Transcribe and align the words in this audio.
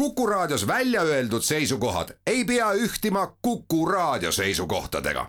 Kuku 0.00 0.26
Raadios 0.26 0.66
välja 0.66 1.02
öeldud 1.02 1.42
seisukohad 1.42 2.08
ei 2.26 2.44
pea 2.44 2.72
ühtima 2.72 3.36
Kuku 3.42 3.86
Raadio 3.86 4.32
seisukohtadega. 4.32 5.26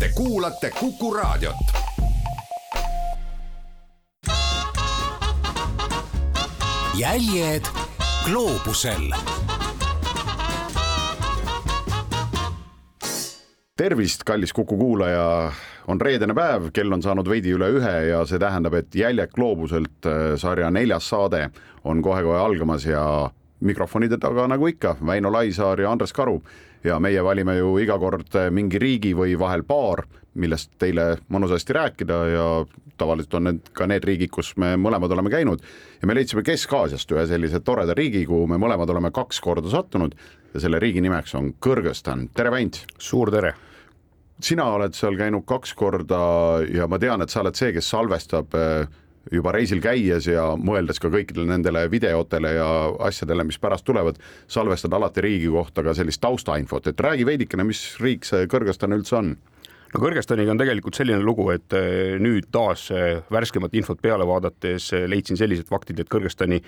Te 0.00 0.10
kuulate 0.14 0.70
Kuku 0.70 1.14
Raadiot. 1.14 1.56
jäljed 6.94 7.62
gloobusel 8.24 9.10
tervist, 13.76 14.24
kallis 14.24 14.52
Kuku 14.52 14.76
kuulaja, 14.76 15.52
on 15.86 16.00
reedene 16.00 16.34
päev, 16.34 16.70
kell 16.72 16.92
on 16.92 17.02
saanud 17.02 17.28
veidi 17.28 17.50
üle 17.50 17.72
ühe 17.80 17.96
ja 18.10 18.22
see 18.26 18.38
tähendab, 18.38 18.74
et 18.74 18.94
Jäljed 18.94 19.34
gloobuselt 19.34 20.06
äh, 20.06 20.38
sarja 20.38 20.70
neljas 20.70 21.08
saade 21.08 21.50
on 21.84 22.02
kohe-kohe 22.02 22.38
algamas 22.38 22.86
ja 22.86 23.30
mikrofonide 23.60 24.18
taga 24.20 24.46
nagu 24.50 24.68
ikka, 24.68 24.96
Väino 25.06 25.32
Laisaar 25.32 25.80
ja 25.80 25.90
Andres 25.90 26.12
Karu. 26.12 26.42
ja 26.84 27.00
meie 27.00 27.22
valime 27.24 27.56
ju 27.56 27.78
iga 27.82 27.98
kord 27.98 28.34
äh, 28.36 28.50
mingi 28.50 28.78
riigi 28.78 29.14
või 29.16 29.34
vahel 29.38 29.64
paar, 29.66 30.04
millest 30.34 30.70
teile 30.78 31.16
mõnusasti 31.32 31.74
rääkida 31.74 32.18
ja 32.30 32.44
tavaliselt 32.98 33.34
on 33.34 33.44
need 33.48 33.70
ka 33.72 33.86
need 33.90 34.04
riigid, 34.04 34.30
kus 34.30 34.52
me 34.56 34.76
mõlemad 34.76 35.12
oleme 35.12 35.30
käinud. 35.30 35.62
ja 36.00 36.06
me 36.06 36.14
leidsime 36.14 36.42
Kesk-Aasiast 36.42 37.12
ühe 37.12 37.26
sellise 37.26 37.60
toreda 37.60 37.94
riigi, 37.94 38.26
kuhu 38.26 38.46
me 38.46 38.56
mõlemad 38.56 38.90
oleme 38.90 39.10
kaks 39.10 39.40
korda 39.40 39.70
sattunud 39.70 40.14
ja 40.54 40.60
selle 40.60 40.78
riigi 40.78 41.00
nimeks 41.00 41.34
on 41.34 41.54
Kõrgõzstan, 41.60 42.28
tere 42.34 42.50
Väint! 42.50 42.84
suur 42.98 43.30
tere! 43.30 43.54
sina 44.40 44.68
oled 44.76 44.94
seal 44.94 45.16
käinud 45.16 45.46
kaks 45.48 45.72
korda 45.74 46.20
ja 46.68 46.86
ma 46.86 46.98
tean, 47.00 47.22
et 47.22 47.32
sa 47.32 47.40
oled 47.40 47.56
see, 47.56 47.72
kes 47.72 47.88
salvestab 47.88 48.54
äh, 48.54 48.86
juba 49.32 49.52
reisil 49.56 49.80
käies 49.82 50.28
ja 50.30 50.48
mõeldes 50.58 51.00
ka 51.02 51.10
kõikidele 51.12 51.50
nendele 51.50 51.86
videotele 51.90 52.54
ja 52.56 52.68
asjadele, 53.08 53.46
mis 53.48 53.58
pärast 53.62 53.86
tulevad, 53.86 54.20
salvestad 54.48 54.94
alati 54.94 55.24
riigi 55.24 55.50
kohta 55.52 55.84
ka 55.86 55.94
sellist 55.96 56.22
taustainfot, 56.22 56.86
et 56.86 57.00
räägi 57.00 57.26
veidikene, 57.26 57.66
mis 57.66 57.82
riik 58.02 58.26
see 58.28 58.46
Kõrgõzstan 58.50 58.94
üldse 58.96 59.18
on? 59.18 59.36
no 59.92 60.02
Kõrgõzstaniga 60.02 60.52
on 60.52 60.60
tegelikult 60.60 60.98
selline 60.98 61.22
lugu, 61.24 61.48
et 61.54 61.74
äh, 61.76 62.16
nüüd 62.22 62.50
taas 62.54 62.88
äh, 62.94 63.22
värskemat 63.32 63.74
infot 63.78 64.02
peale 64.02 64.26
vaadates 64.28 64.92
leidsin 65.08 65.38
sellised 65.40 65.68
faktid, 65.70 66.00
et 66.02 66.12
Kõrgõzstani 66.12 66.60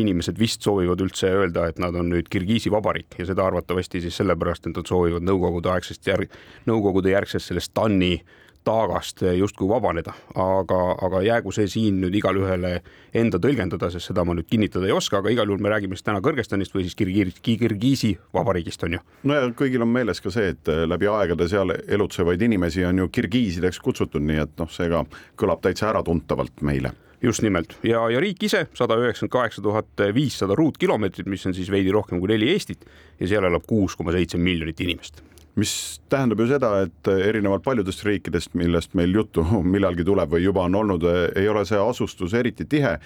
inimesed 0.00 0.38
vist 0.40 0.64
soovivad 0.64 1.00
üldse 1.04 1.30
öelda, 1.32 1.68
et 1.70 1.78
nad 1.82 1.94
on 1.96 2.10
nüüd 2.12 2.28
Kirgiisi 2.32 2.72
vabariik 2.72 3.18
ja 3.18 3.28
seda 3.28 3.46
arvatavasti 3.48 4.02
siis 4.04 4.18
sellepärast, 4.20 4.68
et 4.68 4.76
nad 4.76 4.88
soovivad 4.88 5.24
Nõukogude 5.24 5.72
aegsest 5.72 6.08
järg, 6.08 6.32
Nõukogude 6.68 7.12
järgsest 7.12 7.52
sellest 7.52 7.72
TAN-i 7.76 8.18
taagast 8.66 9.22
justkui 9.38 9.68
vabaneda, 9.70 10.12
aga, 10.34 10.80
aga 11.06 11.22
jäägu 11.22 11.52
see 11.54 11.68
siin 11.70 12.00
nüüd 12.02 12.16
igale 12.18 12.72
enda 13.16 13.38
tõlgendada, 13.42 13.90
sest 13.92 14.10
seda 14.10 14.24
ma 14.26 14.34
nüüd 14.36 14.48
kinnitada 14.50 14.88
ei 14.88 14.94
oska, 14.96 15.20
aga 15.22 15.32
igal 15.32 15.48
juhul 15.48 15.62
me 15.62 15.72
räägime 15.72 15.96
siis 15.96 16.06
täna 16.06 16.22
Kõrgõzstanist 16.24 16.74
või 16.74 16.86
siis 16.86 16.98
Kirgiisi, 16.98 17.40
Kirgiisi 17.46 18.12
vabariigist 18.34 18.82
on 18.86 18.98
ju. 18.98 19.02
no 19.30 19.38
ja 19.38 19.48
kõigil 19.56 19.86
on 19.86 19.92
meeles 19.94 20.20
ka 20.22 20.32
see, 20.34 20.52
et 20.56 20.70
läbi 20.88 21.08
aegade 21.10 21.48
seal 21.50 21.72
elutsevaid 21.76 22.42
inimesi 22.42 22.84
on 22.88 23.04
ju 23.04 23.08
kirgiisideks 23.12 23.80
kutsutud, 23.84 24.24
nii 24.26 24.42
et 24.44 24.56
noh, 24.60 24.70
seega 24.72 25.04
kõlab 25.38 25.62
täitsa 25.64 25.90
äratuntavalt 25.92 26.62
meile. 26.66 26.92
Just 27.22 27.40
nimelt. 27.42 27.78
Ja, 27.86 28.02
ja 28.12 28.20
riik 28.20 28.42
ise 28.44 28.66
sada 28.76 28.98
üheksakümmend 29.00 29.32
kaheksa 29.32 29.62
tuhat 29.64 30.04
viissada 30.14 30.54
ruutkilomeetrit, 30.58 31.30
mis 31.32 31.46
on 31.48 31.56
siis 31.56 31.70
veidi 31.72 31.94
rohkem 31.94 32.20
kui 32.20 32.28
neli 32.34 32.50
Eestit 32.52 32.84
ja 33.20 33.30
seal 33.30 33.48
elab 33.48 33.64
kuus 33.66 33.96
koma 33.96 34.12
seitse 34.12 34.38
miljonit 34.38 34.84
inimest 34.84 35.24
mis 35.56 35.72
tähendab 36.12 36.40
ju 36.42 36.48
seda, 36.50 36.72
et 36.84 37.10
erinevalt 37.12 37.64
paljudest 37.64 38.04
riikidest, 38.06 38.54
millest 38.58 38.96
meil 38.98 39.14
juttu 39.16 39.44
millalgi 39.74 40.04
tuleb 40.06 40.34
või 40.36 40.44
juba 40.44 40.66
on 40.68 40.80
olnud, 40.82 41.06
ei 41.36 41.48
ole 41.48 41.64
see 41.68 41.80
asustus 41.80 42.36
eriti 42.36 42.68
tihe. 42.68 42.96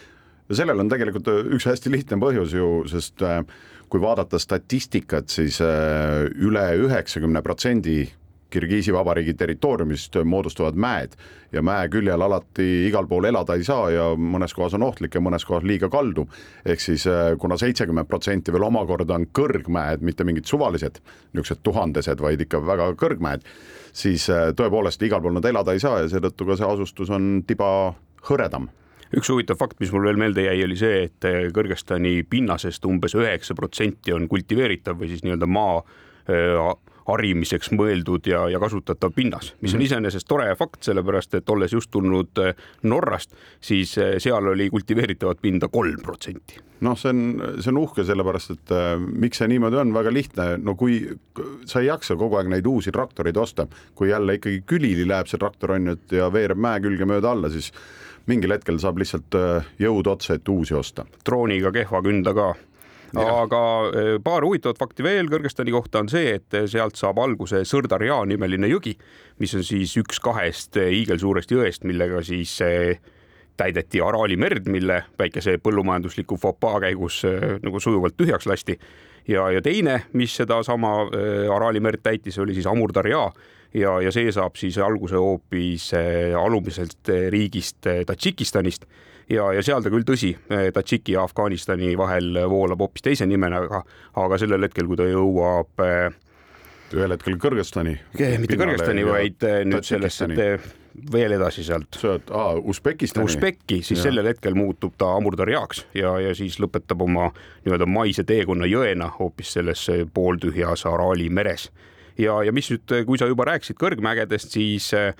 ja 0.50 0.56
sellel 0.58 0.82
on 0.82 0.88
tegelikult 0.90 1.30
üks 1.54 1.68
hästi 1.70 1.92
lihtne 1.94 2.18
põhjus 2.22 2.54
ju, 2.56 2.70
sest 2.90 3.22
äh, 3.22 3.44
kui 3.90 4.02
vaadata 4.02 4.38
statistikat, 4.38 5.28
siis 5.30 5.60
äh, 5.62 6.26
üle 6.42 6.66
üheksakümne 6.86 7.42
protsendi 7.42 8.02
Kirgiisi 8.50 8.92
Vabariigi 8.92 9.34
territooriumist 9.34 10.16
moodustavad 10.24 10.74
mäed 10.74 11.14
ja 11.52 11.62
mäe 11.62 11.88
küljel 11.90 12.22
alati 12.22 12.66
igal 12.88 13.06
pool 13.10 13.28
elada 13.30 13.54
ei 13.58 13.64
saa 13.66 13.90
ja 13.90 14.06
mõnes 14.14 14.54
kohas 14.54 14.74
on 14.78 14.84
ohtlik 14.86 15.14
ja 15.14 15.22
mõnes 15.22 15.46
kohas 15.46 15.66
liiga 15.66 15.88
kaldu. 15.90 16.26
ehk 16.64 16.80
siis 16.80 17.06
äh, 17.06 17.36
kuna 17.38 17.56
seitsekümmend 17.56 18.08
protsenti 18.08 18.52
veel 18.52 18.66
omakorda 18.66 19.14
on 19.14 19.26
kõrgmäed, 19.38 20.00
mitte 20.00 20.24
mingid 20.24 20.46
suvalised 20.46 21.00
niisugused 21.32 21.62
tuhandesed, 21.62 22.20
vaid 22.20 22.40
ikka 22.40 22.60
väga 22.66 22.92
kõrgmäed, 22.98 23.46
siis 23.92 24.28
äh, 24.30 24.50
tõepoolest 24.56 25.02
igal 25.02 25.22
pool 25.22 25.34
nad 25.38 25.44
elada 25.44 25.72
ei 25.72 25.80
saa 25.80 26.02
ja 26.02 26.10
seetõttu 26.10 26.46
ka 26.46 26.58
see 26.58 26.68
asustus 26.68 27.10
on 27.10 27.42
tiba 27.46 27.94
hõredam 28.28 28.68
üks 29.16 29.30
huvitav 29.30 29.58
fakt, 29.58 29.80
mis 29.80 29.90
mul 29.90 30.06
veel 30.06 30.18
meelde 30.20 30.44
jäi, 30.44 30.60
oli 30.64 30.76
see, 30.78 31.02
et 31.08 31.26
äh, 31.26 31.48
Kõrgõzstani 31.54 32.20
pinnasest 32.30 32.84
umbes 32.86 33.16
üheksa 33.18 33.54
protsenti 33.58 34.14
on 34.14 34.28
kultiveeritav 34.30 34.98
või 35.00 35.10
siis 35.10 35.26
nii-öelda 35.26 35.50
maa 35.50 35.82
harimiseks 37.10 37.72
mõeldud 37.76 38.26
ja, 38.30 38.46
ja 38.52 38.60
kasutatav 38.62 39.14
pinnas, 39.16 39.54
mis 39.60 39.74
on 39.74 39.80
mhm. 39.80 39.86
iseenesest 39.88 40.28
tore 40.28 40.48
fakt, 40.58 40.82
sellepärast 40.86 41.38
et 41.40 41.52
olles 41.52 41.74
just 41.74 41.90
tulnud 41.94 42.42
äh, 42.42 42.66
Norrast, 42.88 43.36
siis 43.60 43.96
äh, 43.98 44.16
seal 44.22 44.50
oli 44.52 44.70
kultiveeritavat 44.72 45.40
pinda 45.42 45.70
kolm 45.72 46.00
protsenti 46.04 46.60
noh, 46.80 46.96
see 46.96 47.10
on, 47.12 47.22
see 47.60 47.72
on 47.72 47.80
uhke, 47.82 48.04
sellepärast 48.08 48.54
et 48.54 48.74
äh, 48.76 48.92
miks 48.98 49.42
see 49.42 49.50
niimoodi 49.52 49.80
on, 49.82 49.94
väga 49.94 50.12
lihtne, 50.14 50.46
no 50.64 50.74
kui 50.80 51.02
sa 51.68 51.82
ei 51.82 51.90
jaksa 51.90 52.16
kogu 52.20 52.40
aeg 52.40 52.48
neid 52.52 52.68
uusi 52.68 52.92
traktoreid 52.94 53.36
osta, 53.36 53.66
kui 53.94 54.12
jälle 54.12 54.38
ikkagi 54.38 54.62
külili 54.68 55.04
läheb 55.08 55.28
see 55.28 55.40
traktor 55.40 55.76
on 55.76 55.90
ju, 55.90 55.98
et 55.98 56.16
ja 56.20 56.30
veereb 56.32 56.60
mäe 56.60 56.80
külge 56.84 57.08
mööda 57.08 57.34
alla, 57.34 57.52
siis 57.52 57.72
mingil 58.30 58.52
hetkel 58.54 58.78
saab 58.80 59.00
lihtsalt 59.00 59.36
jõud 59.80 60.08
otsa, 60.08 60.36
et 60.36 60.48
uusi 60.48 60.76
osta. 60.76 61.04
drooniga 61.26 61.72
kehva 61.74 62.02
künda 62.04 62.34
ka 62.36 62.52
aga 63.18 63.60
eh, 63.90 64.16
paar 64.22 64.44
huvitavat 64.46 64.78
fakti 64.78 65.04
veel 65.04 65.30
Kõrgõzstani 65.30 65.72
kohta 65.74 66.02
on 66.04 66.10
see, 66.12 66.36
et 66.38 66.56
sealt 66.70 66.98
saab 66.98 67.18
alguse 67.22 67.62
Sõrdarja 67.66 68.20
nimeline 68.28 68.70
jõgi, 68.70 68.96
mis 69.42 69.54
on 69.58 69.64
siis 69.66 69.96
üks 70.00 70.20
kahest 70.22 70.78
eh, 70.80 70.92
hiigelsuurest 70.94 71.50
jõest, 71.50 71.86
millega 71.88 72.22
siis 72.26 72.56
eh, 72.66 73.00
täideti 73.60 74.00
Araali 74.00 74.38
merd, 74.40 74.70
mille 74.72 75.02
väikese 75.18 75.58
põllumajandusliku 75.60 76.38
fopaa 76.40 76.80
käigus 76.80 77.20
nagu 77.60 77.80
sujuvalt 77.80 78.16
tühjaks 78.16 78.46
lasti. 78.48 78.78
ja, 79.28 79.50
ja 79.50 79.60
teine, 79.62 80.04
mis 80.12 80.36
sedasama 80.36 81.10
Araali 81.52 81.80
merd 81.80 82.00
täitis, 82.02 82.38
oli 82.38 82.54
siis 82.54 82.66
Amurdarja 82.66 83.26
ja, 83.74 84.00
ja 84.00 84.12
see 84.12 84.32
saab 84.32 84.56
siis 84.56 84.78
alguse 84.78 85.20
hoopis 85.20 85.90
alumiselt 86.40 87.12
riigist 87.28 87.84
Tadžikistanist 88.06 88.88
ja, 89.30 89.50
ja 89.56 89.62
seal 89.64 89.84
ta 89.84 89.92
küll 89.92 90.06
tõsi, 90.06 90.32
Tadžiki 90.74 91.14
ja 91.16 91.24
Afganistani 91.26 91.92
vahel 91.98 92.42
voolab 92.50 92.82
hoopis 92.86 93.06
teise 93.06 93.28
nimena, 93.30 93.62
aga, 93.66 93.84
aga 94.24 94.40
sellel 94.40 94.66
hetkel, 94.66 94.88
kui 94.90 94.98
ta 94.98 95.06
jõuab 95.08 95.84
eh, 95.86 96.18
ühel 96.96 97.14
hetkel 97.14 97.38
Kõrgõzstani. 97.40 97.96
mitte 98.42 98.58
Kõrgõzstani, 98.60 99.06
vaid 99.06 99.48
eh, 99.48 99.62
nüüd 99.68 99.86
sellesse 99.86 100.28
veel 101.12 101.32
edasi 101.36 101.62
sealt. 101.64 102.00
Ah, 102.34 102.56
Usbekistani. 102.58 103.24
Usbeki, 103.24 103.80
siis 103.86 104.00
ja. 104.00 104.08
sellel 104.08 104.26
hetkel 104.32 104.56
muutub 104.58 104.96
ta 104.98 105.12
Amurdarjaks 105.16 105.84
ja, 105.96 106.16
ja 106.20 106.34
siis 106.36 106.58
lõpetab 106.60 107.06
oma 107.06 107.30
nii-öelda 107.64 107.86
maise 107.88 108.26
teekonna 108.26 108.68
jõena 108.68 109.12
hoopis 109.18 109.54
selles 109.56 109.86
pooltühjas 110.14 110.84
Araali 110.90 111.30
meres. 111.30 111.70
ja, 112.18 112.42
ja 112.44 112.52
mis 112.52 112.72
nüüd, 112.72 112.96
kui 113.06 113.18
sa 113.18 113.30
juba 113.30 113.46
rääkisid 113.48 113.78
kõrgmägedest, 113.80 114.58
siis 114.58 114.90
äh, 114.98 115.14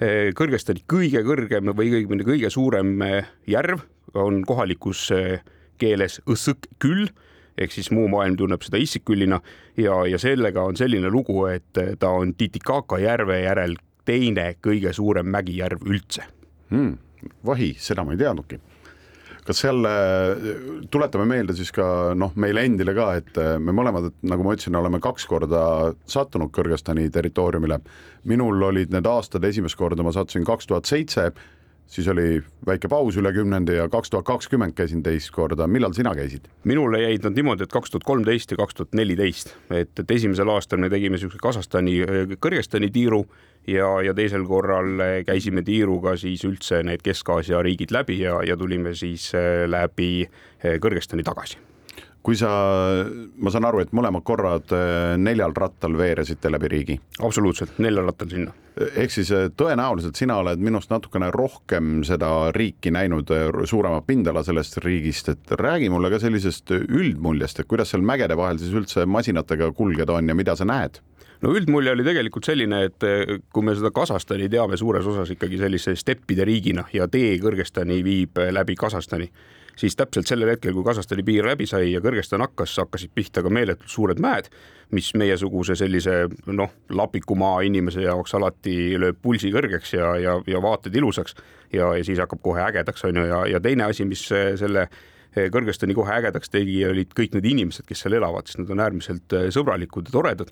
Eh, 0.00 0.30
Kõrgõzstani 0.32 0.80
kõige 0.88 1.20
kõrgem 1.26 1.74
või 1.76 1.90
õigemini 1.92 2.24
kõige 2.24 2.50
suurem 2.52 2.94
eh, 3.04 3.26
järv 3.52 3.82
on 4.16 4.40
kohalikus 4.48 5.10
eh, 5.12 5.42
keeles 5.80 6.22
Õssõk-Küll 6.24 7.10
ehk 7.60 7.74
siis 7.74 7.90
muu 7.92 8.06
maailm 8.08 8.38
tunneb 8.40 8.64
seda 8.64 8.80
Issiküllina 8.80 9.42
ja, 9.76 9.98
ja 10.08 10.20
sellega 10.20 10.64
on 10.64 10.78
selline 10.80 11.10
lugu, 11.12 11.42
et 11.52 11.76
ta 12.00 12.14
on 12.16 12.32
Titicaca 12.32 12.96
järve 13.02 13.42
järel 13.42 13.76
teine 14.08 14.54
kõige 14.64 14.94
suurem 14.96 15.28
mägijärv 15.28 15.84
üldse 15.84 16.24
hmm,. 16.72 16.96
vahi, 17.44 17.74
seda 17.76 18.06
ma 18.06 18.16
ei 18.16 18.22
teadnudki 18.24 18.56
kas 19.50 19.62
seal, 19.64 19.86
tuletame 20.92 21.26
meelde 21.28 21.56
siis 21.58 21.72
ka 21.74 22.14
noh, 22.18 22.32
meile 22.40 22.64
endile 22.68 22.94
ka, 22.96 23.10
et 23.20 23.40
äh, 23.40 23.56
me 23.62 23.74
mõlemad, 23.76 24.12
nagu 24.30 24.46
ma 24.46 24.54
ütlesin, 24.56 24.78
oleme 24.78 25.02
kaks 25.02 25.26
korda 25.30 25.62
sattunud 26.10 26.52
Kõrgõzstani 26.54 27.08
territooriumile. 27.12 27.80
minul 28.30 28.62
olid 28.62 28.92
need 28.92 29.06
aastad, 29.08 29.44
esimest 29.44 29.78
korda 29.80 30.04
ma 30.04 30.12
sattusin 30.12 30.44
kaks 30.44 30.68
tuhat 30.68 30.86
seitse, 30.86 31.30
siis 31.90 32.08
oli 32.08 32.40
väike 32.66 32.88
paus 32.88 33.16
üle 33.18 33.32
kümnendi 33.34 33.74
ja 33.76 33.88
kaks 33.90 34.12
tuhat 34.12 34.26
kakskümmend 34.28 34.76
käisin 34.78 35.02
teist 35.02 35.32
korda, 35.34 35.66
millal 35.66 35.94
sina 35.96 36.14
käisid? 36.16 36.48
minule 36.64 37.02
jäid 37.02 37.26
nad 37.26 37.36
niimoodi, 37.36 37.66
et 37.66 37.72
kaks 37.72 37.90
tuhat 37.90 38.06
kolmteist 38.06 38.54
ja 38.54 38.58
kaks 38.60 38.78
tuhat 38.78 38.98
neliteist, 38.98 39.54
et, 39.70 39.92
et 39.98 40.16
esimesel 40.16 40.50
aastal 40.54 40.82
me 40.82 40.90
tegime 40.92 41.18
niisuguse 41.18 41.40
Kasahstani, 41.42 41.96
Kõrgõzstani 42.40 42.90
tiiru 42.94 43.24
ja, 43.68 43.88
ja 44.06 44.14
teisel 44.16 44.46
korral 44.48 45.00
eh, 45.04 45.16
käisime 45.26 45.64
tiiruga 45.66 46.16
siis 46.20 46.44
üldse 46.48 46.82
need 46.86 47.02
Kesk-Aasia 47.06 47.62
riigid 47.66 47.94
läbi 47.94 48.20
ja, 48.22 48.38
ja 48.46 48.56
tulime 48.60 48.94
siis 48.94 49.32
eh, 49.34 49.66
läbi 49.70 50.12
Kõrgõzstani 50.60 51.24
tagasi 51.26 51.69
kui 52.22 52.36
sa, 52.36 52.50
ma 53.40 53.52
saan 53.52 53.66
aru, 53.68 53.80
et 53.84 53.92
mõlemad 53.96 54.24
korrad 54.26 54.72
äh, 54.76 55.14
neljal 55.20 55.54
rattal 55.56 55.96
veeresite 55.96 56.50
läbi 56.52 56.68
riigi. 56.68 56.96
absoluutselt, 57.24 57.78
neljal 57.80 58.10
rattal 58.10 58.28
sinna. 58.28 58.52
ehk 58.76 59.14
siis 59.14 59.30
äh, 59.32 59.48
tõenäoliselt 59.56 60.20
sina 60.20 60.36
oled 60.42 60.60
minust 60.60 60.92
natukene 60.92 61.30
rohkem 61.32 62.02
seda 62.04 62.50
riiki 62.56 62.92
näinud, 62.92 63.32
suuremat 63.64 64.06
pindala 64.06 64.44
sellest 64.44 64.78
riigist, 64.84 65.28
et 65.32 65.54
räägi 65.60 65.88
mulle 65.90 66.10
ka 66.12 66.20
sellisest 66.20 66.74
üldmuljest, 66.76 67.60
et 67.60 67.70
kuidas 67.70 67.92
seal 67.94 68.04
mägede 68.04 68.36
vahel 68.36 68.60
siis 68.60 68.74
üldse 68.76 69.06
masinatega 69.08 69.72
kulgeda 69.76 70.18
on 70.18 70.28
ja 70.28 70.36
mida 70.36 70.56
sa 70.56 70.68
näed 70.68 71.00
no 71.40 71.54
üldmulje 71.56 71.94
oli 71.94 72.04
tegelikult 72.04 72.44
selline, 72.44 72.82
et 72.90 73.06
kui 73.48 73.64
me 73.64 73.72
seda 73.72 73.88
Kasahstani 73.96 74.50
teame 74.52 74.76
suures 74.76 75.06
osas 75.08 75.32
ikkagi 75.32 75.56
sellise 75.62 75.96
steppide 75.96 76.44
riigina 76.44 76.84
ja 76.92 77.08
tee 77.08 77.32
Kõrgõzstani 77.40 78.02
viib 78.04 78.36
läbi 78.52 78.76
Kasahstani 78.76 79.30
siis 79.80 79.96
täpselt 79.96 80.28
sellel 80.28 80.52
hetkel, 80.52 80.74
kui 80.76 80.84
Kasahstani 80.84 81.24
piir 81.26 81.46
läbi 81.48 81.66
sai 81.68 81.90
ja 81.90 82.02
Kõrgõzstan 82.04 82.44
hakkas, 82.44 82.76
hakkasid 82.82 83.12
pihta 83.16 83.44
ka 83.44 83.52
meeletult 83.52 83.90
suured 83.90 84.20
mäed, 84.22 84.50
mis 84.94 85.12
meiesuguse 85.18 85.76
sellise 85.78 86.24
noh, 86.50 86.74
lapikumaa 86.90 87.60
inimese 87.66 88.04
jaoks 88.04 88.34
alati 88.36 88.98
lööb 89.00 89.20
pulsi 89.22 89.52
kõrgeks 89.54 89.94
ja, 89.96 90.10
ja, 90.20 90.36
ja 90.46 90.62
vaated 90.62 90.96
ilusaks. 91.00 91.38
Ja, 91.72 91.92
ja 91.94 92.04
siis 92.04 92.18
hakkab 92.18 92.42
kohe 92.42 92.62
ägedaks, 92.64 93.06
on 93.06 93.20
ju, 93.20 93.24
ja, 93.30 93.44
ja 93.54 93.62
teine 93.62 93.88
asi, 93.88 94.08
mis 94.08 94.26
selle 94.30 94.88
Kõrgõzstani 95.30 95.94
kohe 95.94 96.10
ägedaks 96.10 96.50
tegi, 96.50 96.80
olid 96.88 97.12
kõik 97.14 97.36
need 97.36 97.44
inimesed, 97.46 97.84
kes 97.86 98.00
seal 98.02 98.16
elavad, 98.18 98.48
sest 98.50 98.58
nad 98.58 98.72
on 98.74 98.80
äärmiselt 98.82 99.36
sõbralikud 99.54 100.08
ja 100.10 100.16
toredad 100.16 100.50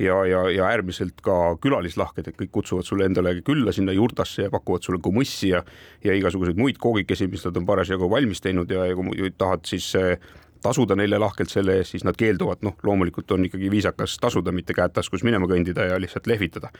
ja, 0.00 0.26
ja, 0.26 0.50
ja 0.50 0.66
äärmiselt 0.66 1.20
ka 1.24 1.36
külalislahked, 1.62 2.30
et 2.30 2.38
kõik 2.38 2.52
kutsuvad 2.58 2.86
sulle 2.86 3.06
endale 3.08 3.34
külla 3.46 3.72
sinna 3.76 3.92
jurtasse 3.96 4.46
ja 4.46 4.52
pakuvad 4.52 4.86
sulle 4.86 5.00
komõssi 5.04 5.52
ja, 5.52 5.62
ja 6.04 6.16
igasuguseid 6.16 6.58
muid 6.60 6.80
koogikesi, 6.80 7.28
mis 7.30 7.44
nad 7.46 7.60
on 7.60 7.68
parasjagu 7.68 8.08
valmis 8.10 8.40
teinud 8.44 8.70
ja, 8.72 8.86
ja 8.88 8.96
kui 8.96 9.32
tahad 9.36 9.66
siis 9.68 9.92
eh, 10.00 10.16
tasuda 10.64 10.96
neile 10.96 11.20
lahkelt 11.20 11.52
selle 11.52 11.78
eest, 11.80 11.96
siis 11.96 12.06
nad 12.08 12.18
keelduvad, 12.20 12.64
noh, 12.66 12.76
loomulikult 12.86 13.36
on 13.36 13.46
ikkagi 13.48 13.70
viisakas 13.72 14.16
tasuda, 14.20 14.54
mitte 14.56 14.76
käed 14.76 14.96
taskus 14.96 15.24
minema 15.26 15.48
kõndida 15.50 15.88
ja 15.92 16.00
lihtsalt 16.00 16.28
lehvitada. 16.30 16.72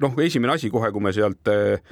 Noh, 0.00 0.14
esimene 0.24 0.54
asi 0.54 0.70
kohe, 0.72 0.88
kui 0.92 1.02
me 1.04 1.12
sealt 1.12 1.48
eh, 1.52 1.82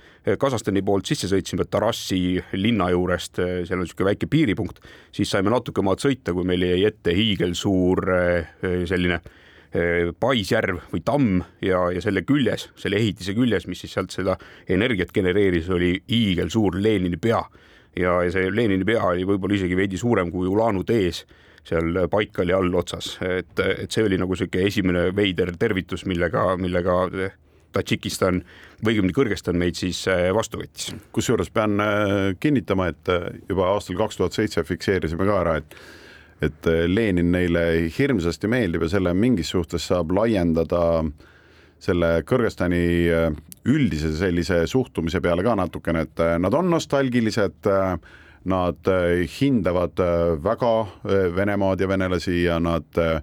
Kasahstani 0.40 0.80
poolt 0.84 1.08
sisse 1.08 1.28
sõitsime 1.28 1.64
Tarassi 1.68 2.38
linna 2.56 2.88
juurest, 2.92 3.40
eh, 3.40 3.58
seal 3.68 3.80
on 3.80 3.84
niisugune 3.84 4.12
väike 4.12 4.28
piiripunkt, 4.32 4.80
siis 5.12 5.32
saime 5.32 5.52
natuke 5.52 5.84
maad 5.84 6.00
sõita, 6.04 6.36
kui 6.36 6.48
meil 6.48 6.64
jäi 6.68 6.86
ette 6.88 7.16
hiigelsuur 7.16 8.08
selline 8.88 9.20
Eh, 9.20 9.37
paisjärv 10.20 10.78
või 10.92 11.02
tamm 11.04 11.42
ja, 11.60 11.82
ja 11.92 12.00
selle 12.00 12.22
küljes, 12.24 12.68
selle 12.80 12.96
ehitise 12.96 13.34
küljes, 13.36 13.66
mis 13.68 13.82
siis 13.84 13.92
sealt 13.92 14.14
seda 14.14 14.38
energiat 14.68 15.12
genereeris, 15.14 15.68
oli 15.68 15.92
hiigelsuur 16.08 16.78
Lenini 16.80 17.18
pea. 17.20 17.42
ja, 17.96 18.22
ja 18.24 18.32
see 18.32 18.48
Lenini 18.54 18.86
pea 18.88 19.02
oli 19.10 19.26
võib-olla 19.28 19.58
isegi 19.58 19.76
veidi 19.76 20.00
suurem 20.00 20.32
kui 20.32 20.48
Ulanu 20.48 20.84
tees 20.88 21.24
seal 21.68 22.06
Baikali 22.08 22.54
allotsas, 22.56 23.18
et, 23.24 23.60
et 23.60 23.92
see 23.92 24.06
oli 24.06 24.16
nagu 24.20 24.36
sihuke 24.38 24.62
esimene 24.64 25.08
veider 25.16 25.52
tervitus, 25.58 26.06
millega, 26.08 26.54
millega 26.56 27.04
Tadžikistan 27.76 28.40
või 28.80 28.94
õigemini 28.94 29.12
Kõrgõzstan 29.12 29.58
meid 29.60 29.76
siis 29.76 30.00
eh, 30.08 30.30
vastu 30.32 30.62
võttis. 30.62 30.94
kusjuures 31.12 31.50
pean 31.52 31.76
eh, 31.84 32.14
kinnitama, 32.40 32.88
et 32.94 33.10
juba 33.50 33.68
aastal 33.74 33.98
kaks 34.00 34.16
tuhat 34.16 34.38
seitse 34.38 34.64
fikseerisime 34.64 35.28
ka 35.28 35.40
ära, 35.42 35.58
et 35.60 35.76
et 36.42 36.66
eh, 36.70 36.86
Lenin 36.86 37.32
neile 37.32 37.64
hirmsasti 37.98 38.50
meeldib 38.50 38.86
ja 38.86 38.92
selle 38.94 39.14
mingis 39.14 39.50
suhtes 39.54 39.88
saab 39.90 40.12
laiendada 40.14 41.02
selle 41.82 42.22
Kõrgõzstani 42.26 42.84
eh, 43.10 43.28
üldise 43.68 44.12
sellise 44.16 44.62
suhtumise 44.70 45.20
peale 45.22 45.44
ka 45.46 45.56
natukene, 45.58 46.06
et 46.06 46.24
eh, 46.24 46.36
nad 46.42 46.54
on 46.54 46.70
nostalgilised, 46.70 47.70
nad 48.48 48.88
hindavad 49.28 50.00
väga 50.40 50.70
Venemaad 51.36 51.82
ja 51.82 51.88
venelasi 51.90 52.36
ja 52.44 52.56
nad 52.62 52.86
Äh, 52.96 53.20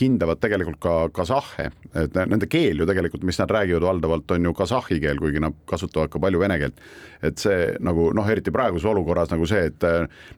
hindavad 0.00 0.38
tegelikult 0.38 0.78
ka 0.78 0.92
kasahhe, 1.14 1.70
et 1.98 2.14
nende 2.14 2.46
keel 2.46 2.78
ju 2.78 2.86
tegelikult, 2.86 3.24
mis 3.26 3.38
nad 3.40 3.50
räägivad 3.50 3.82
valdavalt, 3.82 4.30
on 4.30 4.44
ju 4.46 4.52
kasahhi 4.54 5.00
keel, 5.02 5.18
kuigi 5.18 5.42
nad 5.42 5.56
kasutavad 5.66 6.12
ka 6.12 6.20
palju 6.22 6.38
vene 6.38 6.58
keelt. 6.60 6.84
et 7.22 7.36
see 7.36 7.74
nagu 7.84 8.06
noh, 8.16 8.28
eriti 8.32 8.52
praeguses 8.54 8.86
olukorras 8.88 9.28
nagu 9.28 9.44
see, 9.46 9.66
et 9.68 9.84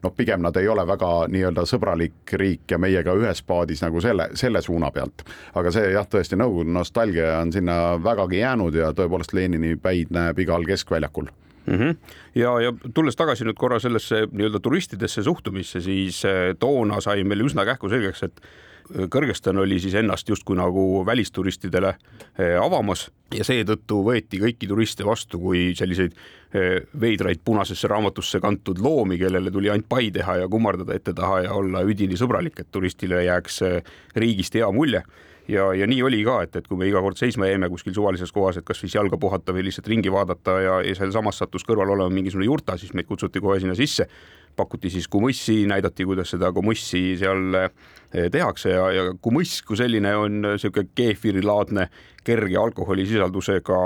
noh, 0.03 0.11
pigem 0.17 0.41
nad 0.43 0.57
ei 0.59 0.67
ole 0.67 0.83
väga 0.87 1.11
nii-öelda 1.31 1.63
sõbralik 1.69 2.33
riik 2.33 2.73
ja 2.73 2.77
meiega 2.81 3.13
ühes 3.15 3.39
paadis 3.47 3.85
nagu 3.85 4.01
selle, 4.01 4.27
selle 4.33 4.61
suuna 4.61 4.91
pealt. 4.91 5.23
aga 5.53 5.71
see 5.71 5.93
jah, 5.93 6.09
tõesti 6.09 6.39
Nõukogude 6.39 6.73
nostalgia 6.73 7.37
on 7.39 7.53
sinna 7.53 7.95
vägagi 8.03 8.41
jäänud 8.41 8.75
ja 8.75 8.91
tõepoolest 8.97 9.37
Lenini 9.37 9.77
päid 9.77 10.11
näeb 10.11 10.39
igal 10.39 10.65
keskväljakul 10.65 11.29
mm. 11.65 11.79
-hmm. 11.79 11.95
ja, 12.35 12.61
ja 12.61 12.73
tulles 12.93 13.15
tagasi 13.15 13.45
nüüd 13.45 13.57
korra 13.57 13.79
sellesse 13.79 14.27
nii-öelda 14.31 14.59
turistidesse 14.59 15.23
suhtumisse, 15.23 15.81
siis 15.81 16.25
eh, 16.25 16.55
toona 16.59 17.01
sai 17.01 17.23
meil 17.23 17.45
üsna 17.45 17.65
kähku 17.65 17.89
selgeks, 17.89 18.23
et 18.23 18.41
Kõrgõzstan 18.91 19.57
oli 19.61 19.79
siis 19.79 19.95
ennast 19.95 20.29
justkui 20.29 20.57
nagu 20.59 21.03
välisturistidele 21.07 21.93
eh, 21.93 22.55
avamas 22.59 23.07
ja 23.33 23.45
seetõttu 23.47 24.01
võeti 24.05 24.41
kõiki 24.41 24.67
turiste 24.69 25.05
vastu 25.07 25.39
kui 25.39 25.69
selliseid 25.77 26.13
eh, 26.13 26.83
veidraid 26.99 27.41
punasesse 27.45 27.87
raamatusse 27.87 28.41
kantud 28.43 28.81
loomi, 28.83 29.17
kellele 29.21 29.51
tuli 29.51 29.71
ainult 29.71 29.87
pai 29.89 30.11
teha 30.13 30.41
ja 30.43 30.49
kummardada 30.51 30.97
ette-taha 30.97 31.43
ja 31.47 31.53
olla 31.55 31.83
üdini 31.87 32.19
sõbralik, 32.19 32.59
et 32.59 32.71
turistile 32.71 33.23
jääks 33.23 33.61
eh, 33.67 33.93
riigist 34.19 34.59
hea 34.59 34.71
mulje 34.71 35.03
ja, 35.47 35.73
ja 35.73 35.87
nii 35.87 36.03
oli 36.03 36.21
ka, 36.25 36.37
et, 36.45 36.55
et 36.55 36.67
kui 36.67 36.79
me 36.79 36.87
iga 36.87 37.01
kord 37.03 37.19
seisma 37.19 37.47
jäime 37.49 37.69
kuskil 37.71 37.95
suvalises 37.95 38.31
kohas, 38.35 38.59
et 38.59 38.67
kas 38.67 38.79
siis 38.83 38.95
jalga 38.95 39.17
puhata 39.19 39.55
või 39.55 39.65
lihtsalt 39.67 39.89
ringi 39.91 40.11
vaadata 40.11 40.57
ja, 40.63 40.77
ja 40.85 40.95
sealsamas 40.97 41.41
sattus 41.41 41.65
kõrval 41.67 41.95
olema 41.95 42.13
mingisugune 42.13 42.47
jurta, 42.47 42.77
siis 42.79 42.93
meid 42.97 43.09
kutsuti 43.09 43.41
kohe 43.43 43.59
sinna 43.63 43.75
sisse. 43.77 44.07
Pakuti 44.55 44.91
siis 44.93 45.07
kumussi, 45.09 45.63
näidati, 45.65 46.05
kuidas 46.05 46.29
seda 46.35 46.51
kumussi 46.53 47.15
seal 47.17 47.57
eh, 47.57 48.27
tehakse 48.31 48.75
ja, 48.75 48.85
ja 48.93 49.07
kumuss 49.21 49.63
kui 49.65 49.79
selline 49.79 50.13
on 50.15 50.43
niisugune 50.45 50.93
keefirilaadne 50.95 51.87
kerge 52.23 52.59
alkoholisisaldusega 52.61 53.81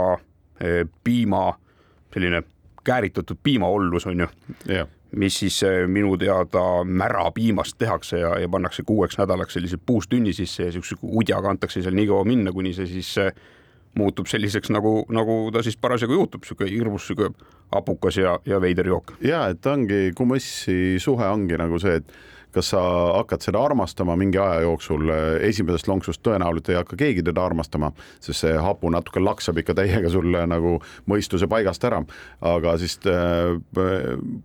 eh, 0.59 0.83
piima, 1.04 1.48
selline 2.13 2.44
kääritatud 2.88 3.39
piimaollus 3.44 4.07
on 4.12 4.27
ju. 4.27 4.30
Yeah 4.68 4.88
mis 5.15 5.39
siis 5.39 5.62
eh, 5.63 5.86
minu 5.88 6.18
teada 6.19 6.83
mära 6.83 7.30
piimast 7.31 7.77
tehakse 7.80 8.19
ja, 8.19 8.33
ja 8.39 8.50
pannakse 8.50 8.83
kuueks 8.83 9.18
nädalaks 9.18 9.54
sellise 9.54 9.77
puustünni 9.77 10.33
sisse 10.33 10.68
ja 10.68 10.71
siukse 10.71 10.98
udjaga 11.01 11.54
antakse 11.54 11.81
seal 11.81 11.95
nii 11.95 12.07
kaua 12.09 12.25
minna, 12.27 12.51
kuni 12.51 12.74
see 12.75 12.89
siis 12.98 13.13
muutub 13.98 14.27
selliseks, 14.30 14.69
nagu, 14.74 15.01
nagu 15.13 15.38
ta 15.54 15.63
siis 15.65 15.77
parasjagu 15.81 16.18
juhtub, 16.18 16.45
sihuke 16.45 16.68
hirmus 16.69 17.07
sihuke 17.07 17.31
hapukas 17.74 18.19
ja, 18.19 18.38
ja 18.45 18.62
veider 18.62 18.88
jook. 18.92 19.15
ja 19.25 19.48
et 19.54 19.65
ongi, 19.65 20.12
kumõssi 20.18 20.98
suhe 21.04 21.30
ongi 21.31 21.57
nagu 21.59 21.80
see, 21.81 21.98
et 22.01 22.13
kas 22.55 22.71
sa 22.73 22.81
hakkad 23.17 23.44
seda 23.45 23.61
armastama 23.63 24.15
mingi 24.19 24.39
aja 24.41 24.63
jooksul, 24.65 25.11
esimesest 25.45 25.89
lonksust 25.89 26.23
tõenäoliselt 26.25 26.71
ei 26.71 26.79
hakka 26.79 26.97
keegi 26.99 27.25
teda 27.27 27.44
armastama, 27.45 27.91
sest 28.23 28.45
see 28.45 28.55
hapu 28.61 28.91
natuke 28.94 29.21
laksab 29.23 29.61
ikka 29.61 29.75
täiega 29.77 30.11
sulle 30.13 30.45
nagu 30.49 30.77
mõistuse 31.09 31.49
paigast 31.51 31.83
ära. 31.88 32.03
aga 32.41 32.77
siis 32.77 32.99
äh, 33.07 33.57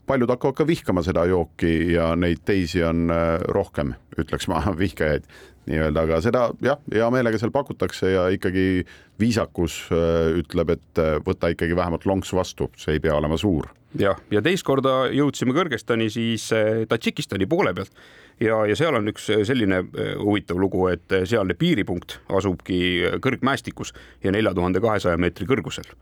paljud 0.07 0.31
hakkavad 0.31 0.57
ka 0.57 0.67
vihkama 0.67 1.03
seda 1.03 1.25
jooki 1.29 1.93
ja 1.95 2.13
neid 2.17 2.45
teisi 2.45 2.83
on 2.85 3.11
äh, 3.11 3.39
rohkem, 3.49 3.95
ütleks 4.19 4.49
ma, 4.49 4.63
vihkajaid 4.83 5.29
nii-öelda, 5.71 6.07
aga 6.07 6.19
seda 6.25 6.47
jah, 6.65 6.81
hea 6.93 7.09
meelega 7.15 7.39
seal 7.39 7.53
pakutakse 7.55 8.11
ja 8.11 8.25
ikkagi 8.35 8.85
viisakus 9.23 9.79
äh, 9.95 10.33
ütleb, 10.41 10.75
et 10.75 11.01
äh, 11.01 11.15
võta 11.23 11.53
ikkagi 11.53 11.77
vähemalt 11.79 12.07
lonks 12.09 12.33
vastu, 12.35 12.71
see 12.81 12.97
ei 12.97 13.03
pea 13.03 13.15
olema 13.17 13.39
suur. 13.39 13.69
jah, 13.99 14.19
ja 14.33 14.43
teist 14.43 14.67
korda 14.67 15.07
jõudsime 15.15 15.55
Kõrgõzstani 15.55 16.09
siis 16.11 16.49
äh, 16.57 16.83
Tadžikistani 16.91 17.47
poole 17.47 17.75
pealt 17.77 17.93
ja, 18.41 18.63
ja 18.67 18.77
seal 18.79 18.99
on 18.99 19.13
üks 19.13 19.29
selline 19.47 19.85
huvitav 20.19 20.59
lugu, 20.59 20.89
et 20.91 21.21
sealne 21.29 21.55
piiripunkt 21.55 22.19
asubki 22.33 23.05
kõrgmäestikus 23.23 23.95
ja 24.25 24.33
nelja 24.35 24.55
tuhande 24.57 24.83
kahesaja 24.83 25.21
meetri 25.21 25.47
kõrgusel 25.47 25.93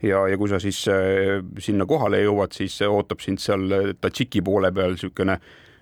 ja, 0.00 0.24
ja 0.30 0.38
kui 0.40 0.48
sa 0.48 0.62
siis 0.62 0.80
sinna 1.60 1.86
kohale 1.86 2.22
jõuad, 2.24 2.56
siis 2.56 2.78
ootab 2.88 3.20
sind 3.20 3.42
seal 3.42 3.96
Tadžiki 4.00 4.40
poole 4.46 4.72
peal 4.72 4.96
niisugune 4.96 5.36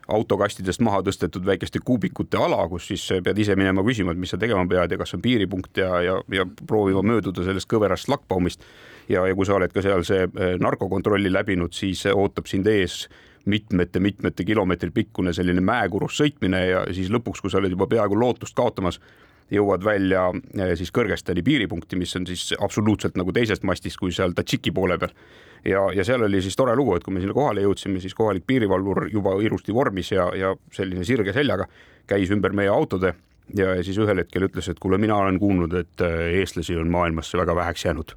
autokastidest 0.08 0.80
maha 0.84 1.02
tõstetud 1.04 1.44
väikeste 1.44 1.82
kuubikute 1.84 2.38
ala, 2.40 2.62
kus 2.70 2.88
siis 2.90 3.04
pead 3.24 3.38
ise 3.38 3.56
minema 3.58 3.84
küsima, 3.84 4.14
et 4.14 4.20
mis 4.20 4.32
sa 4.32 4.40
tegema 4.40 4.64
pead 4.68 4.94
ja 4.94 4.98
kas 5.00 5.14
on 5.16 5.22
piiripunkt 5.24 5.80
ja, 5.82 5.90
ja, 6.04 6.16
ja 6.32 6.46
proovima 6.66 7.02
mööduda 7.04 7.44
sellest 7.44 7.68
kõverast 7.68 8.08
lakkpaumist. 8.08 8.64
ja, 9.08 9.26
ja 9.26 9.34
kui 9.36 9.46
sa 9.46 9.58
oled 9.58 9.72
ka 9.72 9.84
seal 9.84 10.04
see 10.08 10.24
eh, 10.24 10.56
narkokontrolli 10.60 11.32
läbinud, 11.32 11.76
siis 11.76 12.06
ootab 12.12 12.48
sind 12.48 12.66
ees 12.66 13.06
mitmete-mitmete 13.48 14.44
kilomeetri 14.44 14.90
pikkune 14.92 15.32
selline 15.32 15.60
mäekurus 15.64 16.18
sõitmine 16.20 16.64
ja 16.66 16.82
siis 16.92 17.08
lõpuks, 17.12 17.40
kui 17.40 17.52
sa 17.52 17.60
oled 17.60 17.72
juba 17.72 17.86
peaaegu 17.88 18.18
lootust 18.18 18.56
kaotamas, 18.56 19.00
jõuad 19.52 19.84
välja 19.84 20.28
eh, 20.34 20.74
siis 20.78 20.92
Kõrgõzstani 20.94 21.44
piiripunkti, 21.44 21.96
mis 21.96 22.16
on 22.16 22.26
siis 22.28 22.50
absoluutselt 22.58 23.16
nagu 23.20 23.32
teisest 23.32 23.64
mastist 23.68 24.00
kui 24.00 24.12
seal 24.14 24.34
Tadžiki 24.36 24.72
poole 24.74 24.98
peal 24.98 25.14
ja, 25.64 25.84
ja 25.94 26.04
seal 26.04 26.22
oli 26.26 26.42
siis 26.44 26.56
tore 26.56 26.74
lugu, 26.76 26.96
et 26.96 27.04
kui 27.04 27.14
me 27.14 27.22
sinna 27.22 27.36
kohale 27.36 27.64
jõudsime, 27.64 28.00
siis 28.02 28.14
kohalik 28.14 28.46
piirivalvur 28.46 29.08
juba 29.12 29.34
ilusti 29.42 29.74
vormis 29.74 30.12
ja, 30.12 30.28
ja 30.36 30.54
selline 30.74 31.06
sirge 31.06 31.34
seljaga 31.36 31.68
käis 32.08 32.30
ümber 32.34 32.54
meie 32.56 32.70
autode 32.72 33.14
ja 33.56 33.76
siis 33.84 33.98
ühel 34.00 34.22
hetkel 34.22 34.48
ütles, 34.48 34.68
et 34.68 34.80
kuule, 34.82 34.98
mina 35.00 35.16
olen 35.16 35.38
kuulnud, 35.40 35.74
et 35.80 36.04
äh, 36.04 36.18
eestlasi 36.40 36.76
on 36.76 36.90
maailmasse 36.92 37.38
väga 37.38 37.56
väheks 37.56 37.84
jäänud. 37.84 38.14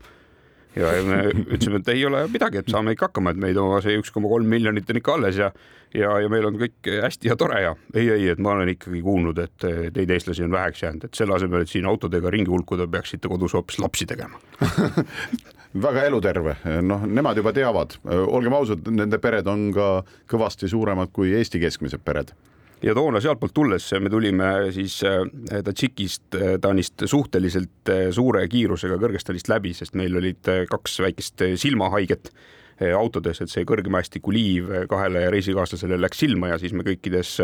Ja 0.75 0.91
me 1.03 1.21
ütlesime, 1.31 1.81
et 1.81 1.93
ei 1.93 2.05
ole 2.07 2.25
midagi, 2.31 2.61
et 2.61 2.71
saame 2.71 2.95
ikka 2.95 3.09
hakkama, 3.09 3.33
et 3.33 3.39
meid 3.43 3.59
oma 3.59 3.81
see 3.83 3.97
üks 3.99 4.13
koma 4.13 4.31
kolm 4.31 4.49
miljonit 4.51 4.89
on 4.89 4.99
ikka 5.01 5.15
alles 5.17 5.39
ja 5.41 5.51
ja, 5.93 6.11
ja 6.23 6.29
meil 6.31 6.45
on 6.47 6.59
kõik 6.59 6.91
hästi 7.03 7.31
ja 7.31 7.37
tore 7.39 7.61
ja 7.63 7.73
ei, 7.93 8.07
ei, 8.09 8.27
et 8.31 8.41
ma 8.41 8.55
olen 8.55 8.71
ikkagi 8.73 9.01
kuulnud, 9.03 9.41
et 9.43 9.65
teid 9.95 10.13
eestlasi 10.15 10.45
on 10.45 10.53
väheks 10.53 10.85
jäänud, 10.85 11.07
et 11.07 11.17
selle 11.17 11.35
asemel, 11.35 11.65
et 11.65 11.71
siin 11.71 11.87
autodega 11.89 12.31
ringi 12.31 12.51
hulkuda, 12.51 12.87
peaksite 12.91 13.31
kodus 13.31 13.55
hoopis 13.57 13.81
lapsi 13.83 14.07
tegema. 14.09 14.39
Väga 15.85 16.03
eluterve, 16.03 16.57
noh, 16.83 17.05
nemad 17.07 17.37
juba 17.39 17.53
teavad, 17.55 17.95
olgem 18.11 18.55
ausad, 18.57 18.87
nende 18.91 19.19
pered 19.23 19.47
on 19.47 19.69
ka 19.75 19.91
kõvasti 20.31 20.67
suuremad 20.71 21.13
kui 21.15 21.31
Eesti 21.37 21.61
keskmised 21.63 22.03
pered 22.03 22.33
ja 22.83 22.95
toona 22.97 23.21
sealtpoolt 23.21 23.53
tulles 23.53 23.85
me 24.01 24.09
tulime 24.09 24.47
siis 24.75 25.01
äh, 25.07 25.21
Tadžikist, 25.63 26.35
äh, 26.35 26.55
Taanist 26.61 27.05
suhteliselt 27.05 27.91
äh, 27.91 28.07
suure 28.15 28.43
kiirusega 28.49 28.97
Kõrgõzstanist 29.01 29.51
läbi, 29.51 29.73
sest 29.77 29.95
meil 29.99 30.17
olid 30.17 30.49
kaks 30.69 30.99
väikest 31.05 31.45
silmahaiget 31.61 32.33
autodes, 32.97 33.37
et 33.43 33.51
see 33.51 33.61
kõrgmäestiku 33.69 34.31
liiv 34.33 34.71
kahele 34.89 35.27
reisikaaslasele 35.29 35.99
läks 36.01 36.23
silma 36.23 36.49
ja 36.49 36.57
siis 36.61 36.73
me 36.73 36.85
kõikides 36.87 37.37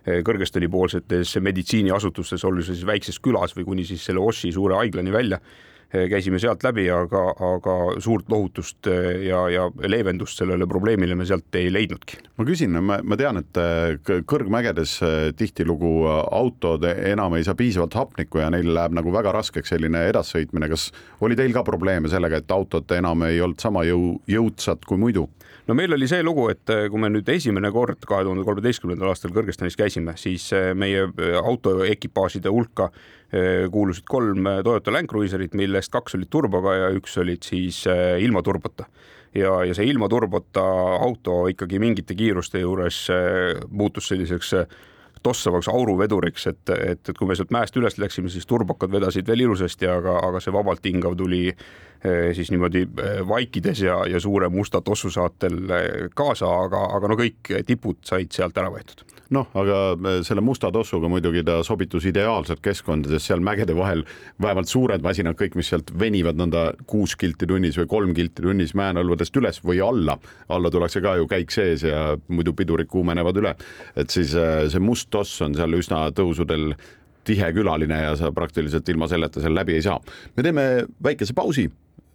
Kõrgõzstani 0.00 0.70
poolsetes 0.72 1.34
meditsiiniasutustes, 1.44 2.46
olles 2.48 2.70
siis 2.70 2.86
väikses 2.88 3.18
külas 3.20 3.52
või 3.52 3.66
kuni 3.66 3.82
siis 3.84 4.06
selle 4.08 4.22
Oši 4.24 4.48
suure 4.56 4.78
haiglani 4.78 5.12
välja 5.12 5.36
Eh, 5.36 5.68
käisime 5.90 6.38
sealt 6.38 6.62
läbi, 6.62 6.84
aga, 6.94 7.22
aga 7.34 7.76
suurt 8.02 8.28
lohutust 8.30 8.86
eh, 8.90 9.24
ja, 9.26 9.42
ja 9.50 9.66
leevendust 9.90 10.38
sellele 10.38 10.66
probleemile 10.70 11.16
me 11.18 11.26
sealt 11.26 11.54
ei 11.58 11.70
leidnudki. 11.72 12.20
ma 12.38 12.46
küsin, 12.46 12.78
ma, 12.78 13.00
ma 13.02 13.18
tean, 13.18 13.40
et 13.42 13.60
eh, 13.60 14.22
kõrgmägedes 14.30 14.96
tihtilugu 15.38 15.92
autod 16.30 16.86
enam 16.92 17.34
ei 17.38 17.46
saa 17.46 17.58
piisavalt 17.58 17.98
hapnikku 17.98 18.42
ja 18.42 18.50
neil 18.54 18.70
läheb 18.74 18.94
nagu 19.00 19.12
väga 19.14 19.34
raskeks 19.34 19.74
selline 19.74 20.06
edassõitmine. 20.12 20.70
kas 20.70 20.90
oli 21.20 21.38
teil 21.38 21.54
ka 21.56 21.66
probleeme 21.66 22.10
sellega, 22.12 22.38
et 22.38 22.54
autod 22.54 22.90
enam 22.94 23.26
ei 23.26 23.40
olnud 23.42 23.60
sama 23.60 23.84
jõu, 23.88 24.14
jõudsad 24.30 24.86
kui 24.86 25.00
muidu? 25.00 25.26
no 25.66 25.74
meil 25.74 25.92
oli 25.94 26.06
see 26.10 26.22
lugu, 26.22 26.48
et 26.54 26.70
kui 26.90 27.02
me 27.02 27.10
nüüd 27.10 27.28
esimene 27.28 27.70
kord 27.74 28.06
kahe 28.06 28.24
tuhande 28.26 28.46
kolmeteistkümnendal 28.46 29.10
aastal 29.10 29.34
Kõrgõzstanis 29.34 29.78
käisime, 29.78 30.14
siis 30.18 30.50
meie 30.74 31.08
autoekipaažide 31.42 32.50
hulka 32.50 32.90
kuulusid 33.70 34.08
kolm 34.10 34.48
Toyota 34.64 34.92
Land 34.92 35.06
Cruiserit, 35.10 35.54
millest 35.54 35.92
kaks 35.94 36.16
olid 36.18 36.30
turboga 36.30 36.74
ja 36.74 36.88
üks 36.94 37.14
olid 37.22 37.46
siis 37.46 37.84
äh, 37.86 38.18
ilma 38.22 38.42
turbota. 38.42 38.88
ja, 39.34 39.52
ja 39.64 39.74
see 39.74 39.86
ilma 39.86 40.08
turbota 40.10 40.64
auto 40.98 41.44
ikkagi 41.46 41.78
mingite 41.78 42.14
kiiruste 42.18 42.64
juures 42.64 43.04
äh, 43.14 43.60
muutus 43.70 44.08
selliseks 44.10 44.54
äh, 44.58 44.66
tossavaks 45.22 45.68
auruveduriks, 45.68 46.46
et, 46.46 46.70
et, 46.70 47.08
et 47.08 47.16
kui 47.16 47.28
me 47.28 47.36
sealt 47.36 47.52
mäest 47.52 47.76
üles 47.76 47.98
läksime, 48.00 48.30
siis 48.32 48.46
turbakad 48.48 48.92
vedasid 48.92 49.28
veel 49.28 49.44
ilusasti, 49.44 49.88
aga, 49.90 50.16
aga 50.24 50.40
see 50.40 50.54
vabalt 50.54 50.86
hingav 50.86 51.16
tuli 51.18 51.50
siis 52.00 52.48
niimoodi 52.48 52.86
vaikides 53.28 53.82
ja, 53.84 53.98
ja 54.08 54.20
suure 54.20 54.48
musta 54.48 54.80
tossu 54.80 55.10
saatel 55.12 55.58
kaasa, 56.16 56.48
aga, 56.64 56.86
aga 56.96 57.10
no 57.12 57.18
kõik 57.20 57.52
tipud 57.68 58.00
said 58.08 58.32
sealt 58.32 58.56
ära 58.56 58.72
võetud 58.72 59.04
noh, 59.34 59.46
aga 59.58 60.20
selle 60.26 60.42
musta 60.44 60.70
tossuga 60.74 61.08
muidugi 61.10 61.42
ta 61.46 61.60
sobitus 61.66 62.06
ideaalselt 62.10 62.62
keskkonda, 62.64 63.10
sest 63.14 63.30
seal 63.30 63.42
mägede 63.44 63.76
vahel 63.78 64.02
vähemalt 64.42 64.70
suured 64.70 65.04
masinad, 65.04 65.36
kõik, 65.38 65.56
mis 65.58 65.70
sealt 65.70 65.92
venivad 65.98 66.38
nõnda 66.40 66.64
kuus 66.90 67.16
kilti 67.20 67.48
tunnis 67.50 67.78
või 67.80 67.90
kolm 67.90 68.14
kilti 68.16 68.44
tunnis 68.44 68.74
mäenõlvadest 68.78 69.36
üles 69.40 69.60
või 69.66 69.82
alla, 69.84 70.18
alla 70.50 70.72
tullakse 70.72 71.02
ka 71.04 71.16
ju 71.20 71.28
käik 71.30 71.54
sees 71.54 71.86
ja 71.86 72.16
muidu 72.28 72.54
pidurid 72.58 72.90
kuumenevad 72.90 73.42
üle. 73.42 73.54
et 73.96 74.10
siis 74.10 74.34
see 74.34 74.82
must 74.82 75.10
toss 75.10 75.42
on 75.46 75.54
seal 75.54 75.78
üsna 75.78 76.08
tõusudel 76.16 76.74
tihe 77.24 77.52
külaline 77.54 77.98
ja 78.02 78.16
sa 78.18 78.32
praktiliselt 78.34 78.88
ilma 78.88 79.06
selleta 79.10 79.42
seal 79.42 79.54
läbi 79.54 79.76
ei 79.78 79.82
saa. 79.86 80.00
me 80.36 80.42
teeme 80.42 80.66
väikese 81.02 81.36
pausi, 81.36 81.68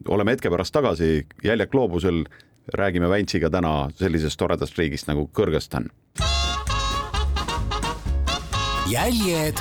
oleme 0.08 0.32
hetke 0.32 0.50
pärast 0.50 0.74
tagasi 0.74 1.28
Jäljak 1.44 1.72
gloobusel, 1.72 2.26
räägime 2.74 3.10
Väntsiga 3.10 3.50
täna 3.50 3.90
sellisest 3.96 4.40
toredast 4.40 4.78
riigist 4.78 5.08
nagu 5.08 5.30
Kõrgõzstan 5.34 5.90
jäljed 8.90 9.58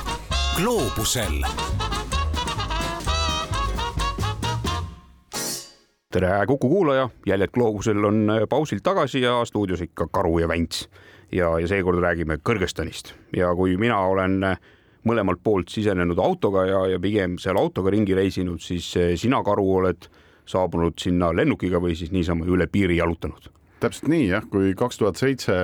gloobusel. 0.56 1.44
tere, 6.10 6.46
Kuku 6.46 6.68
kuulaja, 6.68 7.08
Jäljed 7.26 7.50
gloobusel 7.50 8.04
on 8.04 8.30
äh, 8.30 8.42
pausilt 8.48 8.82
tagasi 8.82 9.20
ja 9.20 9.44
stuudios 9.44 9.80
ikka 9.80 10.06
Karu 10.12 10.38
ja 10.38 10.48
Vänts. 10.48 10.88
ja, 11.32 11.58
ja 11.58 11.68
seekord 11.68 11.98
räägime 11.98 12.36
Kõrgõzstanist 12.36 13.14
ja 13.36 13.54
kui 13.54 13.76
mina 13.76 13.98
olen 13.98 14.44
äh, 14.44 14.58
mõlemalt 15.04 15.40
poolt 15.42 15.68
sisenenud 15.68 16.18
autoga 16.18 16.66
ja, 16.66 16.86
ja 16.86 17.00
pigem 17.00 17.38
seal 17.38 17.56
autoga 17.56 17.90
ringi 17.90 18.14
reisinud, 18.14 18.60
siis 18.60 18.96
äh, 18.96 19.16
sina, 19.16 19.42
Karu, 19.42 19.66
oled 19.80 20.06
saabunud 20.46 20.98
sinna 21.00 21.32
lennukiga 21.36 21.80
või 21.80 21.96
siis 21.98 22.12
niisama 22.12 22.46
üle 22.46 22.66
piiri 22.66 22.98
jalutanud 23.00 23.50
täpselt 23.84 24.08
nii 24.08 24.28
jah, 24.30 24.44
kui 24.48 24.72
kaks 24.78 24.96
tuhat 24.96 25.20
seitse 25.20 25.54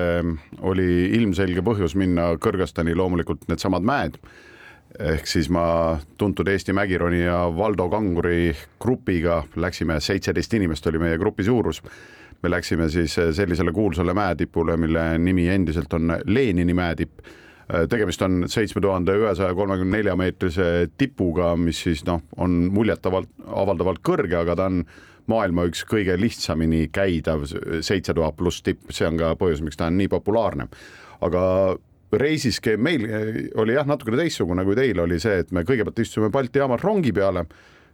oli 0.61 0.87
ilmselge 1.17 1.63
põhjus 1.65 1.95
minna 1.97 2.35
Kõrgõzstani 2.41 2.93
loomulikult 2.93 3.47
needsamad 3.49 3.85
mäed 3.87 4.19
ehk 4.99 5.27
siis 5.27 5.49
ma 5.53 5.97
tuntud 6.19 6.47
Eesti 6.51 6.73
mägironija 6.75 7.37
Valdo 7.55 7.87
Kanguri 7.89 8.51
grupiga 8.81 9.41
läksime, 9.55 9.99
seitseteist 10.03 10.53
inimest 10.57 10.87
oli 10.87 10.99
meie 10.99 11.17
grupi 11.17 11.43
suurus. 11.43 11.81
me 12.43 12.49
läksime 12.49 12.89
siis 12.89 13.15
sellisele 13.31 13.71
kuulsale 13.71 14.13
mäetipule, 14.13 14.77
mille 14.77 15.17
nimi 15.17 15.47
endiselt 15.49 15.93
on 15.93 16.17
Lenini 16.25 16.73
mäetipp. 16.73 17.19
Tegemist 17.89 18.21
on 18.25 18.43
seitsme 18.51 18.81
tuhande 18.83 19.13
ühesaja 19.19 19.55
kolmekümne 19.55 19.97
nelja 19.97 20.15
meetrise 20.19 20.89
tipuga, 20.97 21.53
mis 21.59 21.79
siis 21.85 22.03
noh, 22.07 22.23
on 22.41 22.65
muljetavalt 22.73 23.29
avaldavalt 23.47 24.01
kõrge, 24.05 24.35
aga 24.41 24.57
ta 24.59 24.67
on 24.71 24.81
maailma 25.31 25.67
üks 25.69 25.85
kõige 25.87 26.17
lihtsamini 26.19 26.87
käidav 26.93 27.45
seitse 27.47 28.15
tuhat 28.17 28.35
pluss 28.35 28.63
tipp, 28.65 28.89
see 28.91 29.07
on 29.07 29.19
ka 29.21 29.35
põhjus, 29.39 29.61
miks 29.63 29.79
ta 29.79 29.87
on 29.87 29.99
nii 30.01 30.09
populaarne. 30.11 30.67
aga 31.21 31.43
reisiskeem 32.11 32.81
meil 32.81 33.05
oli 33.61 33.75
jah, 33.77 33.87
natukene 33.87 34.17
teistsugune 34.19 34.65
kui 34.67 34.75
teil 34.75 34.99
oli 34.99 35.19
see, 35.21 35.39
et 35.43 35.51
me 35.55 35.63
kõigepealt 35.63 36.01
istusime 36.03 36.31
Balti 36.33 36.59
jaamas 36.59 36.83
rongi 36.83 37.13
peale, 37.15 37.45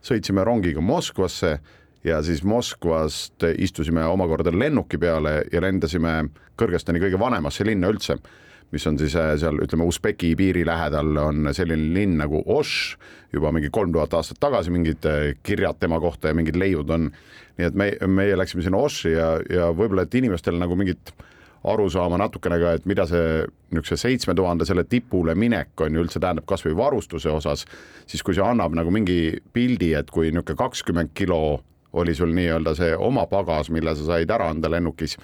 sõitsime 0.02 0.46
rongiga 0.48 0.82
Moskvasse 0.82 1.60
ja 2.08 2.22
siis 2.24 2.44
Moskvast 2.44 3.46
istusime 3.58 4.06
omakorda 4.08 4.54
lennuki 4.54 4.98
peale 4.98 5.44
ja 5.52 5.62
lendasime 5.62 6.24
Kõrgõzstani 6.58 7.02
kõige 7.04 7.20
vanemasse 7.22 7.66
linna 7.68 7.92
üldse 7.92 8.18
mis 8.72 8.88
on 8.88 8.98
siis 9.00 9.16
äh, 9.16 9.36
seal 9.40 9.62
ütleme 9.64 9.88
Usbeki 9.88 10.34
piiri 10.36 10.66
lähedal 10.68 11.16
on 11.22 11.52
selline 11.56 11.94
linn 11.96 12.18
nagu 12.20 12.42
Oš 12.46 12.98
juba 13.34 13.52
mingi 13.56 13.72
kolm 13.74 13.94
tuhat 13.96 14.14
aastat 14.18 14.40
tagasi 14.44 14.74
mingid 14.74 15.06
äh, 15.08 15.32
kirjad 15.44 15.80
tema 15.80 16.00
kohta 16.04 16.32
ja 16.32 16.38
mingid 16.38 16.60
leiud 16.60 16.90
on. 16.90 17.12
nii 17.58 17.66
et 17.66 17.74
me, 17.74 17.88
meie 18.08 18.38
läksime 18.38 18.62
sinna 18.62 18.78
Oši 18.78 19.16
ja, 19.16 19.32
ja 19.50 19.72
võib-olla, 19.74 20.04
et 20.06 20.16
inimestel 20.16 20.60
nagu 20.60 20.76
mingit 20.78 21.14
aru 21.68 21.88
saama 21.90 22.20
natukene 22.22 22.60
ka, 22.62 22.74
et 22.78 22.86
mida 22.86 23.08
see 23.10 23.46
niisuguse 23.72 23.98
seitsme 24.00 24.36
tuhandesele 24.38 24.84
tipule 24.88 25.36
minek 25.36 25.82
on 25.82 25.96
ju 25.96 26.04
üldse 26.04 26.22
tähendab 26.22 26.46
kasvõi 26.48 26.76
varustuse 26.78 27.32
osas, 27.34 27.66
siis 28.08 28.24
kui 28.24 28.38
see 28.38 28.46
annab 28.46 28.76
nagu 28.78 28.94
mingi 28.94 29.40
pildi, 29.54 29.94
et 29.98 30.12
kui 30.14 30.30
niisugune 30.30 30.60
kakskümmend 30.60 31.16
kilo 31.18 31.60
oli 31.98 32.16
sul 32.16 32.34
nii-öelda 32.38 32.76
see 32.78 32.96
oma 32.96 33.26
pagas, 33.28 33.72
mille 33.74 33.96
sa 33.96 34.06
said 34.14 34.32
ära 34.34 34.50
anda 34.54 34.70
lennukis, 34.72 35.18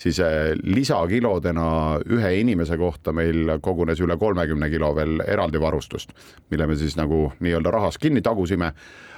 siis 0.00 0.18
eh, 0.24 0.54
lisakilodena 0.62 1.66
ühe 2.08 2.32
inimese 2.40 2.78
kohta 2.80 3.12
meil 3.16 3.56
kogunes 3.60 4.00
üle 4.00 4.16
kolmekümne 4.18 4.70
kilo 4.72 4.94
veel 4.96 5.20
eraldi 5.26 5.60
varustust, 5.60 6.14
mille 6.50 6.66
me 6.70 6.78
siis 6.80 6.96
nagu 7.00 7.28
nii-öelda 7.40 7.74
rahas 7.74 7.98
kinni 7.98 8.22
tagusime 8.22 8.72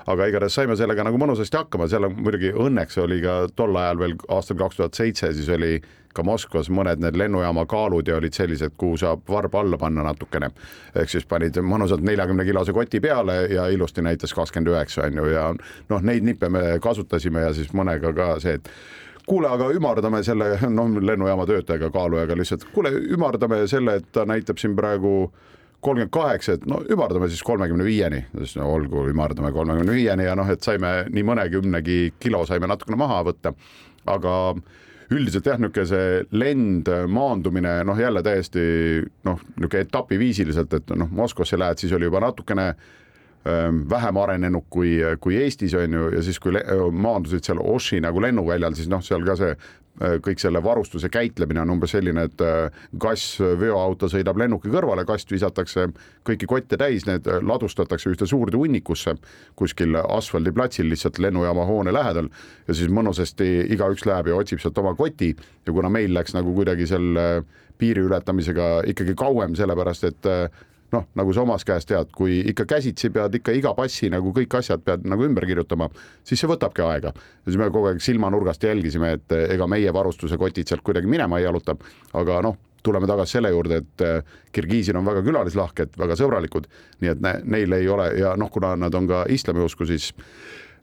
aga 0.07 0.29
igatahes 0.31 0.55
saime 0.59 0.77
sellega 0.77 1.05
nagu 1.07 1.19
mõnusasti 1.21 1.59
hakkama, 1.61 1.89
seal 1.91 2.09
on 2.09 2.17
muidugi 2.19 2.53
õnneks 2.53 2.99
oli 3.03 3.21
ka 3.23 3.43
tol 3.57 3.77
ajal 3.77 4.01
veel 4.01 4.17
aastal 4.29 4.59
kaks 4.61 4.81
tuhat 4.81 4.99
seitse, 4.99 5.33
siis 5.37 5.51
oli 5.53 5.77
ka 6.13 6.25
Moskvas 6.27 6.69
mõned 6.73 7.01
need 7.01 7.17
lennujaama 7.17 7.65
kaalud 7.69 8.09
ja 8.09 8.19
olid 8.19 8.37
sellised, 8.37 8.75
kuhu 8.81 8.99
saab 9.01 9.23
varba 9.29 9.63
alla 9.63 9.79
panna 9.81 10.05
natukene. 10.05 10.51
ehk 10.95 11.09
siis 11.09 11.25
panid 11.27 11.57
mõnusalt 11.57 12.05
neljakümne 12.05 12.45
kilose 12.45 12.73
koti 12.73 13.01
peale 13.01 13.47
ja 13.53 13.69
ilusti 13.73 14.03
näitas 14.03 14.35
kakskümmend 14.35 14.75
üheksa 14.75 15.07
on 15.07 15.23
ju 15.23 15.31
ja 15.33 15.47
noh, 15.89 16.03
neid 16.03 16.25
nippe 16.25 16.49
me 16.49 16.79
kasutasime 16.83 17.47
ja 17.47 17.55
siis 17.55 17.73
mõnega 17.73 18.13
ka 18.15 18.29
see, 18.41 18.59
et 18.61 18.69
kuule, 19.27 19.49
aga 19.49 19.71
ümardame 19.73 20.23
selle, 20.27 20.57
noh, 20.69 20.91
lennujaama 21.01 21.47
töötajaga, 21.47 21.91
kaalujaga 21.95 22.37
lihtsalt, 22.37 22.67
kuule, 22.75 22.93
ümardame 23.15 23.63
selle, 23.71 24.01
et 24.01 24.13
ta 24.13 24.27
näitab 24.29 24.59
siin 24.59 24.77
praegu 24.77 25.33
kolmkümmend 25.83 26.13
kaheksa, 26.15 26.57
et 26.57 26.67
no 26.71 26.81
ümardame 26.91 27.29
siis 27.31 27.43
kolmekümne 27.47 27.85
viieni, 27.87 28.23
siis 28.39 28.55
no 28.61 28.69
olgu, 28.71 29.09
ümardame 29.11 29.51
kolmekümne 29.55 29.97
viieni 29.97 30.29
ja 30.29 30.37
noh, 30.39 30.49
et 30.53 30.63
saime 30.63 30.93
nii 31.11 31.27
mõnekümnegi 31.27 31.99
kilo 32.23 32.45
saime 32.47 32.71
natukene 32.71 32.99
maha 33.01 33.19
võtta, 33.27 33.55
aga 34.13 34.37
üldiselt 35.13 35.49
jah, 35.51 35.59
niisugune 35.61 35.87
see 35.91 36.23
lend, 36.39 36.89
maandumine, 37.13 37.81
noh 37.89 37.99
jälle 37.99 38.23
täiesti 38.25 38.65
noh, 39.27 39.43
niisugune 39.57 39.87
etapiviisiliselt, 39.89 40.79
et 40.79 40.95
noh, 40.97 41.11
Moskvasse 41.11 41.59
lähed, 41.59 41.83
siis 41.83 41.95
oli 41.97 42.09
juba 42.09 42.23
natukene 42.23 42.73
vähem 43.91 44.19
arenenud 44.23 44.69
kui, 44.71 44.97
kui 45.21 45.37
Eestis 45.43 45.75
on 45.75 45.95
ju, 45.99 46.09
ja 46.15 46.23
siis, 46.23 46.39
kui 46.39 46.55
maandusid 46.95 47.43
seal 47.43 47.59
Oši 47.59 47.99
nagu 48.05 48.21
lennuväljal, 48.23 48.77
siis 48.79 48.91
noh, 48.91 49.03
seal 49.03 49.25
ka 49.27 49.35
see 49.39 49.57
kõik 50.01 50.41
selle 50.41 50.63
varustuse 50.65 51.11
käitlemine 51.13 51.61
on 51.61 51.75
umbes 51.75 51.93
selline, 51.93 52.25
et 52.25 52.43
kass, 53.01 53.37
veoauto 53.61 54.09
sõidab 54.09 54.39
lennuki 54.41 54.71
kõrvale, 54.73 55.05
kast 55.09 55.31
visatakse 55.31 55.89
kõiki 56.27 56.49
kotte 56.49 56.79
täis, 56.81 57.05
need 57.07 57.29
ladustatakse 57.45 58.11
ühte 58.11 58.27
suurde 58.27 58.57
hunnikusse 58.57 59.15
kuskil 59.59 59.99
asfaldiplatsil 60.01 60.89
lihtsalt 60.89 61.21
lennujaama 61.23 61.67
hoone 61.69 61.93
lähedal 61.93 62.31
ja 62.69 62.79
siis 62.79 62.89
mõnusasti 62.89 63.51
igaüks 63.77 64.07
läheb 64.09 64.33
ja 64.33 64.41
otsib 64.41 64.63
sealt 64.63 64.81
oma 64.81 64.95
koti 64.97 65.35
ja 65.67 65.73
kuna 65.73 65.93
meil 65.93 66.15
läks 66.17 66.35
nagu 66.35 66.55
kuidagi 66.57 66.89
seal 66.89 67.45
piiri 67.79 68.05
ületamisega 68.07 68.87
ikkagi 68.89 69.15
kauem, 69.19 69.57
sellepärast 69.59 70.09
et 70.09 70.33
noh, 70.93 71.07
nagu 71.19 71.33
sa 71.35 71.45
omast 71.47 71.67
käest 71.69 71.89
tead, 71.91 72.11
kui 72.17 72.41
ikka 72.53 72.67
käsitsi 72.75 73.11
pead 73.13 73.39
ikka 73.41 73.55
iga 73.57 73.73
passi 73.77 74.11
nagu 74.13 74.33
kõik 74.37 74.59
asjad 74.59 74.83
pead 74.85 75.07
nagu 75.09 75.25
ümber 75.27 75.47
kirjutama, 75.49 75.89
siis 76.25 76.43
see 76.43 76.51
võtabki 76.51 76.85
aega. 76.87 77.13
ja 77.15 77.49
siis 77.49 77.61
me 77.61 77.71
kogu 77.71 77.93
aeg 77.93 78.03
silmanurgast 78.05 78.65
jälgisime, 78.69 79.15
et 79.19 79.39
ega 79.43 79.67
meie 79.67 79.93
varustuse 79.93 80.39
kotid 80.39 80.69
sealt 80.69 80.85
kuidagi 80.85 81.09
minema 81.09 81.41
ei 81.41 81.49
jaluta, 81.49 81.77
aga 82.19 82.41
noh, 82.45 82.59
tuleme 82.83 83.07
tagasi 83.07 83.39
selle 83.39 83.53
juurde, 83.53 83.83
et 83.83 84.05
eh, 84.07 84.39
kirgiisid 84.53 84.97
on 84.99 85.07
väga 85.07 85.23
külalislahked, 85.27 85.95
väga 85.99 86.17
sõbralikud, 86.19 86.67
nii 87.03 87.13
et 87.13 87.23
neil 87.45 87.79
ei 87.79 87.89
ole 87.89 88.09
ja 88.19 88.35
noh, 88.39 88.51
kuna 88.51 88.75
nad 88.77 88.95
on 88.99 89.09
ka 89.11 89.25
islamiusku, 89.31 89.87
siis 89.89 90.13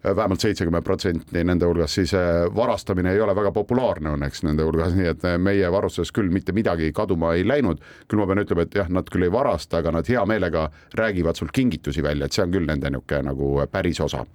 vähemalt 0.04 0.40
seitsekümmend 0.40 0.84
protsenti 0.84 1.44
nende 1.44 1.68
hulgas, 1.68 1.94
siis 1.96 2.14
äh, 2.14 2.46
varastamine 2.56 3.12
ei 3.14 3.22
ole 3.22 3.36
väga 3.36 3.52
populaarne 3.52 4.14
õnneks 4.16 4.44
nende 4.48 4.64
hulgas, 4.64 4.94
nii 5.00 5.10
et 5.12 5.26
äh, 5.28 5.36
meie 5.42 5.72
varustuses 5.72 6.14
küll 6.16 6.32
mitte 6.34 6.56
midagi 6.56 6.92
kaduma 6.96 7.34
ei 7.36 7.48
läinud. 7.48 7.84
küll 8.08 8.22
ma 8.22 8.28
pean 8.30 8.44
ütlema, 8.44 8.64
et 8.64 8.78
jah, 8.80 8.90
nad 8.90 9.10
küll 9.12 9.28
ei 9.28 9.34
varasta, 9.34 9.82
aga 9.84 9.92
nad 10.00 10.08
hea 10.08 10.24
meelega 10.30 10.70
räägivad 10.98 11.40
sul 11.40 11.52
kingitusi 11.54 12.04
välja, 12.04 12.26
et 12.26 12.36
see 12.38 12.46
on 12.46 12.56
küll 12.56 12.70
nende 12.70 12.90
niisugune 12.90 13.30
nagu 13.30 13.52
päris 13.72 14.00
osa. 14.00 14.26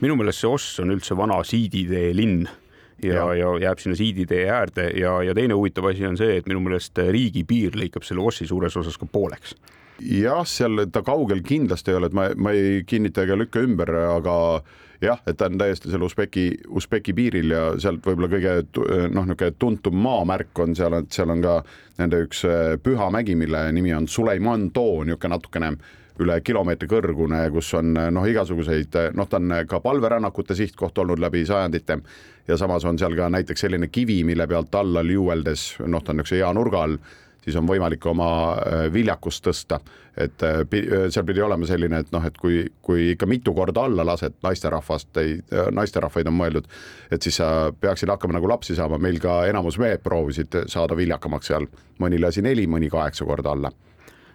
minu 0.00 0.16
meelest 0.16 0.40
see 0.40 0.50
Oss 0.50 0.80
on 0.80 0.90
üldse 0.90 1.16
vana 1.16 1.42
siiditee 1.44 2.14
linn 2.16 2.48
ja, 3.02 3.14
ja., 3.14 3.34
ja 3.34 3.50
jääb 3.66 3.78
sinna 3.78 3.96
siiditee 3.96 4.48
äärde 4.50 4.90
ja, 4.98 5.22
ja 5.22 5.34
teine 5.34 5.54
huvitav 5.54 5.86
asi 5.92 6.06
on 6.06 6.16
see, 6.16 6.40
et 6.40 6.48
minu 6.48 6.60
meelest 6.64 6.98
riigipiir 6.98 7.76
lõikab 7.78 8.04
selle 8.06 8.24
Ossi 8.24 8.48
suures 8.48 8.76
osas 8.76 8.98
ka 8.98 9.06
pooleks 9.06 9.54
jah, 10.00 10.44
seal 10.48 10.86
ta 10.92 11.02
kaugel 11.06 11.42
kindlasti 11.46 11.92
ei 11.92 11.98
ole, 11.98 12.10
et 12.10 12.16
ma, 12.16 12.28
ma 12.36 12.54
ei 12.56 12.84
kinnita 12.88 13.26
ega 13.26 13.36
lükka 13.38 13.62
ümber, 13.64 13.92
aga 14.16 14.36
jah, 15.00 15.20
et 15.26 15.38
ta 15.40 15.48
on 15.48 15.60
täiesti 15.60 15.92
seal 15.92 16.04
Usbeki, 16.04 16.46
Usbeki 16.76 17.14
piiril 17.16 17.54
ja 17.54 17.62
sealt 17.80 18.04
võib-olla 18.06 18.30
kõige 18.32 18.56
noh, 19.14 19.28
niisugune 19.28 19.54
tuntum 19.58 19.96
maamärk 20.02 20.64
on 20.64 20.76
seal, 20.76 20.98
et 21.00 21.12
seal 21.14 21.32
on 21.32 21.44
ka 21.44 21.60
nende 22.00 22.24
üks 22.26 22.44
äh, 22.48 22.74
püha 22.82 23.10
mägi, 23.12 23.36
mille 23.38 23.64
nimi 23.76 23.94
on 23.96 24.08
Suleiman 24.08 24.70
Too, 24.76 25.04
niisugune 25.08 25.36
natukene 25.36 25.72
üle 26.20 26.36
kilomeetri 26.44 26.88
kõrgune, 26.90 27.46
kus 27.54 27.70
on 27.78 27.94
noh, 27.96 28.26
igasuguseid, 28.28 28.96
noh, 29.16 29.28
ta 29.30 29.38
on 29.40 29.54
ka 29.68 29.80
palverännakute 29.80 30.56
sihtkoht 30.58 30.98
olnud 31.00 31.22
läbi 31.22 31.46
sajandite. 31.48 31.96
Ja 32.48 32.58
samas 32.60 32.84
on 32.84 32.98
seal 33.00 33.14
ka 33.16 33.30
näiteks 33.32 33.64
selline 33.64 33.88
kivi, 33.88 34.18
mille 34.28 34.44
pealt 34.50 34.74
alla 34.74 35.00
liueldes, 35.06 35.78
noh, 35.86 36.04
ta 36.04 36.12
on 36.12 36.20
niisuguse 36.20 36.42
hea 36.42 36.52
nurga 36.56 36.84
all 36.84 36.98
siis 37.44 37.56
on 37.56 37.68
võimalik 37.68 38.06
oma 38.06 38.30
äh, 38.52 38.86
viljakust 38.92 39.46
tõsta. 39.46 39.80
et 40.16 40.42
äh, 40.42 40.60
äh, 40.60 41.04
seal 41.08 41.24
pidi 41.24 41.42
olema 41.42 41.66
selline, 41.66 42.00
et 42.02 42.12
noh, 42.12 42.24
et 42.26 42.38
kui, 42.38 42.64
kui 42.82 43.10
ikka 43.12 43.26
mitu 43.26 43.54
korda 43.54 43.84
alla 43.84 44.04
lased 44.06 44.40
naisterahvast, 44.42 45.16
ei, 45.22 45.38
naisterahvaid 45.72 46.28
on 46.28 46.36
mõeldud, 46.36 46.66
et 47.10 47.22
siis 47.22 47.40
sa 47.40 47.70
peaksid 47.80 48.10
hakkama 48.10 48.36
nagu 48.38 48.48
lapsi 48.48 48.76
saama, 48.76 48.98
meil 48.98 49.20
ka 49.22 49.44
enamus 49.48 49.78
mehed 49.78 50.02
proovisid 50.04 50.64
saada 50.68 50.96
viljakamaks 50.96 51.52
seal, 51.52 51.68
mõni 51.98 52.20
lasi 52.20 52.42
neli, 52.42 52.66
mõni 52.66 52.90
kaheksa 52.90 53.24
korda 53.24 53.54
alla 53.56 53.72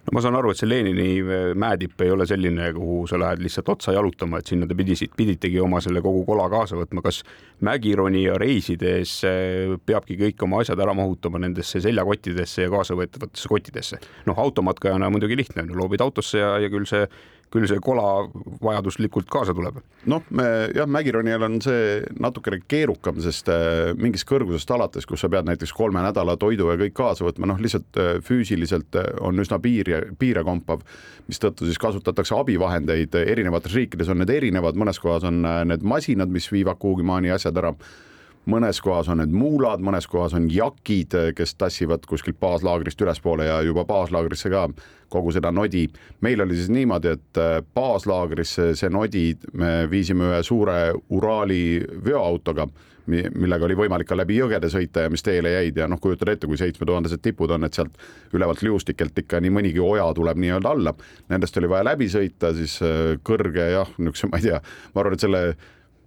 no 0.06 0.14
ma 0.14 0.22
saan 0.22 0.38
aru, 0.38 0.52
et 0.52 0.60
see 0.60 0.68
Lenini 0.68 1.08
äh, 1.20 1.50
mäetipp 1.58 2.02
ei 2.04 2.12
ole 2.14 2.26
selline, 2.28 2.68
kuhu 2.76 3.06
sa 3.10 3.18
lähed 3.20 3.42
lihtsalt 3.42 3.72
otsa 3.74 3.94
jalutama, 3.96 4.40
et 4.40 4.52
sinna 4.52 4.68
te 4.68 4.76
pidisid, 4.78 5.14
piditegi 5.18 5.60
oma 5.62 5.80
selle 5.84 6.02
kogu 6.04 6.22
kola 6.28 6.46
kaasa 6.52 6.78
võtma. 6.78 7.02
kas 7.06 7.22
mägironija 7.66 8.36
reisides 8.38 9.16
äh, 9.26 9.74
peabki 9.86 10.18
kõik 10.20 10.46
oma 10.46 10.62
asjad 10.62 10.80
ära 10.82 10.94
mahutama 10.94 11.42
nendesse 11.42 11.82
seljakottidesse 11.82 12.68
ja 12.68 12.72
kaasavõetavatesse 12.74 13.50
kottidesse? 13.50 14.00
noh, 14.26 14.38
automatkajana 14.46 15.10
muidugi 15.10 15.38
lihtne, 15.42 15.66
loobid 15.74 16.04
autosse 16.04 16.38
ja, 16.38 16.54
ja 16.62 16.70
küll 16.70 16.86
see 16.86 17.06
küll 17.52 17.66
see 17.70 17.80
kola 17.82 18.26
vajaduslikult 18.62 19.28
kaasa 19.30 19.54
tuleb. 19.56 19.78
noh, 20.10 20.22
me 20.34 20.46
jah, 20.74 20.88
mägironijal 20.90 21.46
on 21.46 21.58
see 21.64 22.00
natukene 22.22 22.60
keerukam, 22.68 23.20
sest 23.22 23.50
äh, 23.52 23.92
mingist 23.98 24.26
kõrgusest 24.28 24.70
alates, 24.74 25.06
kus 25.06 25.22
sa 25.22 25.30
pead 25.32 25.48
näiteks 25.48 25.74
kolme 25.76 26.02
nädala 26.04 26.36
toidu 26.40 26.70
ja 26.72 26.78
kõik 26.80 26.96
kaasa 26.96 27.26
võtma, 27.26 27.50
noh, 27.52 27.60
lihtsalt 27.62 28.00
äh, 28.02 28.12
füüsiliselt 28.26 28.98
äh, 28.98 29.12
on 29.24 29.38
üsna 29.42 29.60
piir 29.62 29.90
ja 29.90 30.02
piirekompav, 30.18 30.82
mistõttu 31.30 31.68
siis 31.68 31.80
kasutatakse 31.82 32.36
abivahendeid, 32.38 33.14
erinevates 33.26 33.74
riikides 33.76 34.10
on 34.12 34.22
need 34.22 34.34
erinevad, 34.34 34.78
mõnes 34.78 35.00
kohas 35.02 35.26
on 35.26 35.42
need 35.42 35.86
masinad, 35.86 36.30
mis 36.32 36.50
viivad 36.52 36.78
kuhugi 36.82 37.06
maani 37.06 37.34
asjad 37.34 37.56
ära 37.62 37.74
mõnes 38.46 38.80
kohas 38.82 39.08
on 39.10 39.20
need 39.20 39.34
muulad, 39.34 39.82
mõnes 39.82 40.06
kohas 40.10 40.34
on 40.38 40.46
jakid, 40.52 41.14
kes 41.36 41.54
tassivad 41.58 42.06
kuskilt 42.08 42.38
baaslaagrist 42.40 43.00
ülespoole 43.02 43.48
ja 43.48 43.60
juba 43.66 43.84
baaslaagrisse 43.88 44.50
ka 44.52 44.68
kogu 45.08 45.32
seda 45.34 45.52
nodi. 45.54 45.86
meil 46.20 46.40
oli 46.40 46.56
siis 46.56 46.70
niimoodi, 46.70 47.14
et 47.14 47.38
äh, 47.38 47.60
baaslaagrisse 47.74 48.74
see 48.74 48.90
nodi 48.90 49.36
me 49.52 49.90
viisime 49.90 50.30
ühe 50.30 50.42
suure 50.42 50.92
Uraali 51.10 51.80
veoautoga, 52.04 52.66
millega 53.06 53.64
oli 53.68 53.76
võimalik 53.78 54.08
ka 54.08 54.16
läbi 54.18 54.38
jõgede 54.40 54.66
sõita 54.70 55.04
ja 55.04 55.10
mis 55.10 55.22
teele 55.22 55.52
jäid 55.52 55.76
ja 55.78 55.86
noh, 55.86 56.00
kujutad 56.02 56.32
ette, 56.32 56.48
kui 56.50 56.58
seitsmetuhandesed 56.58 57.22
tipud 57.22 57.50
on, 57.54 57.66
et 57.66 57.78
sealt 57.78 57.94
ülevalt 58.34 58.64
liustikelt 58.66 59.18
ikka 59.22 59.40
nii 59.40 59.54
mõnigi 59.54 59.82
oja 59.82 60.08
tuleb 60.14 60.40
nii-öelda 60.42 60.72
alla. 60.74 60.94
Nendest 61.30 61.58
oli 61.62 61.70
vaja 61.70 61.86
läbi 61.86 62.10
sõita, 62.10 62.50
siis 62.56 62.80
äh, 62.82 63.14
kõrge 63.26 63.70
jah, 63.76 63.94
niisuguse, 63.98 64.30
ma 64.32 64.42
ei 64.42 64.48
tea, 64.48 64.60
ma 64.94 65.04
arvan, 65.04 65.18
et 65.18 65.26
selle 65.26 65.42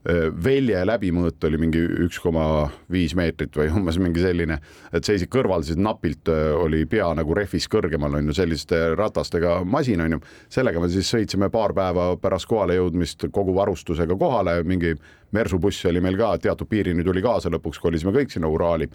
Äh, 0.10 0.30
velje 0.44 0.80
läbimõõt 0.88 1.44
oli 1.46 1.58
mingi 1.60 1.82
üks 2.06 2.18
koma 2.24 2.44
viis 2.92 3.14
meetrit 3.18 3.56
või 3.60 3.68
umbes 3.78 4.00
mingi 4.02 4.24
selline, 4.24 4.60
et 4.96 5.06
seisid 5.06 5.30
kõrval, 5.34 5.66
siis 5.68 5.78
napilt 5.80 6.32
äh, 6.32 6.50
oli 6.58 6.86
pea 6.90 7.10
nagu 7.18 7.36
rehvis 7.38 7.68
kõrgemal 7.72 8.18
on 8.18 8.32
ju 8.32 8.38
selliste 8.38 8.80
ratastega 8.98 9.60
masin 9.68 10.02
on 10.06 10.18
ju. 10.18 10.22
sellega 10.50 10.82
me 10.82 10.90
siis 10.90 11.10
sõitsime 11.14 11.52
paar 11.54 11.76
päeva 11.78 12.12
pärast 12.22 12.50
kohale 12.50 12.80
jõudmist 12.80 13.28
kogu 13.36 13.54
varustusega 13.58 14.18
kohale, 14.18 14.60
mingi 14.64 14.96
mersubuss 15.36 15.86
oli 15.92 16.02
meil 16.02 16.18
ka 16.18 16.36
teatud 16.48 16.70
piirini 16.70 17.06
tuli 17.06 17.22
kaasa, 17.22 17.52
lõpuks 17.54 17.82
kolisime 17.82 18.16
kõik 18.16 18.34
sinna 18.34 18.50
Uraali 18.50 18.90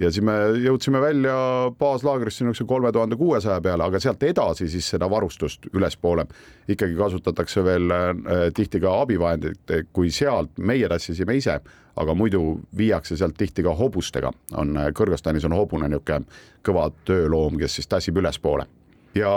ja 0.00 0.08
siis 0.10 0.24
me 0.24 0.34
jõudsime 0.64 1.00
välja 1.02 1.34
baaslaagrisse 1.78 2.44
niisuguse 2.44 2.68
kolme 2.68 2.92
tuhande 2.92 3.18
kuuesaja 3.20 3.60
peale, 3.60 3.84
aga 3.84 4.00
sealt 4.00 4.22
edasi 4.24 4.68
siis 4.72 4.88
seda 4.94 5.10
varustust 5.10 5.68
ülespoole 5.74 6.24
ikkagi 6.70 6.96
kasutatakse 6.96 7.64
veel 7.64 7.92
äh, 7.92 8.48
tihti 8.56 8.80
ka 8.80 8.94
abivahendeid, 9.02 9.76
kui 9.92 10.10
sealt 10.14 10.58
meie 10.58 10.88
tassisime 10.88 11.36
ise, 11.36 11.58
aga 12.00 12.16
muidu 12.16 12.60
viiakse 12.76 13.18
sealt 13.20 13.36
tihti 13.38 13.64
ka 13.66 13.74
hobustega, 13.76 14.32
on 14.60 14.76
äh, 14.80 14.90
Kõrgõzstanis 14.96 15.46
on 15.48 15.56
hobune 15.58 15.90
niisugune 15.90 16.24
kõva 16.66 16.88
tööloom, 17.08 17.58
kes 17.60 17.80
siis 17.80 17.90
tassib 17.90 18.20
ülespoole. 18.20 18.66
ja 19.14 19.30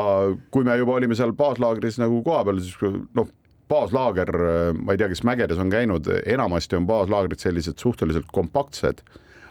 kui 0.52 0.64
me 0.64 0.78
juba 0.78 0.94
olime 1.00 1.16
seal 1.16 1.34
baaslaagris 1.34 1.98
nagu 2.00 2.22
kohapeal, 2.24 2.60
siis 2.62 2.78
noh, 3.18 3.28
baaslaager, 3.70 4.30
äh, 4.30 4.72
ma 4.80 4.96
ei 4.96 5.02
tea, 5.02 5.12
kes 5.12 5.26
mägedes 5.28 5.60
on 5.60 5.74
käinud, 5.74 6.08
enamasti 6.26 6.80
on 6.80 6.88
baaslaagrid 6.88 7.42
sellised 7.42 7.84
suhteliselt 7.84 8.32
kompaktsed 8.32 9.04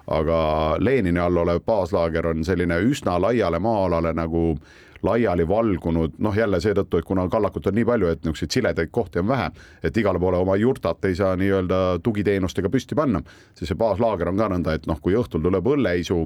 aga 0.07 0.77
Lenini 0.79 1.21
all 1.21 1.37
olev 1.37 1.63
baaslaager 1.67 2.27
on 2.27 2.45
selline 2.45 2.81
üsna 2.89 3.19
laiale 3.23 3.59
maa-alale 3.63 4.15
nagu 4.15 4.57
laiali 5.03 5.49
valgunud, 5.49 6.15
noh 6.23 6.37
jälle 6.37 6.61
seetõttu, 6.63 6.99
et 6.99 7.05
kuna 7.05 7.27
kallakut 7.29 7.67
on 7.67 7.75
nii 7.75 7.85
palju, 7.85 8.13
et 8.13 8.21
niisuguseid 8.23 8.55
siledaid 8.55 8.93
kohti 8.95 9.19
on 9.19 9.29
vähe, 9.29 9.49
et 9.83 9.97
igale 9.99 10.21
poole 10.23 10.39
oma 10.39 10.57
jurtat 10.57 11.05
ei 11.05 11.17
saa 11.19 11.35
nii-öelda 11.37 11.99
tugiteenustega 12.03 12.71
püsti 12.71 12.95
panna, 12.95 13.23
siis 13.59 13.73
see 13.73 13.79
baaslaager 13.79 14.31
on 14.31 14.39
ka 14.39 14.49
nõnda, 14.55 14.77
et 14.79 14.87
noh, 14.87 15.01
kui 15.03 15.19
õhtul 15.19 15.43
tuleb 15.43 15.67
õlleisu 15.75 16.21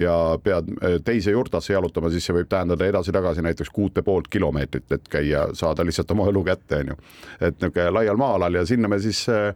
ja 0.00 0.14
pead 0.42 0.68
eh, 0.82 0.98
teise 1.04 1.32
jurtasse 1.32 1.72
jalutama, 1.72 2.12
siis 2.12 2.28
see 2.28 2.36
võib 2.36 2.48
tähendada 2.52 2.86
edasi-tagasi 2.92 3.42
näiteks 3.46 3.72
kuute 3.72 4.04
poolt 4.04 4.28
kilomeetrit, 4.28 4.92
et 4.92 5.08
käia, 5.08 5.48
saada 5.56 5.84
lihtsalt 5.84 6.12
oma 6.12 6.28
õlu 6.28 6.44
kätte, 6.44 6.84
onju. 6.84 7.00
et 7.40 7.56
niisugune 7.56 7.90
laial 7.96 8.20
maa-alal 8.20 8.60
ja 8.60 8.68
sinna 8.68 8.88
me 8.88 9.00
siis 9.00 9.24
Äh, 9.32 9.54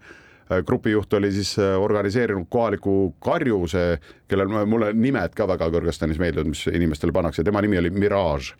grupijuht 0.66 1.12
oli 1.12 1.32
siis 1.32 1.58
äh, 1.58 1.74
organiseerinud 1.80 2.46
kohaliku 2.50 3.14
karjuse, 3.24 3.98
kellel 4.28 4.66
mulle 4.66 4.92
nimed 4.92 5.34
ka 5.36 5.48
väga 5.48 5.70
Kõrgõzstanis 5.72 6.20
meeldivad, 6.20 6.50
mis 6.52 6.66
inimestele 6.68 7.14
pannakse, 7.16 7.44
tema 7.44 7.62
nimi 7.64 7.80
oli 7.80 7.90
Mirage. 7.90 8.54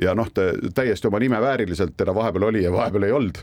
Ja 0.00 0.14
noh, 0.16 0.30
täiesti 0.74 1.06
oma 1.06 1.18
nime 1.20 1.36
vääriliselt 1.40 1.92
teda 2.00 2.14
vahepeal 2.16 2.46
oli 2.48 2.62
ja 2.64 2.70
vahepeal 2.72 3.04
ei 3.04 3.12
olnud. 3.12 3.42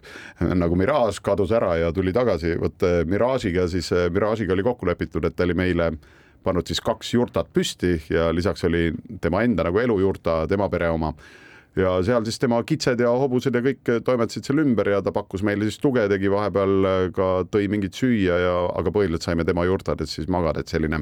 nagu 0.58 0.76
Mirage 0.76 1.22
kadus 1.24 1.52
ära 1.54 1.76
ja 1.78 1.92
tuli 1.94 2.14
tagasi, 2.14 2.56
vot 2.60 2.84
äh, 2.84 3.04
Mirage'iga 3.06 3.68
siis, 3.68 3.92
Mirage'iga 4.12 4.54
oli 4.54 4.66
kokku 4.66 4.90
lepitud, 4.90 5.26
et 5.26 5.36
ta 5.36 5.46
oli 5.46 5.54
meile 5.54 5.92
pannud 6.44 6.68
siis 6.68 6.82
kaks 6.82 7.14
jurtat 7.14 7.52
püsti 7.54 8.00
ja 8.10 8.30
lisaks 8.34 8.64
oli 8.64 8.90
tema 9.22 9.44
enda 9.44 9.64
nagu 9.68 9.80
elujurta, 9.80 10.48
tema 10.48 10.70
pere 10.70 10.90
oma 10.90 11.14
ja 11.80 11.94
seal 12.06 12.26
siis 12.28 12.40
tema 12.42 12.60
kitsed 12.68 13.02
ja 13.02 13.12
hobused 13.22 13.56
ja 13.56 13.62
kõik 13.64 13.92
toimetasid 14.06 14.48
seal 14.48 14.62
ümber 14.64 14.92
ja 14.92 15.02
ta 15.06 15.14
pakkus 15.16 15.44
meile 15.48 15.68
siis 15.68 15.80
tuge, 15.82 16.06
tegi 16.12 16.32
vahepeal 16.32 16.90
ka, 17.16 17.30
tõi 17.52 17.70
mingit 17.72 17.98
süüa 17.98 18.40
ja, 18.44 18.56
aga 18.80 18.94
põhiliselt 18.96 19.28
saime 19.28 19.46
tema 19.48 19.66
jurtades 19.68 20.18
siis 20.18 20.30
magada, 20.32 20.64
et 20.64 20.72
selline, 20.72 21.02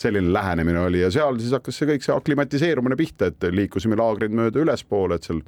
selline 0.00 0.32
lähenemine 0.34 0.82
oli. 0.86 1.04
Ja 1.04 1.12
seal 1.14 1.38
siis 1.42 1.54
hakkas 1.56 1.78
see 1.80 1.90
kõik 1.92 2.06
see 2.06 2.16
aklimatiseerumine 2.16 2.98
pihta, 2.98 3.30
et 3.30 3.48
liikusime 3.54 3.98
laagrid 3.98 4.34
mööda 4.36 4.62
ülespoole, 4.64 5.18
et 5.18 5.28
seal 5.28 5.44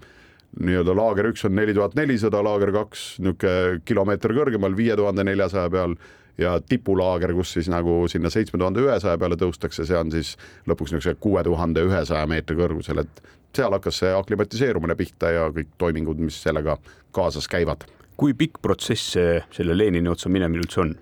nii-öelda 0.65 0.95
laager 0.97 1.29
üks 1.29 1.45
on 1.45 1.57
neli 1.59 1.75
tuhat 1.77 1.97
nelisada, 1.99 2.41
laager 2.45 2.73
kaks 2.75 3.09
niisugune 3.21 3.83
kilomeeter 3.89 4.33
kõrgemal, 4.37 4.77
viie 4.79 4.97
tuhande 4.97 5.27
neljasaja 5.29 5.69
peal 5.73 5.99
ja 6.39 6.55
tipulaager, 6.63 7.35
kus 7.35 7.53
siis 7.57 7.69
nagu 7.71 8.05
sinna 8.11 8.31
seitsme 8.31 8.61
tuhande 8.61 8.83
ühesaja 8.85 9.19
peale 9.19 9.37
tõustakse, 9.39 9.85
see 9.87 9.99
on 9.99 10.13
siis 10.15 10.37
lõpuks 10.71 10.95
niisuguse 10.95 11.19
kuue 11.21 11.43
tuhande 11.45 11.83
ühesaja 11.89 12.29
meetri 12.31 12.57
kõrgusel, 12.59 13.03
et 13.03 13.23
seal 13.59 13.75
hakkas 13.75 14.03
see 14.03 14.15
aklimatiseerumine 14.15 14.97
pihta 14.99 15.33
ja 15.35 15.49
kõik 15.55 15.75
toimingud, 15.81 16.21
mis 16.23 16.39
sellega 16.43 16.79
kaasas 17.15 17.49
käivad. 17.51 17.87
kui 18.19 18.33
pikk 18.35 18.59
protsess 18.63 19.13
see 19.15 19.37
selle 19.55 19.77
Lenini 19.79 20.11
otsa 20.11 20.29
minemine 20.29 20.65
üldse 20.65 20.81
on? 20.83 20.97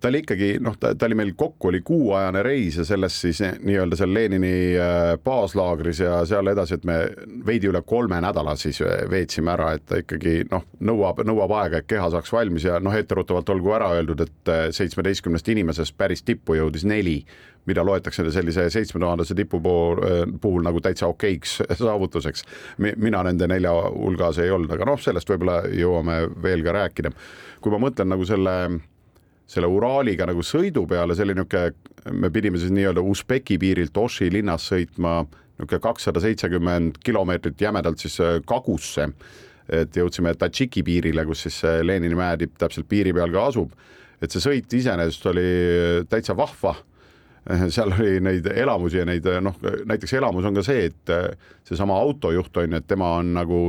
Ta 0.00 0.08
oli 0.10 0.22
ikkagi 0.22 0.56
noh, 0.62 0.76
ta, 0.80 0.92
oli 1.06 1.18
meil 1.18 1.32
kokku 1.38 1.68
oli 1.70 1.80
kuuajane 1.86 2.42
reis 2.42 2.78
ja 2.80 2.86
sellest 2.86 3.22
siis 3.26 3.42
nii-öelda 3.42 3.98
seal 3.98 4.14
Lenini 4.14 4.54
äh, 4.76 5.12
baaslaagris 5.24 6.02
ja 6.04 6.22
seal 6.28 6.52
edasi, 6.52 6.78
et 6.78 6.88
me 6.88 6.98
veidi 7.46 7.70
üle 7.70 7.82
kolme 7.86 8.20
nädala 8.24 8.56
siis 8.60 8.82
äh, 8.84 9.04
veetsime 9.10 9.54
ära, 9.54 9.72
et 9.76 9.86
ta 9.88 10.00
ikkagi 10.02 10.42
noh, 10.50 10.66
nõuab, 10.80 11.22
nõuab 11.28 11.56
aega, 11.62 11.82
et 11.82 11.90
keha 11.90 12.10
saaks 12.14 12.32
valmis 12.34 12.66
ja 12.68 12.80
noh, 12.82 12.96
etteruttavalt 12.96 13.54
olgu 13.54 13.74
ära 13.76 13.92
öeldud, 13.96 14.26
et 14.26 14.52
seitsmeteistkümnest 14.76 15.48
inimesest 15.54 15.96
päris 15.98 16.24
tippu 16.26 16.58
jõudis 16.58 16.86
neli 16.88 17.20
mida 17.66 17.84
loetakse 17.86 18.24
sellise 18.34 18.66
seitsme 18.74 19.00
tuhandese 19.00 19.34
tipu 19.38 19.60
puhul 19.62 20.64
nagu 20.66 20.80
täitsa 20.82 21.06
okeiks 21.12 21.60
saavutuseks. 21.82 22.44
mina 22.78 23.22
nende 23.22 23.46
nelja 23.48 23.72
hulgas 23.72 24.38
ei 24.42 24.50
olnud, 24.50 24.70
aga 24.74 24.88
noh, 24.88 25.00
sellest 25.00 25.30
võib-olla 25.30 25.62
jõuame 25.70 26.18
veel 26.42 26.64
ka 26.66 26.74
rääkida. 26.78 27.12
kui 27.60 27.72
ma 27.72 27.78
mõtlen 27.78 28.10
nagu 28.10 28.26
selle 28.26 28.56
selle 29.46 29.68
Uraaliga 29.68 30.26
nagu 30.28 30.42
sõidu 30.46 30.86
peale, 30.88 31.16
see 31.16 31.26
oli 31.26 31.36
niisugune, 31.36 31.72
me 32.18 32.30
pidime 32.34 32.60
siis 32.60 32.72
nii-öelda 32.74 33.02
Usbeki 33.04 33.58
piirilt 33.62 33.96
Oši 33.96 34.30
linnas 34.32 34.68
sõitma 34.72 35.22
niisugune 35.24 35.82
kakssada 35.82 36.22
seitsekümmend 36.22 37.00
kilomeetrit 37.04 37.60
jämedalt 37.60 38.02
siis 38.02 38.20
äh, 38.20 38.38
kagusse. 38.46 39.10
et 39.72 39.96
jõudsime 39.96 40.34
Tadžiki 40.34 40.82
piirile, 40.82 41.24
kus 41.24 41.44
siis 41.46 41.60
see 41.62 41.84
Lenini 41.86 42.16
mäetipp 42.18 42.56
täpselt 42.58 42.88
piiri 42.88 43.12
peal 43.14 43.30
ka 43.32 43.46
asub. 43.46 43.70
et 44.20 44.30
see 44.30 44.40
sõit 44.40 44.72
iseenesest 44.72 45.26
oli 45.26 45.50
täitsa 46.08 46.36
vahva 46.36 46.74
seal 47.74 47.92
oli 47.98 48.20
neid 48.22 48.46
elamusi 48.54 49.00
ja 49.00 49.06
neid 49.06 49.26
noh, 49.42 49.56
näiteks 49.88 50.14
elamus 50.18 50.46
on 50.46 50.54
ka 50.54 50.64
see, 50.66 50.86
et 50.90 51.12
äh, 51.12 51.30
seesama 51.66 51.96
autojuht 51.98 52.56
on 52.56 52.76
ju, 52.76 52.78
et 52.78 52.86
tema 52.86 53.16
on 53.18 53.32
nagu 53.34 53.62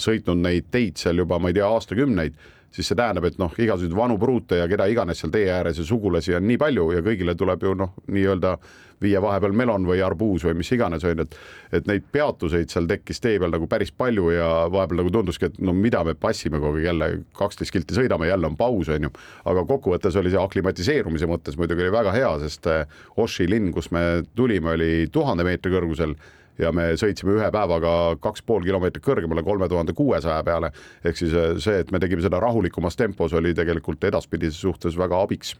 sõitnud 0.00 0.40
neid 0.40 0.70
teid 0.72 1.00
seal 1.00 1.20
juba, 1.24 1.38
ma 1.38 1.52
ei 1.52 1.58
tea, 1.58 1.68
aastakümneid 1.68 2.38
siis 2.74 2.90
see 2.90 2.98
tähendab, 2.98 3.24
et 3.28 3.38
noh, 3.40 3.52
igasuguseid 3.58 3.96
vanu 3.96 4.18
pruute 4.20 4.60
ja 4.60 4.68
keda 4.68 4.86
iganes 4.90 5.22
seal 5.22 5.32
tee 5.32 5.48
ääres 5.52 5.80
ja 5.80 5.86
sugulasi 5.88 6.36
on 6.36 6.46
nii 6.48 6.58
palju 6.60 6.90
ja 6.96 7.04
kõigile 7.04 7.34
tuleb 7.38 7.64
ju 7.64 7.74
noh, 7.78 7.94
nii-öelda 8.12 8.58
viia 9.02 9.20
vahepeal 9.22 9.54
melon 9.54 9.86
või 9.86 10.00
arbuus 10.02 10.44
või 10.46 10.56
mis 10.58 10.70
iganes 10.74 11.04
on 11.06 11.22
ju, 11.22 11.26
et 11.26 11.78
et 11.78 11.88
neid 11.88 12.06
peatuseid 12.12 12.72
seal 12.72 12.88
tekkis 12.90 13.20
tee 13.20 13.38
peal 13.38 13.52
nagu 13.54 13.68
päris 13.70 13.92
palju 13.92 14.30
ja 14.34 14.48
vahepeal 14.72 15.02
nagu 15.02 15.12
tunduski, 15.14 15.50
et 15.50 15.60
no 15.62 15.74
mida 15.76 16.02
me 16.04 16.14
passime 16.18 16.60
kogu 16.60 16.80
aeg 16.80 16.88
jälle 16.88 17.10
kaksteist 17.36 17.74
kilti 17.74 17.96
sõidame, 17.98 18.30
jälle 18.30 18.48
on 18.48 18.56
paus, 18.56 18.88
on 18.88 19.08
ju. 19.08 19.12
aga 19.44 19.64
kokkuvõttes 19.68 20.16
oli 20.16 20.32
see 20.34 20.42
aklimatiseerumise 20.42 21.28
mõttes 21.30 21.58
muidugi 21.60 21.86
oli 21.86 21.94
väga 21.94 22.14
hea, 22.16 22.32
sest 22.44 22.66
eh, 22.66 22.84
Oši 23.16 23.48
linn, 23.50 23.72
kus 23.72 23.90
me 23.94 24.24
tulime, 24.34 24.74
oli 24.74 25.08
tuhande 25.12 25.44
meetri 25.46 25.72
kõrgusel 25.72 26.16
ja 26.58 26.72
me 26.74 26.90
sõitsime 27.00 27.36
ühe 27.38 27.50
päevaga 27.54 27.94
kaks 28.22 28.44
pool 28.46 28.66
kilomeetrit 28.66 29.04
kõrgemale, 29.04 29.44
kolme 29.46 29.68
tuhande 29.68 29.94
kuuesaja 29.96 30.42
peale. 30.44 30.72
ehk 31.04 31.16
siis 31.16 31.34
eh, 31.34 31.56
see, 31.62 31.80
et 31.84 31.92
me 31.92 32.02
tegime 32.02 32.24
seda 32.24 32.40
rahulikumas 32.42 32.96
tempos, 32.96 33.32
oli 33.32 33.54
tegelikult 33.54 34.04
edaspidises 34.04 34.60
suhtes 34.60 34.98
väga 34.98 35.22
abiks 35.22 35.56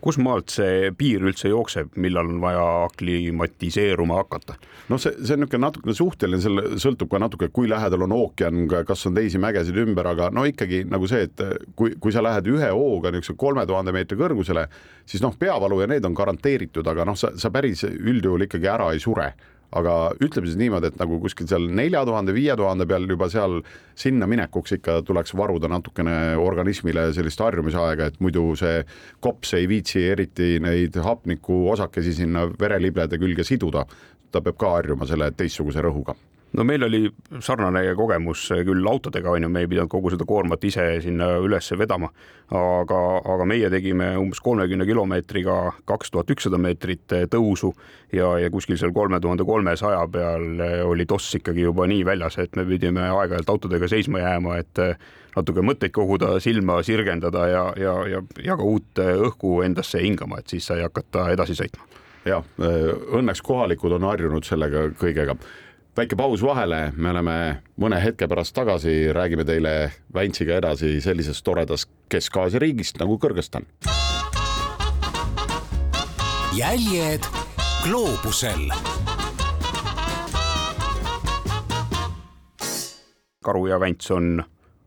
kus 0.00 0.18
maalt 0.22 0.52
see 0.52 0.90
piir 0.98 1.24
üldse 1.26 1.50
jookseb, 1.50 1.90
millal 1.98 2.28
on 2.30 2.38
vaja 2.42 2.64
aklimatiseeruma 2.86 4.20
hakata? 4.20 4.54
noh, 4.88 5.00
see, 5.00 5.12
see 5.18 5.34
on 5.34 5.42
niisugune 5.42 5.64
natukene 5.64 5.94
suhteline, 5.98 6.40
selle 6.42 6.78
sõltub 6.80 7.10
ka 7.12 7.20
natuke, 7.20 7.50
kui 7.54 7.68
lähedal 7.70 8.06
on 8.06 8.14
ookean, 8.16 8.62
kas 8.86 9.04
on 9.10 9.18
teisi 9.18 9.40
mägesid 9.42 9.76
ümber, 9.82 10.06
aga 10.14 10.30
no 10.34 10.46
ikkagi 10.48 10.84
nagu 10.88 11.10
see, 11.10 11.26
et 11.28 11.42
kui, 11.76 11.96
kui 12.00 12.14
sa 12.14 12.22
lähed 12.24 12.48
ühe 12.54 12.70
hooga 12.70 13.12
niisuguse 13.12 13.38
kolme 13.40 13.66
tuhande 13.68 13.94
meetri 13.96 14.18
kõrgusele, 14.20 14.68
siis 15.08 15.24
noh, 15.24 15.34
peavalu 15.38 15.82
ja 15.82 15.90
need 15.90 16.06
on 16.06 16.16
garanteeritud, 16.16 16.86
aga 16.88 17.08
noh, 17.08 17.18
sa, 17.18 17.34
sa 17.36 17.52
päris 17.54 17.84
üldjuhul 17.88 18.46
ikkagi 18.46 18.70
ära 18.70 18.92
ei 18.94 19.02
sure 19.02 19.32
aga 19.76 19.94
ütleme 20.24 20.48
siis 20.48 20.58
niimoodi, 20.60 20.88
et 20.92 21.00
nagu 21.00 21.18
kuskil 21.20 21.48
seal 21.50 21.66
nelja 21.68 22.04
tuhande, 22.08 22.32
viie 22.36 22.54
tuhande 22.56 22.86
peal 22.88 23.04
juba 23.08 23.28
seal 23.32 23.58
sinna 23.98 24.28
minekuks 24.30 24.78
ikka 24.78 25.00
tuleks 25.08 25.34
varuda 25.36 25.68
natukene 25.68 26.36
organismile 26.40 27.08
sellist 27.16 27.42
harjumisaega, 27.44 28.08
et 28.08 28.20
muidu 28.24 28.46
see 28.56 28.80
kops 29.24 29.52
ei 29.58 29.68
viitsi 29.68 30.06
eriti 30.12 30.56
neid 30.64 30.96
hapnikuosakesi 31.04 32.16
sinna 32.22 32.48
vereliblede 32.60 33.20
külge 33.20 33.44
siduda. 33.44 33.84
ta 34.28 34.42
peab 34.44 34.58
ka 34.60 34.70
harjuma 34.74 35.06
selle 35.08 35.30
teistsuguse 35.32 35.80
rõhuga 35.80 36.12
no 36.56 36.64
meil 36.64 36.82
oli 36.86 37.02
sarnane 37.44 37.82
kogemus 37.96 38.48
küll 38.66 38.88
autodega 38.88 39.30
on 39.34 39.44
ju, 39.44 39.50
me 39.52 39.62
ei 39.64 39.70
pidanud 39.70 39.90
kogu 39.92 40.12
seda 40.14 40.26
koormat 40.28 40.64
ise 40.64 40.86
sinna 41.04 41.30
üles 41.44 41.68
vedama, 41.78 42.08
aga, 42.54 43.00
aga 43.34 43.46
meie 43.48 43.70
tegime 43.72 44.10
umbes 44.20 44.40
kolmekümne 44.44 44.86
kilomeetriga 44.88 45.58
kaks 45.88 46.14
tuhat 46.14 46.32
ükssada 46.34 46.60
meetrit 46.60 47.16
tõusu 47.32 47.72
ja, 48.12 48.32
ja 48.40 48.50
kuskil 48.54 48.80
seal 48.80 48.94
kolme 48.96 49.20
tuhande 49.20 49.44
kolmesaja 49.48 50.00
peal 50.12 50.64
oli 50.88 51.06
toss 51.06 51.36
ikkagi 51.38 51.66
juba 51.66 51.86
nii 51.90 52.04
väljas, 52.08 52.40
et 52.42 52.56
me 52.56 52.64
pidime 52.68 53.08
aeg-ajalt 53.10 53.54
autodega 53.54 53.90
seisma 53.90 54.24
jääma, 54.24 54.58
et 54.62 54.84
natuke 55.36 55.62
mõtteid 55.62 55.94
koguda, 55.94 56.34
silma 56.42 56.80
sirgendada 56.86 57.46
ja, 57.50 57.62
ja, 57.78 57.94
ja, 58.08 58.24
ja 58.44 58.56
ka 58.58 58.66
uut 58.66 59.04
õhku 59.28 59.60
endasse 59.66 60.00
hingama, 60.02 60.40
et 60.40 60.56
siis 60.56 60.66
sai 60.70 60.82
hakata 60.82 61.28
edasi 61.34 61.56
sõitma. 61.58 61.84
jah, 62.28 62.44
õnneks 62.58 63.40
kohalikud 63.44 63.92
on 63.96 64.08
harjunud 64.08 64.44
sellega 64.44 64.88
kõigega 64.98 65.36
väike 65.98 66.14
paus 66.14 66.42
vahele, 66.44 66.92
me 66.94 67.10
oleme 67.10 67.32
mõne 67.82 67.96
hetke 67.98 68.28
pärast 68.30 68.54
tagasi, 68.54 69.08
räägime 69.10 69.42
teile 69.42 69.70
Väntsiga 70.14 70.60
edasi 70.60 71.00
sellisest 71.02 71.42
toredast 71.42 71.90
Kesk-Aasia 72.12 72.60
riigist 72.62 73.00
nagu 73.02 73.16
Kõrgõzstan. 73.18 73.66
jäljed 76.54 77.26
gloobusel. 77.82 78.70
karu 83.42 83.66
ja 83.66 83.80
Vänts 83.80 84.10
on 84.10 84.44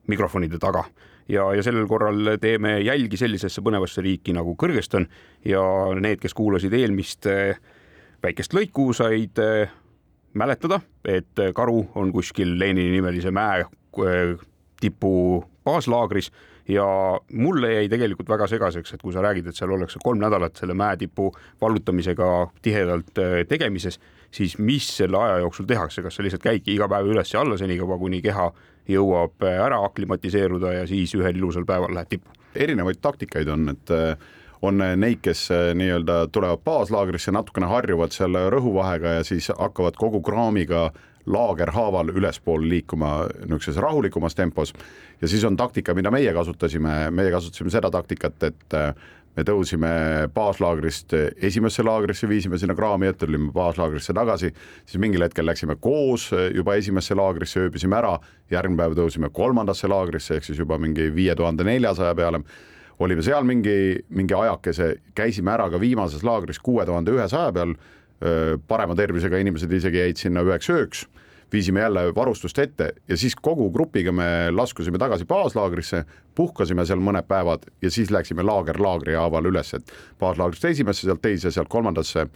mikrofonide 0.07 0.59
taga 0.59 0.85
ja, 1.27 1.53
ja 1.53 1.63
sellel 1.63 1.87
korral 1.87 2.37
teeme 2.41 2.79
jälgi 2.79 3.17
sellisesse 3.17 3.61
põnevasse 3.61 4.01
riiki 4.01 4.31
nagu 4.33 4.55
Kõrgõzstan 4.55 5.09
ja 5.45 5.61
need, 5.99 6.23
kes 6.23 6.33
kuulasid 6.33 6.73
eelmist 6.73 7.25
eh, 7.25 7.57
väikest 8.23 8.53
lõiku, 8.53 8.93
said 8.93 9.39
eh, 9.39 9.80
mäletada, 10.33 10.81
et 11.05 11.41
karu 11.55 11.85
on 11.95 12.11
kuskil 12.11 12.59
Lenini 12.59 12.91
nimelise 12.91 13.31
mäe 13.31 13.65
äh, 13.65 14.39
tipu 14.81 15.43
baaslaagris 15.65 16.31
ja 16.69 16.85
mulle 17.33 17.73
jäi 17.73 17.89
tegelikult 17.89 18.29
väga 18.29 18.47
segaseks, 18.47 18.93
et 18.93 19.01
kui 19.01 19.13
sa 19.13 19.21
räägid, 19.21 19.47
et 19.47 19.57
seal 19.57 19.71
ollakse 19.73 19.99
kolm 20.03 20.21
nädalat 20.21 20.59
selle 20.59 20.73
mäetipu 20.77 21.31
vallutamisega 21.61 22.31
tihedalt 22.61 23.17
äh, 23.19 23.37
tegemises, 23.47 23.99
siis 24.31 24.57
mis 24.57 24.87
selle 24.97 25.19
aja 25.19 25.39
jooksul 25.43 25.67
tehakse, 25.69 26.01
kas 26.01 26.15
sa 26.15 26.23
lihtsalt 26.23 26.43
käidki 26.43 26.75
iga 26.75 26.87
päev 26.91 27.11
üles 27.11 27.33
ja 27.33 27.41
alla 27.41 27.57
senikaua, 27.59 27.99
kuni 27.99 28.21
keha 28.21 28.51
jõuab 28.89 29.47
äh, 29.47 29.57
ära 29.65 29.81
aklimatiseeruda 29.85 30.75
ja 30.79 30.85
siis 30.87 31.15
ühel 31.17 31.37
ilusal 31.37 31.67
päeval 31.67 31.95
lähed 31.97 32.15
tippu? 32.15 32.37
erinevaid 32.55 32.97
taktikaid 32.99 33.47
on, 33.47 33.69
et 33.71 33.91
on 34.61 34.81
neid, 34.95 35.21
kes 35.25 35.45
eh, 35.51 35.69
nii-öelda 35.77 36.25
tulevad 36.33 36.61
baaslaagrisse, 36.65 37.33
natukene 37.33 37.69
harjuvad 37.71 38.13
seal 38.13 38.37
rõhuvahega 38.53 39.17
ja 39.19 39.23
siis 39.25 39.49
hakkavad 39.57 39.97
kogu 39.99 40.21
kraamiga 40.25 40.89
laagerhaaval 41.31 42.09
ülespoole 42.17 42.69
liikuma 42.69 43.27
niisuguses 43.45 43.77
rahulikumas 43.81 44.35
tempos. 44.35 44.73
ja 45.21 45.27
siis 45.27 45.43
on 45.43 45.57
taktika, 45.57 45.93
mida 45.93 46.11
meie 46.11 46.33
kasutasime, 46.33 47.11
meie 47.11 47.31
kasutasime 47.31 47.69
seda 47.69 47.91
taktikat, 47.91 48.43
et 48.43 48.77
eh, 48.77 48.93
me 49.37 49.45
tõusime 49.47 49.89
baaslaagrist 50.33 51.13
esimesse 51.41 51.83
laagrisse, 51.83 52.27
viisime 52.27 52.57
sinna 52.59 52.75
kraami 52.75 53.07
ette, 53.07 53.25
tulime 53.25 53.51
baaslaagrisse 53.55 54.13
tagasi, 54.13 54.51
siis 54.85 54.99
mingil 54.99 55.23
hetkel 55.23 55.47
läksime 55.47 55.77
koos 55.79 56.31
juba 56.55 56.75
esimesse 56.75 57.15
laagrisse, 57.15 57.63
ööbisime 57.63 57.95
ära, 57.97 58.17
järgmine 58.51 58.83
päev 58.83 58.97
tõusime 58.99 59.31
kolmandasse 59.31 59.87
laagrisse 59.87 60.35
ehk 60.35 60.49
siis 60.49 60.59
juba 60.59 60.77
mingi 60.77 61.07
viie 61.15 61.35
tuhande 61.35 61.63
neljasaja 61.63 62.15
peale 62.15 62.43
olime 63.05 63.23
seal 63.25 63.45
mingi, 63.47 63.97
mingi 64.13 64.35
ajakese, 64.37 64.93
käisime 65.17 65.53
ära 65.55 65.69
ka 65.71 65.79
viimases 65.81 66.23
laagris 66.27 66.61
kuue 66.61 66.85
tuhande 66.85 67.15
ühesaja 67.15 67.51
peal. 67.55 67.75
parema 68.67 68.93
tervisega 68.93 69.39
inimesed 69.41 69.71
isegi 69.73 69.97
jäid 69.97 70.19
sinna 70.21 70.43
üheks 70.45 70.67
ööks, 70.69 70.99
viisime 71.51 71.81
jälle 71.81 72.03
varustust 72.15 72.59
ette 72.61 72.91
ja 73.09 73.17
siis 73.17 73.33
kogu 73.35 73.71
grupiga 73.73 74.11
me 74.13 74.51
laskusime 74.53 74.99
tagasi 75.01 75.25
baaslaagrisse, 75.25 76.03
puhkasime 76.35 76.85
seal 76.85 77.01
mõned 77.01 77.25
päevad 77.27 77.65
ja 77.81 77.89
siis 77.91 78.11
läksime 78.13 78.45
laager 78.45 78.77
laagri 78.77 79.17
haaval 79.17 79.49
üles, 79.49 79.73
et 79.73 79.93
baaslaagrist 80.19 80.69
esimesse, 80.69 81.07
sealt 81.07 81.21
teise, 81.21 81.51
sealt 81.51 81.69
kolmandasse 81.69 82.27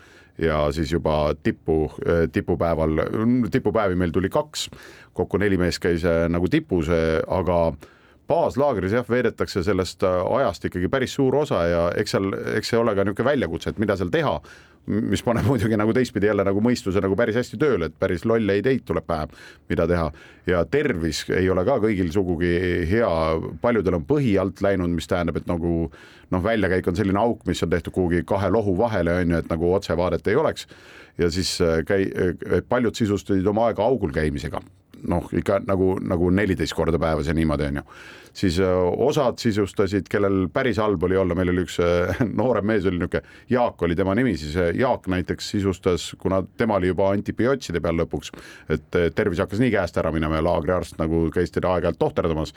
ja 0.41 0.65
siis 0.73 0.91
juba 0.91 1.35
tipu, 1.43 1.91
tipupäeval, 2.31 3.05
tipupäevi 3.51 3.95
meil 3.95 4.11
tuli 4.11 4.29
kaks, 4.29 4.69
kokku 5.13 5.37
neli 5.37 5.57
meest 5.61 5.83
käis 5.85 6.03
nagu 6.29 6.49
tipus, 6.49 6.89
aga 7.27 7.59
baaslaagris 8.27 8.95
jah, 8.97 9.09
veedetakse 9.09 9.63
sellest 9.63 10.03
ajast 10.05 10.69
ikkagi 10.69 10.89
päris 10.91 11.13
suur 11.17 11.35
osa 11.43 11.65
ja 11.69 11.81
eks 11.97 12.15
seal, 12.15 12.31
eks 12.57 12.73
see 12.73 12.79
ole 12.79 12.95
ka 12.95 13.05
niisugune 13.05 13.31
väljakutse, 13.31 13.73
et 13.73 13.81
mida 13.81 13.97
seal 13.99 14.13
teha 14.13 14.39
mis 14.87 15.23
paneb 15.25 15.47
muidugi 15.49 15.77
nagu 15.77 15.93
teistpidi 15.95 16.29
jälle 16.29 16.45
nagu 16.45 16.61
mõistuse 16.63 17.01
nagu 17.03 17.17
päris 17.17 17.37
hästi 17.39 17.59
tööle, 17.61 17.89
et 17.89 17.97
päris 17.99 18.25
lolle 18.25 18.57
ideid 18.59 18.85
tuleb 18.85 19.05
pähe, 19.07 19.27
mida 19.69 19.87
teha. 19.89 20.11
ja 20.47 20.65
tervis 20.65 21.23
ei 21.33 21.49
ole 21.49 21.65
ka 21.65 21.79
kõigil 21.83 22.11
sugugi 22.13 22.53
hea, 22.89 23.09
paljudel 23.61 23.99
on 23.99 24.05
põhi 24.05 24.35
alt 24.41 24.61
läinud, 24.61 24.93
mis 24.93 25.09
tähendab, 25.09 25.39
et 25.41 25.49
nagu 25.49 25.89
noh, 26.31 26.43
väljakäik 26.43 26.87
on 26.87 26.97
selline 26.97 27.19
auk, 27.21 27.45
mis 27.49 27.63
on 27.63 27.73
tehtud 27.73 27.93
kuhugi 27.93 28.23
kahe 28.27 28.49
lohu 28.53 28.77
vahele, 28.77 29.19
on 29.21 29.35
ju, 29.35 29.41
et 29.41 29.49
nagu 29.49 29.73
otsevaadet 29.73 30.27
ei 30.27 30.35
oleks. 30.35 30.67
ja 31.17 31.31
siis 31.31 31.57
äh, 31.61 31.81
käi-, 31.87 32.11
äh, 32.11 32.61
paljud 32.69 32.95
sisustasid 32.95 33.47
oma 33.47 33.69
aega 33.69 33.83
augul 33.83 34.11
käimisega 34.11 34.61
noh, 35.09 35.27
ikka 35.35 35.59
nagu, 35.67 35.95
nagu 36.03 36.29
neliteist 36.33 36.75
korda 36.77 36.99
päevas 37.01 37.29
ja 37.29 37.35
niimoodi, 37.37 37.67
on 37.71 37.81
ju. 37.81 37.83
siis 38.35 38.59
öö, 38.59 38.77
osad 39.07 39.39
sisustasid, 39.39 40.09
kellel 40.11 40.47
päris 40.53 40.77
halb 40.81 41.03
oli 41.03 41.17
olla, 41.17 41.35
meil 41.35 41.53
oli 41.53 41.65
üks 41.65 41.79
öö, 41.83 42.13
noorem 42.41 42.65
mees 42.71 42.85
oli 42.85 42.99
niisugune, 42.99 43.23
Jaak 43.49 43.81
oli 43.87 43.95
tema 43.95 44.15
nimi, 44.15 44.37
siis 44.37 44.55
Jaak 44.75 45.07
näiteks 45.11 45.51
sisustas, 45.55 46.15
kuna 46.19 46.43
tema 46.57 46.79
oli 46.81 46.91
juba 46.93 47.11
antibiootside 47.13 47.81
peal 47.81 48.01
lõpuks, 48.03 48.33
et 48.69 48.99
tervis 49.15 49.43
hakkas 49.43 49.63
nii 49.63 49.71
käest 49.71 49.97
ära 50.01 50.11
minema 50.15 50.41
ja 50.41 50.49
laagriarst 50.49 50.99
nagu 50.99 51.29
käis 51.33 51.53
teda 51.53 51.75
aeg-ajalt 51.75 52.01
tohterdamas 52.01 52.53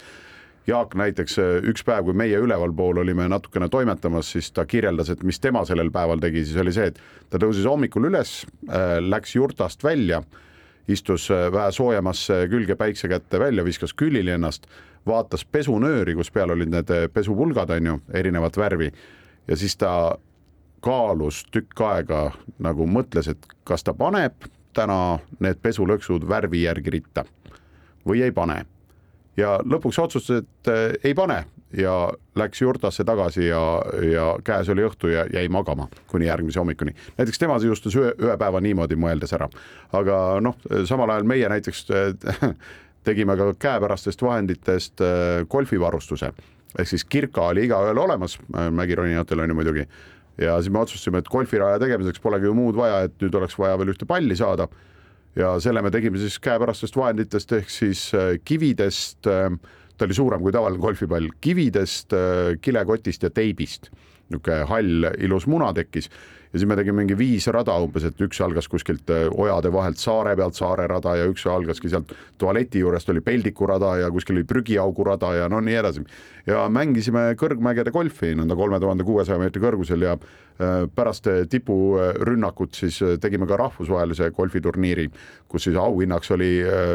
Jaak 0.69 0.93
näiteks 1.01 1.39
üks 1.71 1.85
päev, 1.87 2.05
kui 2.05 2.17
meie 2.17 2.37
ülevalpool 2.45 3.01
olime 3.01 3.25
natukene 3.33 3.71
toimetamas, 3.73 4.35
siis 4.35 4.51
ta 4.53 4.67
kirjeldas, 4.69 5.09
et 5.15 5.23
mis 5.25 5.41
tema 5.41 5.63
sellel 5.69 5.89
päeval 5.95 6.21
tegi, 6.21 6.43
siis 6.45 6.61
oli 6.61 6.75
see, 6.77 6.91
et 6.91 7.01
ta 7.33 7.41
tõusis 7.41 7.65
hommikul 7.69 8.11
üles 8.11 8.43
äh,, 8.69 8.99
läks 9.01 9.33
jurtast 9.39 9.85
välja 9.85 10.21
istus 10.89 11.31
äh, 11.31 11.49
vähe 11.53 11.73
soojemasse 11.73 12.47
külge 12.51 12.77
päikse 12.77 13.09
kätte 13.09 13.41
välja, 13.41 13.65
viskas 13.65 13.95
külili 13.95 14.33
ennast, 14.35 14.67
vaatas 15.07 15.45
pesunööri, 15.45 16.15
kus 16.17 16.31
peal 16.31 16.53
olid 16.55 16.73
need 16.73 16.91
äh, 16.95 17.07
pesupulgad, 17.13 17.71
on 17.77 17.93
ju, 17.93 17.99
erinevat 18.15 18.57
värvi 18.57 18.91
ja 19.49 19.57
siis 19.57 19.77
ta 19.77 19.93
kaalus 20.85 21.43
tükk 21.53 21.81
aega 21.83 22.23
nagu 22.63 22.87
mõtles, 22.87 23.29
et 23.29 23.47
kas 23.67 23.85
ta 23.85 23.95
paneb 23.95 24.49
täna 24.77 25.19
need 25.43 25.61
pesulõksud 25.63 26.27
värvi 26.29 26.63
järgi 26.67 26.99
ritta 26.99 27.25
või 28.07 28.23
ei 28.23 28.33
pane. 28.33 28.65
ja 29.37 29.59
lõpuks 29.65 29.99
otsustas, 30.03 30.45
et 30.45 30.73
äh, 30.73 30.93
ei 31.05 31.15
pane 31.15 31.45
ja 31.77 31.95
läks 32.39 32.63
jurtasse 32.63 33.05
tagasi 33.05 33.47
ja, 33.47 33.61
ja 34.13 34.27
käes 34.45 34.69
oli 34.73 34.85
õhtu 34.87 35.13
ja 35.13 35.27
jäi 35.33 35.49
magama 35.53 35.89
kuni 36.07 36.27
järgmise 36.27 36.61
hommikuni. 36.61 36.95
näiteks 37.19 37.39
tema 37.39 37.59
sisustas 37.61 37.97
ühe, 37.97 38.13
ühe 38.19 38.37
päeva 38.41 38.61
niimoodi 38.65 38.97
mõeldes 38.97 39.35
ära, 39.37 39.49
aga 39.93 40.41
noh, 40.41 40.57
samal 40.89 41.11
ajal 41.13 41.29
meie 41.29 41.49
näiteks 41.49 41.87
tegime 43.09 43.37
ka 43.37 43.53
käepärastest 43.59 44.23
vahenditest 44.23 45.05
äh, 45.05 45.43
golfivarustuse 45.49 46.33
ehk 46.79 46.89
siis 46.89 47.05
kirka 47.05 47.51
oli 47.53 47.67
igaühel 47.69 47.99
olemas, 47.99 48.39
äh, 48.57 48.71
mägironijatel 48.73 49.45
on 49.45 49.53
ju 49.53 49.59
muidugi 49.61 49.89
ja 50.39 50.59
siis 50.63 50.73
me 50.73 50.83
otsustasime, 50.83 51.23
et 51.23 51.31
golfiraja 51.31 51.81
tegemiseks 51.83 52.21
polegi 52.23 52.47
ju 52.49 52.55
muud 52.57 52.77
vaja, 52.79 53.03
et 53.09 53.17
nüüd 53.23 53.35
oleks 53.35 53.59
vaja 53.59 53.79
veel 53.81 53.93
ühte 53.95 54.07
palli 54.09 54.37
saada. 54.37 54.69
ja 55.37 55.53
selle 55.61 55.83
me 55.83 55.91
tegime 55.91 56.19
siis 56.19 56.39
käepärastest 56.43 56.97
vahenditest 56.97 57.53
ehk 57.53 57.71
siis 57.71 58.09
äh, 58.15 58.39
kividest 58.45 59.27
äh, 59.27 59.53
ta 59.99 60.07
oli 60.07 60.15
suurem 60.15 60.43
kui 60.43 60.55
tavaline 60.55 60.83
golfipall, 60.83 61.31
kividest, 61.41 62.15
äh, 62.15 62.57
kilekotist 62.61 63.27
ja 63.27 63.31
teibist. 63.31 63.91
niisugune 64.29 64.65
hall 64.69 65.07
ilus 65.25 65.47
muna 65.49 65.71
tekkis 65.73 66.11
ja 66.53 66.59
siis 66.59 66.69
me 66.69 66.77
tegime 66.77 67.03
mingi 67.03 67.17
viis 67.19 67.47
rada 67.53 67.75
umbes, 67.81 68.07
et 68.09 68.21
üks 68.25 68.41
algas 68.45 68.69
kuskilt 68.73 69.11
äh, 69.13 69.27
ojade 69.29 69.73
vahelt 69.73 70.01
saare 70.01 70.35
pealt 70.37 70.57
saare 70.57 70.87
rada 70.89 71.15
ja 71.19 71.29
üks 71.29 71.45
algaski 71.49 71.91
sealt 71.93 72.15
tualeti 72.41 72.81
juurest 72.83 73.09
oli 73.13 73.21
peldiku 73.25 73.69
rada 73.69 73.95
ja 74.03 74.11
kuskil 74.13 74.39
oli 74.39 74.49
prügiaugu 74.49 75.05
rada 75.05 75.35
ja 75.37 75.49
no 75.49 75.61
nii 75.61 75.79
edasi. 75.81 76.05
ja 76.47 76.65
mängisime 76.73 77.35
kõrgmägede 77.41 77.93
golfi 77.93 78.33
nõnda 78.39 78.57
kolme 78.57 78.81
tuhande 78.81 79.05
kuuesaja 79.05 79.41
meetri 79.41 79.63
kõrgusel 79.65 80.07
ja 80.09 80.17
äh, 80.17 80.89
pärast 80.95 81.29
tipurünnakut 81.51 82.81
siis 82.81 83.01
tegime 83.21 83.47
ka 83.47 83.61
rahvusvahelise 83.61 84.31
golfiturniiri, 84.37 85.09
kus 85.49 85.69
siis 85.69 85.77
auhinnaks 85.77 86.33
oli 86.37 86.53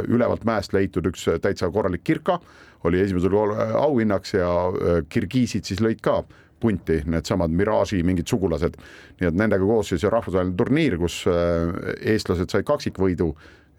ülevalt 0.10 0.46
mäest 0.50 0.74
leitud 0.74 1.14
üks 1.14 1.30
täitsa 1.42 1.70
korralik 1.70 2.04
kirka 2.04 2.40
oli 2.84 3.02
esimesel 3.02 3.36
äh, 3.36 3.76
auhinnaks 3.80 4.34
ja 4.34 4.50
äh, 4.68 5.02
kirgiisid 5.10 5.68
siis 5.68 5.82
lõid 5.84 6.02
ka 6.04 6.22
punti, 6.64 7.02
needsamad 7.12 7.52
Mirage'i 7.52 8.04
mingid 8.08 8.30
sugulased. 8.32 8.78
nii 9.20 9.28
et 9.28 9.36
nendega 9.36 9.66
koos 9.68 9.92
siis 9.92 10.06
rahvusvaheline 10.08 10.56
turniir, 10.60 10.98
kus 11.02 11.24
äh, 11.28 11.74
eestlased 12.14 12.52
said 12.52 12.68
kaksikvõidu 12.68 13.34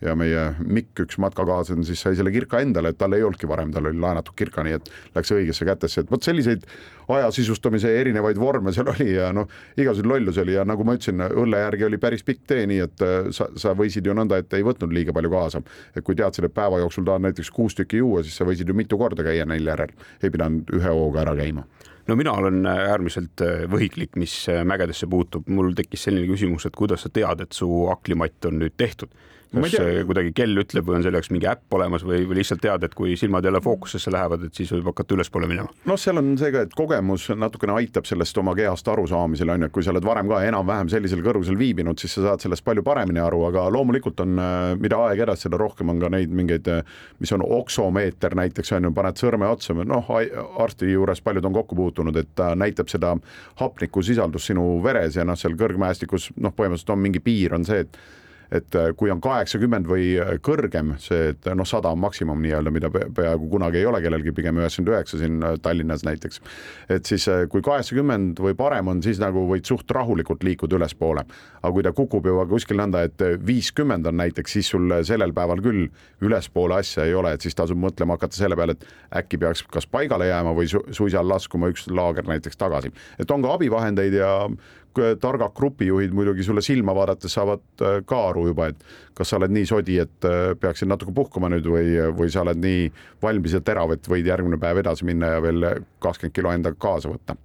ja 0.04 0.14
meie 0.18 0.42
Mikk, 0.60 1.04
üks 1.06 1.18
matkakaaslane, 1.22 1.84
siis 1.86 2.02
sai 2.04 2.16
selle 2.18 2.32
kirka 2.34 2.60
endale, 2.62 2.92
et 2.92 2.98
tal 3.00 3.14
ei 3.16 3.24
olnudki 3.24 3.48
varem, 3.48 3.72
tal 3.74 3.88
oli 3.88 4.00
laenatud 4.00 4.36
kirka, 4.36 4.64
nii 4.66 4.76
et 4.76 4.90
läks 5.16 5.32
õigesse 5.34 5.66
kätesse, 5.68 6.04
et 6.04 6.12
vot 6.12 6.24
selliseid 6.24 6.66
aja 7.14 7.30
sisustamise 7.34 7.90
erinevaid 8.00 8.38
vorme 8.40 8.72
seal 8.74 8.88
oli 8.92 9.10
ja 9.14 9.30
noh, 9.36 9.48
igasuguseid 9.76 10.10
lollusi 10.10 10.42
oli 10.44 10.56
ja 10.56 10.64
nagu 10.68 10.84
ma 10.86 10.96
ütlesin, 10.98 11.24
õlle 11.24 11.62
järgi 11.64 11.88
oli 11.88 12.00
päris 12.02 12.24
pikk 12.26 12.44
tee, 12.52 12.66
nii 12.70 12.82
et 12.84 13.04
äh, 13.04 13.30
sa, 13.36 13.48
sa 13.60 13.74
võisid 13.78 14.06
ju 14.06 14.16
nõnda, 14.16 14.40
et 14.40 14.56
ei 14.56 14.66
võtnud 14.66 14.92
liiga 14.94 15.16
palju 15.16 15.32
kaasa. 15.32 15.62
et 15.94 16.04
kui 16.04 16.16
teadsid, 16.18 16.48
et 16.48 16.54
päeva 16.54 16.80
jooksul 16.82 17.06
tahad 17.08 17.24
näiteks 17.24 17.50
kuus 17.54 17.76
tükki 17.78 18.02
juua, 18.02 18.22
siis 18.22 18.36
sa 18.36 18.48
võisid 18.48 18.68
ju 18.68 18.76
mitu 18.76 18.98
korda 19.00 19.24
käia 19.24 19.46
neil 19.48 19.66
järel, 19.66 19.92
ei 20.22 20.30
pidanud 20.30 20.70
ühe 20.76 20.96
hooga 20.96 21.24
ära 21.24 21.36
käima. 21.38 21.64
No 22.08 22.16
mina 22.20 22.34
olen 22.36 22.66
äärmiselt 22.68 23.40
äh, 23.40 23.64
võhiklik, 23.70 24.18
mis 24.20 24.34
äh, 24.52 24.60
mägedesse 24.68 25.08
puutub, 25.08 25.48
mul 25.48 25.72
tekkis 25.76 26.04
selline 26.08 26.28
küsimus, 26.28 26.66
et 26.68 26.76
kuidas 26.76 27.06
sa 27.06 27.12
tead, 27.12 27.40
et 27.40 27.56
su 27.56 27.86
aklimatt 27.92 28.50
on 28.50 28.60
nüüd 28.60 28.76
tehtud 28.76 29.12
kas 29.54 29.76
kuidagi 30.08 30.32
kell 30.36 30.62
ütleb 30.62 30.88
või 30.88 30.98
on 30.98 31.04
selle 31.06 31.20
jaoks 31.20 31.30
mingi 31.32 31.48
äpp 31.50 31.76
olemas 31.76 32.04
või, 32.06 32.22
või 32.28 32.40
lihtsalt 32.40 32.62
tead, 32.64 32.86
et 32.86 32.94
kui 32.96 33.16
silmad 33.20 33.44
jälle 33.46 33.60
fookusesse 33.64 34.12
lähevad, 34.14 34.46
et 34.48 34.58
siis 34.58 34.72
võib 34.74 34.90
hakata 34.92 35.16
ülespoole 35.16 35.48
minema? 35.50 35.70
noh, 35.88 36.00
seal 36.00 36.18
on 36.20 36.32
see 36.40 36.52
ka, 36.54 36.64
et 36.66 36.74
kogemus 36.76 37.28
natukene 37.38 37.76
aitab 37.78 38.08
sellest 38.08 38.38
oma 38.40 38.54
kehast 38.58 38.88
arusaamisel 38.90 39.54
on 39.54 39.64
ju, 39.64 39.70
et 39.70 39.74
kui 39.74 39.86
sa 39.86 39.92
oled 39.94 40.06
varem 40.06 40.30
ka 40.30 40.40
enam-vähem 40.48 40.90
sellisel 40.92 41.22
kõrgusel 41.24 41.58
viibinud, 41.60 42.00
siis 42.00 42.16
sa 42.18 42.28
saad 42.28 42.44
sellest 42.44 42.64
palju 42.66 42.84
paremini 42.86 43.22
aru, 43.22 43.44
aga 43.50 43.66
loomulikult 43.74 44.24
on, 44.24 44.38
äh, 44.38 44.64
mida 44.80 45.00
aeg 45.08 45.24
edasi, 45.26 45.48
seda 45.48 45.60
rohkem 45.60 45.92
on 45.92 46.02
ka 46.02 46.10
neid 46.14 46.34
mingeid, 46.34 46.70
äh, 46.70 46.82
mis 47.22 47.32
on 47.36 47.44
oksomeeter 47.44 48.36
näiteks 48.38 48.74
on 48.78 48.88
ju, 48.88 48.94
paned 48.96 49.20
sõrme 49.20 49.48
otsa, 49.50 49.76
noh, 49.84 50.10
arsti 50.64 50.90
juures 50.92 51.22
paljud 51.24 51.44
on 51.48 51.56
kokku 51.56 51.78
puutunud, 51.78 52.16
et 52.20 52.34
ta 52.34 52.52
näitab 52.58 52.90
seda 52.92 53.14
hapnikusisaldust 53.60 54.52
sinu 54.52 54.66
veres 54.84 55.18
ja 55.18 55.24
noh, 55.26 55.38
seal 55.38 55.56
kõrgmäestikus 55.58 56.30
noh, 56.36 56.54
põhimõtteliselt 56.54 56.94
on 56.94 57.02
mingi 57.04 57.22
piir 57.24 57.54
on 57.56 57.66
see, 57.66 57.84
et 57.84 57.98
et 58.54 58.76
äh, 58.78 58.90
kui 58.96 59.10
on 59.10 59.20
kaheksakümmend 59.22 59.88
või 59.88 60.14
äh, 60.20 60.34
kõrgem, 60.44 60.94
see, 61.02 61.32
et 61.32 61.48
noh, 61.56 61.66
sada 61.68 61.90
on 61.94 62.00
maksimum 62.02 62.40
nii-öelda, 62.44 62.72
mida 62.74 62.90
peaaegu 62.92 63.48
kunagi 63.50 63.80
ei 63.80 63.88
ole 63.90 64.00
kellelgi, 64.04 64.34
pigem 64.36 64.60
üheksakümmend 64.60 64.92
üheksa 64.94 65.20
siin 65.20 65.40
äh, 65.42 65.56
Tallinnas 65.62 66.04
näiteks. 66.06 66.40
et 66.88 67.06
siis 67.06 67.26
kui 67.50 67.64
kaheksakümmend 67.64 68.40
või 68.44 68.54
parem 68.58 68.92
on, 68.92 69.02
siis 69.02 69.18
nagu 69.22 69.46
võid 69.50 69.66
suht 69.66 69.90
rahulikult 69.90 70.44
liikuda 70.46 70.78
ülespoole. 70.78 71.24
aga 71.62 71.72
kui 71.72 71.82
ta 71.82 71.92
kukub 71.96 72.26
juba 72.26 72.46
kuskil 72.46 72.78
nõnda, 72.78 73.04
et 73.08 73.24
viiskümmend 73.46 74.06
on 74.06 74.18
näiteks, 74.20 74.52
siis 74.58 74.70
sul 74.70 74.92
sellel 75.02 75.32
päeval 75.34 75.62
küll 75.64 75.88
ülespoole 76.22 76.78
asja 76.78 77.04
ei 77.08 77.14
ole, 77.14 77.34
et 77.34 77.40
siis 77.40 77.56
tasub 77.56 77.80
mõtlema 77.80 78.18
hakata 78.18 78.36
selle 78.36 78.56
peale, 78.56 78.76
et 78.76 78.86
äkki 79.22 79.40
peaks 79.40 79.64
kas 79.72 79.86
paigale 79.90 80.28
jääma 80.28 80.54
või 80.54 80.70
su 80.70 80.84
suisa 80.94 81.24
laskuma 81.24 81.72
üks 81.72 81.88
laager 81.90 82.26
näiteks 82.28 82.56
tagasi. 82.60 82.92
et 83.18 83.30
on 83.30 83.42
ka 83.42 83.54
abivahendeid 83.58 84.14
ja 84.20 84.34
targad 85.20 85.54
grupijuhid 85.56 86.12
muidugi 86.14 86.44
sulle 86.46 86.62
silma 86.62 86.94
vaadates 86.94 87.34
saavad 87.34 87.64
äh, 87.82 88.00
ka 88.06 88.20
aru 88.30 88.46
juba, 88.50 88.68
et 88.72 88.84
kas 89.14 89.30
sa 89.30 89.38
oled 89.38 89.54
nii 89.54 89.66
sodi, 89.68 89.98
et 90.02 90.28
äh, 90.28 90.52
peaksid 90.60 90.90
natuke 90.90 91.14
puhkama 91.14 91.50
nüüd 91.52 91.68
või, 91.70 91.96
või 92.16 92.30
sa 92.32 92.44
oled 92.44 92.60
nii 92.62 92.90
valmis 93.22 93.56
ja 93.56 93.62
terav, 93.64 93.94
et 93.94 94.08
võid 94.10 94.28
järgmine 94.30 94.58
päev 94.60 94.82
edasi 94.84 95.08
minna 95.08 95.34
ja 95.36 95.42
veel 95.44 95.68
kakskümmend 96.02 96.36
kilo 96.36 96.54
endaga 96.54 96.80
kaasa 96.80 97.12
võtta? 97.12 97.36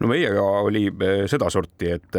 No 0.00 0.10
meiega 0.12 0.42
oli 0.66 0.86
äh, 0.90 1.24
sedasorti, 1.30 1.92
et 1.96 2.18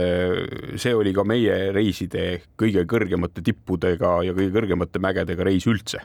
see 0.82 0.94
oli 0.98 1.14
ka 1.14 1.26
meie 1.28 1.72
reiside 1.76 2.30
kõige 2.58 2.88
kõrgemate 2.90 3.44
tippudega 3.46 4.20
ja 4.26 4.38
kõige 4.38 4.56
kõrgemate 4.56 5.04
mägedega 5.04 5.50
reis 5.52 5.68
üldse 5.70 6.02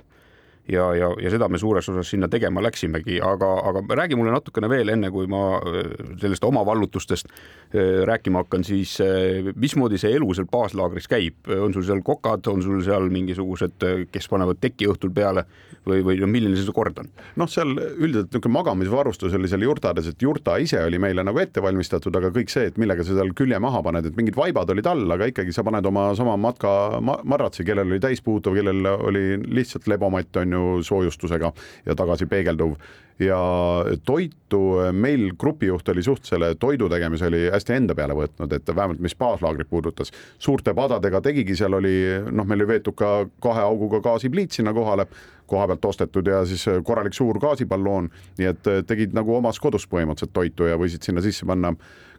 ja, 0.69 0.95
ja, 0.95 1.09
ja 1.19 1.31
seda 1.33 1.49
me 1.51 1.59
suures 1.59 1.89
osas 1.91 2.11
sinna 2.13 2.29
tegema 2.31 2.63
läksimegi, 2.63 3.19
aga, 3.25 3.49
aga 3.69 3.83
räägi 4.03 4.17
mulle 4.19 4.35
natukene 4.35 4.69
veel, 4.71 4.93
enne 4.95 5.11
kui 5.11 5.27
ma 5.31 5.59
äh, 5.59 5.91
sellest 6.23 6.45
oma 6.47 6.63
vallutustest 6.67 7.29
äh, 7.29 8.03
rääkima 8.07 8.45
hakkan, 8.45 8.65
siis 8.67 8.95
äh, 9.03 9.51
mismoodi 9.59 9.99
see 9.99 10.15
elu 10.17 10.29
seal 10.39 10.47
baaslaagris 10.53 11.11
käib, 11.11 11.51
on 11.51 11.75
sul 11.75 11.87
seal 11.89 12.03
kokad, 12.07 12.47
on 12.53 12.63
sul 12.63 12.83
seal 12.87 13.11
mingisugused, 13.13 13.87
kes 14.13 14.31
panevad 14.31 14.61
teki 14.63 14.91
õhtul 14.93 15.13
peale 15.15 15.47
või, 15.87 16.03
või 16.07 16.21
no 16.23 16.31
milline 16.31 16.59
see 16.59 16.75
kord 16.75 17.03
on? 17.03 17.11
noh, 17.41 17.51
seal 17.51 17.75
üldiselt 17.75 18.31
niisugune 18.31 18.55
magamisvarustus 18.61 19.35
oli 19.39 19.51
seal 19.51 19.67
jurtades, 19.67 20.13
et 20.13 20.23
jurta 20.23 20.57
ise 20.63 20.79
oli 20.87 21.01
meile 21.03 21.27
nagu 21.27 21.43
ette 21.43 21.63
valmistatud, 21.65 22.15
aga 22.21 22.31
kõik 22.35 22.53
see, 22.53 22.69
et 22.71 22.79
millega 22.79 23.03
sa 23.07 23.17
seal 23.19 23.35
külje 23.39 23.59
maha 23.63 23.83
paned, 23.83 24.07
et 24.07 24.19
mingid 24.19 24.39
vaibad 24.39 24.71
olid 24.71 24.87
all, 24.87 25.05
aga 25.17 25.27
ikkagi 25.33 25.55
sa 25.55 25.67
paned 25.67 25.87
oma 25.91 26.11
sama 26.19 26.39
matka 26.39 27.01
madratsi, 27.03 27.67
kellel 27.67 27.91
oli 27.91 28.03
täispuutuv, 28.03 28.55
kellel 28.61 28.87
oli 28.95 29.25
lihtsalt 29.43 29.91
lebomatt 29.91 30.39
on 30.39 30.52
ju 30.57 30.83
soojustusega 30.87 31.53
ja 31.87 31.97
tagasi 31.99 32.27
peegelduv 32.31 32.77
ja 33.19 33.39
toitu 34.05 34.61
meil 34.93 35.33
grupijuht 35.39 35.89
oli 35.89 36.03
suht 36.03 36.25
selle 36.27 36.55
toidu 36.61 36.89
tegemise 36.91 37.27
oli 37.29 37.43
hästi 37.53 37.77
enda 37.77 37.95
peale 37.95 38.17
võtnud, 38.17 38.53
et 38.53 38.75
vähemalt 38.75 39.03
mis 39.05 39.17
baaslaagrit 39.19 39.71
puudutas, 39.71 40.13
suurte 40.39 40.75
padadega 40.75 41.21
tegigi, 41.25 41.57
seal 41.57 41.77
oli 41.79 41.97
noh, 42.31 42.49
meil 42.49 42.63
oli 42.63 42.73
veetud 42.75 42.97
ka 42.99 43.13
kahe 43.43 43.65
auguga 43.67 44.03
gaasipliit 44.05 44.57
sinna 44.57 44.75
kohale, 44.77 45.07
koha 45.47 45.67
pealt 45.71 45.85
ostetud 45.85 46.27
ja 46.27 46.45
siis 46.49 46.65
korralik 46.85 47.15
suur 47.17 47.39
gaasiballoon, 47.43 48.09
nii 48.39 48.49
et 48.49 48.73
tegid 48.89 49.15
nagu 49.17 49.37
omas 49.37 49.61
kodus 49.61 49.87
põhimõtteliselt 49.91 50.35
toitu 50.35 50.71
ja 50.71 50.81
võisid 50.81 51.05
sinna 51.05 51.25
sisse 51.25 51.47
panna 51.47 51.75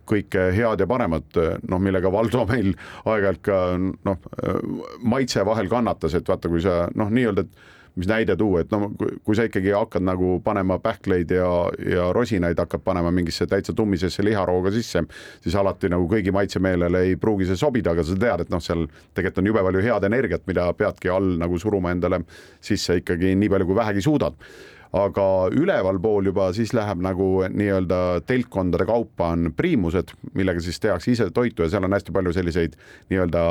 kõike 0.08 0.50
head 0.52 0.82
ja 0.84 0.88
paremat, 0.88 1.38
noh, 1.69 1.80
millega 1.80 2.12
Valdo 2.12 2.43
meil 2.50 2.74
aeg-ajalt 3.08 3.43
ka 3.46 3.60
noh, 3.80 4.26
maitse 5.00 5.46
vahel 5.48 5.72
kannatas, 5.72 6.17
et 6.19 6.28
vaata, 6.28 6.52
kui 6.52 6.62
sa 6.63 6.89
noh, 7.00 7.08
nii-öelda, 7.13 7.46
et 7.48 7.72
mis 7.95 8.10
näide 8.10 8.36
tuua, 8.39 8.63
et 8.63 8.71
no 8.73 8.89
kui 8.97 9.38
sa 9.38 9.45
ikkagi 9.47 9.73
hakkad 9.75 10.06
nagu 10.06 10.39
panema 10.43 10.79
pähkleid 10.82 11.32
ja, 11.36 11.49
ja 11.93 12.08
rosinaid 12.15 12.58
hakkad 12.60 12.82
panema 12.86 13.12
mingisse 13.13 13.45
täitsa 13.49 13.75
tummisesse 13.77 14.25
liharooga 14.25 14.71
sisse, 14.73 15.03
siis 15.43 15.56
alati 15.60 15.91
nagu 15.93 16.08
kõigi 16.10 16.34
maitsemeelele 16.34 17.03
ei 17.10 17.15
pruugi 17.21 17.47
see 17.49 17.60
sobida, 17.60 17.93
aga 17.93 18.06
sa 18.08 18.17
tead, 18.17 18.45
et 18.45 18.53
noh, 18.53 18.63
seal 18.63 18.88
tegelikult 19.13 19.43
on 19.43 19.51
jube 19.51 19.65
palju 19.69 19.86
head 19.86 20.10
energiat, 20.10 20.45
mida 20.49 20.67
peadki 20.77 21.13
all 21.13 21.36
nagu 21.41 21.60
suruma 21.62 21.93
endale 21.93 22.23
sisse 22.63 22.97
ikkagi 23.03 23.36
nii 23.38 23.51
palju, 23.53 23.69
kui 23.69 23.82
vähegi 23.84 24.06
suudad 24.06 24.39
aga 24.93 25.25
ülevalpool 25.58 26.29
juba 26.29 26.51
siis 26.53 26.73
läheb 26.77 27.01
nagu 27.01 27.27
nii-öelda 27.49 28.21
telkkondade 28.29 28.86
kaupa 28.86 29.32
on 29.34 29.49
priimused, 29.58 30.13
millega 30.38 30.62
siis 30.62 30.79
tehakse 30.79 31.12
ise 31.12 31.29
toitu 31.34 31.65
ja 31.65 31.71
seal 31.73 31.88
on 31.88 31.95
hästi 31.97 32.13
palju 32.13 32.34
selliseid 32.34 32.77
nii-öelda 33.10 33.45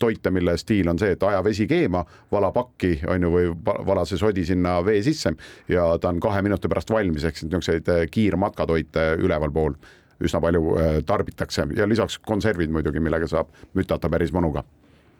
toite, 0.00 0.32
mille 0.34 0.56
stiil 0.58 0.90
on 0.90 0.98
see, 0.98 1.14
et 1.14 1.22
aja 1.22 1.44
vesi 1.44 1.68
keema, 1.70 2.02
vala 2.32 2.50
pakki 2.56 2.96
on 3.06 3.22
ju, 3.22 3.30
või 3.36 3.52
vala 3.86 4.04
see 4.08 4.18
sodi 4.18 4.44
sinna 4.48 4.80
vee 4.84 5.02
sisse 5.06 5.34
ja 5.70 5.86
ta 6.00 6.10
on 6.10 6.20
kahe 6.20 6.42
minuti 6.42 6.68
pärast 6.72 6.90
valmis, 6.90 7.24
ehk 7.24 7.38
siis 7.38 7.50
niisuguseid 7.50 7.94
eh, 7.94 8.04
kiirmatkatoite 8.10 9.12
ülevalpool 9.22 9.78
üsna 10.20 10.42
palju 10.42 10.76
eh, 10.76 11.00
tarbitakse. 11.06 11.68
Ja 11.76 11.88
lisaks 11.88 12.18
konservid 12.18 12.72
muidugi, 12.72 13.00
millega 13.00 13.30
saab 13.30 13.52
mütata 13.78 14.10
päris 14.10 14.34
mõnuga 14.34 14.64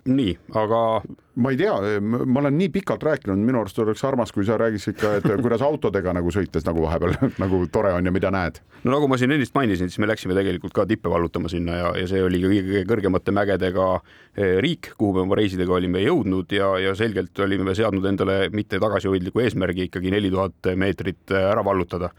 nii, 0.05 0.33
aga. 0.57 1.03
ma 1.41 1.51
ei 1.55 1.57
tea, 1.57 2.01
ma 2.01 2.41
olen 2.43 2.57
nii 2.59 2.69
pikalt 2.75 3.03
rääkinud, 3.07 3.39
minu 3.41 3.63
arust 3.63 3.79
oleks 3.81 4.03
armas, 4.05 4.33
kui 4.35 4.45
sa 4.45 4.59
räägiksid 4.61 4.99
ka, 5.01 5.13
et 5.19 5.29
kuidas 5.45 5.63
autodega 5.65 6.13
nagu 6.17 6.33
sõites 6.35 6.67
nagu 6.67 6.83
vahepeal 6.85 7.15
nagu 7.43 7.61
tore 7.73 7.93
on 7.97 8.09
ja 8.09 8.13
mida 8.13 8.33
näed. 8.35 8.61
no 8.85 8.95
nagu 8.97 9.09
ma 9.09 9.19
siin 9.21 9.33
ennist 9.37 9.55
mainisin, 9.57 9.91
siis 9.91 10.03
me 10.03 10.09
läksime 10.11 10.37
tegelikult 10.37 10.75
ka 10.77 10.87
tippe 10.91 11.13
vallutama 11.13 11.49
sinna 11.53 11.79
ja, 11.79 11.93
ja 12.03 12.11
see 12.11 12.23
oli 12.25 12.43
kõige 12.45 12.85
kõrgemate 12.91 13.35
mägedega 13.37 13.89
eh, 13.97 14.59
riik, 14.65 14.93
kuhu 14.99 15.17
me 15.17 15.25
oma 15.27 15.41
reisidega 15.41 15.77
olime 15.79 16.05
jõudnud 16.05 16.53
ja, 16.57 16.75
ja 16.83 16.95
selgelt 16.99 17.39
olime 17.41 17.71
me 17.71 17.77
seadnud 17.79 18.07
endale 18.11 18.43
mitte 18.53 18.81
tagasihoidliku 18.83 19.45
eesmärgi 19.47 19.89
ikkagi 19.89 20.13
neli 20.13 20.33
tuhat 20.33 20.73
meetrit 20.77 21.35
eh, 21.35 21.51
ära 21.53 21.65
vallutada. 21.65 22.13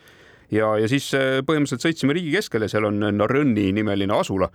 ja, 0.51 0.75
ja 0.79 0.89
siis 0.91 1.13
eh, 1.17 1.39
põhimõtteliselt 1.45 1.89
sõitsime 1.89 2.17
riigi 2.17 2.37
keskele, 2.37 2.69
seal 2.71 2.89
on 2.89 3.11
Narõnni 3.17 3.71
nimeline 3.75 4.17
asula 4.17 4.49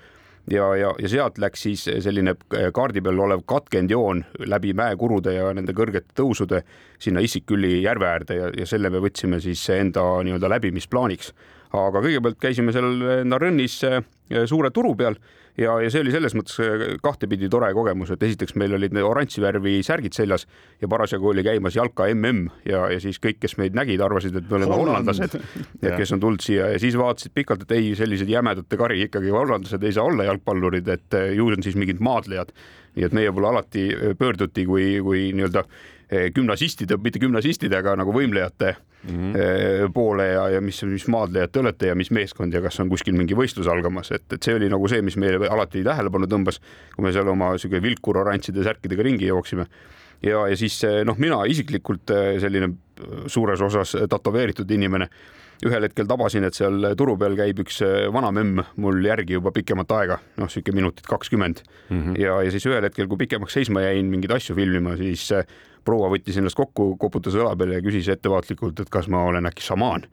ja, 0.51 0.67
ja, 0.77 0.93
ja 1.03 1.09
sealt 1.09 1.39
läks 1.43 1.65
siis 1.67 1.85
selline 2.05 2.37
kaardi 2.75 3.03
peal 3.05 3.19
olev 3.27 3.43
katkendjoon 3.49 4.25
läbi 4.47 4.73
mäekurude 4.77 5.35
ja 5.35 5.51
nende 5.57 5.75
kõrgete 5.77 6.15
tõusude 6.19 6.63
sinna 7.03 7.23
Issiküli 7.25 7.81
järve 7.83 8.09
äärde 8.09 8.39
ja, 8.39 8.51
ja 8.55 8.67
selle 8.67 8.91
me 8.91 9.03
võtsime 9.03 9.41
siis 9.43 9.65
enda 9.75 10.05
nii-öelda 10.27 10.51
läbimisplaaniks. 10.57 11.33
aga 11.73 12.01
kõigepealt 12.01 12.39
käisime 12.41 12.73
seal 12.73 13.25
Narõnnis 13.25 13.81
suure 14.47 14.71
turu 14.71 14.95
peal 14.97 15.19
ja, 15.59 15.75
ja 15.83 15.91
see 15.93 16.03
oli 16.05 16.13
selles 16.15 16.35
mõttes 16.37 16.59
äh, 16.63 16.85
kahtepidi 17.03 17.49
tore 17.53 17.69
kogemus, 17.77 18.13
et 18.13 18.23
esiteks 18.27 18.57
meil 18.61 18.77
olid 18.77 18.95
need 18.97 19.07
oranži 19.07 19.43
värvi 19.45 19.79
särgid 19.87 20.17
seljas 20.17 20.47
ja 20.83 20.89
parasjagu 20.91 21.33
oli 21.33 21.45
käimas 21.47 21.77
jalka 21.79 22.09
mm 22.13 22.51
ja, 22.69 22.87
ja 22.93 23.01
siis 23.03 23.19
kõik, 23.23 23.41
kes 23.43 23.57
meid 23.61 23.77
nägid, 23.77 24.01
arvasid, 24.05 24.37
et 24.37 24.51
me 24.51 24.61
oleme 24.61 24.79
hollandlased, 24.81 25.37
kes 25.81 26.13
on 26.13 26.23
tulnud 26.23 26.45
siia. 26.45 26.71
Ja 26.75 26.81
siis 26.83 26.97
vaatasid 26.99 27.35
pikalt, 27.35 27.67
et 27.67 27.77
ei, 27.77 27.95
sellised 27.99 28.29
jämedate 28.29 28.79
kari 28.79 29.03
ikkagi 29.07 29.33
hollandlased 29.35 29.83
ei 29.83 29.95
saa 29.97 30.07
olla 30.09 30.29
jalgpallurid, 30.29 30.89
et 30.93 31.17
äh, 31.17 31.33
ju 31.37 31.51
on 31.53 31.63
siis 31.65 31.79
mingid 31.79 32.03
maadlejad. 32.05 32.53
nii 32.97 33.05
et 33.05 33.13
meie 33.13 33.33
poole 33.33 33.49
alati 33.49 33.91
äh, 33.93 34.17
pöörduti 34.19 34.65
kui, 34.67 34.97
kui 35.05 35.31
nii-öelda 35.37 35.67
gümnasistide, 36.07 36.97
mitte 37.03 37.19
gümnasistide, 37.19 37.81
aga 37.81 37.97
nagu 37.99 38.13
võimlejate 38.15 38.77
mm 39.07 39.33
-hmm. 39.33 39.93
poole 39.95 40.27
ja, 40.27 40.49
ja 40.57 40.61
mis, 40.61 40.83
mis 40.83 41.07
maadlejad 41.09 41.53
te 41.53 41.61
olete 41.61 41.87
ja 41.87 41.95
mis 41.95 42.11
meeskond 42.11 42.55
ja 42.55 42.63
kas 42.63 42.81
on 42.81 42.89
kuskil 42.89 43.15
mingi 43.15 43.35
võistlus 43.35 43.69
algamas, 43.71 44.11
et, 44.13 44.27
et 44.33 44.43
see 44.43 44.55
oli 44.55 44.69
nagu 44.69 44.89
see, 44.89 45.03
mis 45.03 45.17
meile 45.17 45.49
alati 45.49 45.85
tähelepanu 45.85 46.27
tõmbas, 46.27 46.61
kui 46.97 47.05
me 47.07 47.13
seal 47.13 47.29
oma 47.29 47.57
sihuke 47.59 47.83
vilkur 47.83 48.19
oranžide 48.19 48.65
särkidega 48.65 49.03
ringi 49.03 49.27
jooksime. 49.27 49.67
ja, 50.23 50.49
ja 50.49 50.57
siis 50.57 50.83
noh, 51.05 51.19
mina 51.19 51.45
isiklikult 51.45 52.11
äh, 52.11 52.41
selline 52.41 52.73
suures 53.27 53.61
osas 53.61 53.97
tätoveeritud 54.09 54.71
inimene 54.71 55.09
ühel 55.65 55.87
hetkel 55.87 56.09
tabasin, 56.09 56.45
et 56.45 56.57
seal 56.57 56.91
turu 56.99 57.17
peal 57.21 57.37
käib 57.39 57.63
üks 57.65 57.81
vana 58.13 58.33
memm 58.35 58.61
mul 58.83 58.99
järgi 59.05 59.39
juba 59.39 59.53
pikemat 59.57 59.93
aega, 59.99 60.19
noh, 60.41 60.51
sihuke 60.53 60.75
minutit 60.77 61.07
kakskümmend 61.09 61.63
mm. 61.63 62.03
-hmm. 62.03 62.19
ja, 62.21 62.43
ja 62.43 62.51
siis 62.51 62.67
ühel 62.67 62.85
hetkel, 62.85 63.09
kui 63.09 63.17
pikemaks 63.25 63.57
seisma 63.57 63.87
jäin 63.87 64.11
mingeid 64.13 64.37
asju 64.37 64.57
filmima, 64.57 64.97
siis 64.97 65.31
proua 65.87 66.11
võttis 66.13 66.39
ennast 66.41 66.59
kokku, 66.59 66.95
koputas 67.01 67.37
õla 67.39 67.55
peale 67.59 67.79
ja 67.79 67.85
küsis 67.85 68.11
ettevaatlikult, 68.13 68.83
et 68.83 68.91
kas 68.93 69.09
ma 69.13 69.25
olen 69.31 69.49
äkki 69.49 69.65
šamaan. 69.65 70.07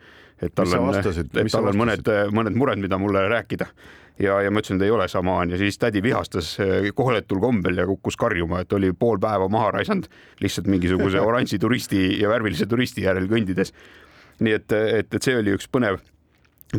et 0.43 0.53
tal 0.55 0.71
on, 0.77 0.95
et 0.95 1.51
tal 1.51 1.67
on 1.69 1.77
mõned, 1.77 2.09
mõned 2.35 2.55
mured, 2.57 2.81
mida 2.81 2.97
mulle 2.99 3.27
rääkida 3.31 3.67
ja, 4.19 4.37
ja 4.43 4.51
ma 4.51 4.61
ütlesin, 4.61 4.79
et 4.79 4.87
ei 4.87 4.93
ole 4.93 5.07
šamaan 5.09 5.53
ja 5.53 5.59
siis 5.61 5.77
tädi 5.81 6.03
vihastas 6.03 6.53
eh, 6.61 6.89
koletul 6.95 7.41
kombel 7.43 7.81
ja 7.81 7.85
kukkus 7.89 8.17
karjuma, 8.19 8.63
et 8.63 8.73
oli 8.73 8.91
pool 8.97 9.21
päeva 9.21 9.47
maha 9.51 9.71
raisanud 9.77 10.09
lihtsalt 10.43 10.69
mingisuguse 10.71 11.21
oranži 11.29 11.59
turisti 11.59 12.05
ja 12.21 12.31
värvilise 12.31 12.67
turisti 12.69 13.07
järel 13.07 13.29
kõndides. 13.31 13.73
nii 14.43 14.57
et, 14.57 14.71
et, 14.73 15.13
et 15.13 15.21
see 15.21 15.37
oli 15.37 15.53
üks 15.55 15.69
põnev 15.71 16.01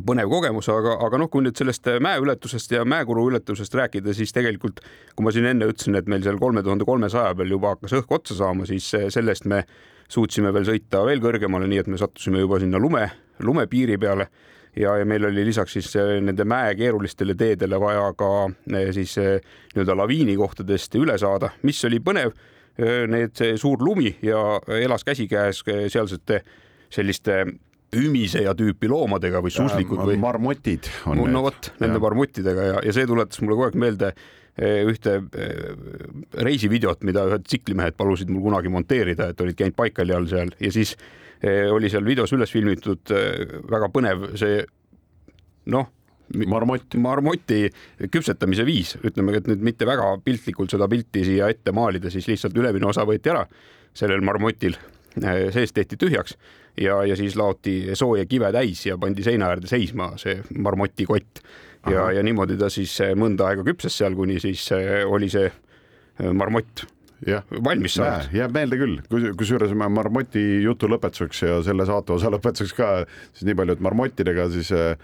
põnev 0.03 0.31
kogemus, 0.33 0.69
aga, 0.73 0.97
aga 1.07 1.19
noh, 1.21 1.29
kui 1.31 1.45
nüüd 1.45 1.59
sellest 1.59 1.87
mäeületusest 2.03 2.73
ja 2.75 2.85
mäekuru 2.89 3.29
ületusest 3.31 3.75
rääkida, 3.79 4.15
siis 4.17 4.33
tegelikult, 4.35 4.81
kui 5.15 5.27
ma 5.27 5.33
siin 5.35 5.47
enne 5.53 5.69
ütlesin, 5.71 5.99
et 5.99 6.09
meil 6.11 6.25
seal 6.25 6.41
kolme 6.43 6.65
tuhande 6.67 6.87
kolmesaja 6.89 7.35
peal 7.39 7.53
juba 7.55 7.75
hakkas 7.75 7.95
õhk 8.01 8.17
otsa 8.19 8.39
saama, 8.41 8.67
siis 8.67 8.89
sellest 8.91 9.47
me 9.51 9.63
suutsime 10.11 10.51
veel 10.55 10.67
sõita 10.69 11.05
veel 11.07 11.23
kõrgemale, 11.23 11.69
nii 11.71 11.85
et 11.85 11.93
me 11.93 12.01
sattusime 12.01 12.43
juba 12.43 12.59
sinna 12.63 12.81
lume, 12.83 13.07
lumepiiri 13.45 13.99
peale 14.01 14.29
ja, 14.77 14.97
ja 14.99 15.07
meil 15.07 15.25
oli 15.29 15.45
lisaks 15.47 15.77
siis 15.79 15.93
nende 16.23 16.47
mäe 16.49 16.75
keerulistele 16.79 17.37
teedele 17.39 17.79
vaja 17.81 18.11
ka 18.19 18.31
siis 18.95 19.17
nii-öelda 19.19 19.97
laviinikohtadest 20.03 20.99
üle 21.01 21.19
saada, 21.21 21.55
mis 21.63 21.83
oli 21.87 22.03
põnev. 22.05 22.35
Need 22.75 23.39
suur 23.63 23.79
lumi 23.87 24.17
ja 24.27 24.59
elas 24.83 25.05
käsikäes 25.07 25.61
sealsete 25.95 26.41
selliste 26.91 27.37
ümiseja 27.99 28.55
tüüpi 28.59 28.89
loomadega 28.91 29.43
või 29.45 29.53
suslikud 29.55 30.01
või 30.05 30.17
marmotid 30.21 30.89
on 31.07 31.19
no, 31.19 31.27
need. 31.27 31.35
no 31.37 31.43
vot, 31.47 31.71
nende 31.83 32.01
marmottidega 32.03 32.71
ja, 32.71 32.79
ja 32.87 32.95
see 32.97 33.09
tuletas 33.09 33.43
mulle 33.43 33.57
kogu 33.57 33.67
aeg 33.69 33.79
meelde 33.81 34.13
eh, 34.13 34.85
ühte 34.89 35.17
eh, 35.21 35.67
reisivideot, 36.47 37.05
mida 37.09 37.27
ühed 37.31 37.45
tsiklimehed 37.49 37.99
palusid 37.99 38.33
mul 38.33 38.47
kunagi 38.49 38.73
monteerida, 38.73 39.31
et 39.33 39.45
olid 39.45 39.59
käinud 39.59 39.77
Baikali 39.79 40.17
all 40.17 40.31
seal. 40.31 40.55
Ja 40.61 40.73
siis 40.75 40.95
eh, 41.41 41.69
oli 41.73 41.91
seal 41.93 42.07
videos 42.07 42.33
üles 42.37 42.55
filmitud 42.55 43.15
väga 43.71 43.91
põnev 43.95 44.31
see 44.41 44.65
noh, 45.73 45.91
marmott. 46.51 46.97
marmoti 47.01 47.69
küpsetamise 48.11 48.67
viis, 48.67 48.97
ütleme, 49.05 49.37
et 49.39 49.49
nüüd 49.51 49.63
mitte 49.65 49.89
väga 49.89 50.15
piltlikult 50.25 50.75
seda 50.75 50.89
pilti 50.91 51.25
siia 51.27 51.49
ette 51.53 51.73
maalida, 51.77 52.13
siis 52.13 52.29
lihtsalt 52.31 52.57
ülemine 52.59 52.89
osa 52.91 53.07
võeti 53.09 53.33
ära 53.33 53.45
sellel 53.95 54.25
marmotil, 54.27 54.75
sees 55.55 55.71
tehti 55.71 55.97
tühjaks 56.01 56.35
ja, 56.81 57.05
ja 57.05 57.17
siis 57.17 57.37
laoti 57.37 57.95
sooja 57.95 58.27
kive 58.27 58.53
täis 58.53 58.87
ja 58.87 58.99
pandi 58.99 59.23
seina 59.23 59.51
äärde 59.53 59.71
seisma 59.71 60.13
see 60.21 60.41
marmotikott. 60.59 61.45
Ja, 61.91 62.09
ja 62.13 62.23
niimoodi 62.25 62.57
ta 62.57 62.71
siis 62.73 62.95
eh, 63.05 63.13
mõnda 63.13 63.51
aega 63.51 63.65
küpses 63.67 63.93
seal, 63.99 64.15
kuni 64.17 64.39
siis 64.41 64.63
eh, 64.73 65.03
oli 65.05 65.29
see 65.29 65.45
eh, 65.51 66.31
marmott 66.33 66.87
valmis 67.65 67.97
saanud. 67.99 68.31
jääb 68.35 68.55
meelde 68.55 68.79
küll, 68.81 69.01
kusjuures 69.39 69.73
ma 69.79 69.89
Marmoti 69.93 70.43
jutu 70.65 70.89
lõpetuseks 70.91 71.45
ja 71.47 71.59
selle 71.67 71.87
saate 71.89 72.15
osa 72.17 72.33
lõpetuseks 72.33 72.77
ka 72.77 72.89
siis 73.33 73.47
nii 73.49 73.57
palju, 73.59 73.77
et 73.77 73.85
marmottidega 73.85 74.47
siis 74.53 74.71
äh, 74.77 74.97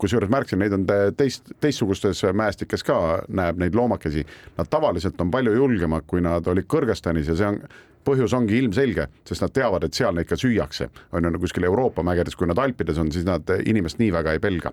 kusjuures 0.00 0.30
märkasin, 0.32 0.62
neid 0.62 0.76
on 0.76 0.86
teist, 1.18 1.52
teistsugustes 1.60 2.22
mäestikes 2.36 2.86
ka 2.86 2.98
näeb 3.28 3.60
neid 3.60 3.76
loomakesi. 3.76 4.24
Nad 4.58 4.70
tavaliselt 4.72 5.20
on 5.20 5.32
palju 5.34 5.54
julgemad, 5.56 6.06
kui 6.08 6.22
nad 6.24 6.46
olid 6.48 6.68
Kõrgõzstanis 6.70 7.28
ja 7.28 7.36
see 7.38 7.50
on 7.50 7.60
põhjus 8.06 8.32
ongi 8.36 8.56
ilmselge, 8.56 9.10
sest 9.28 9.44
nad 9.44 9.52
teavad, 9.52 9.84
et 9.84 9.96
seal 9.96 10.14
neid 10.16 10.28
ka 10.30 10.38
süüakse, 10.40 10.88
on 11.12 11.26
ju 11.26 11.42
kuskil 11.42 11.68
Euroopa 11.68 12.04
mägedes, 12.06 12.38
kui 12.38 12.48
nad 12.48 12.58
Alpides 12.58 12.98
on, 12.98 13.12
siis 13.12 13.26
nad 13.28 13.50
inimest 13.60 14.00
nii 14.00 14.14
väga 14.14 14.38
ei 14.38 14.42
pelga 14.42 14.72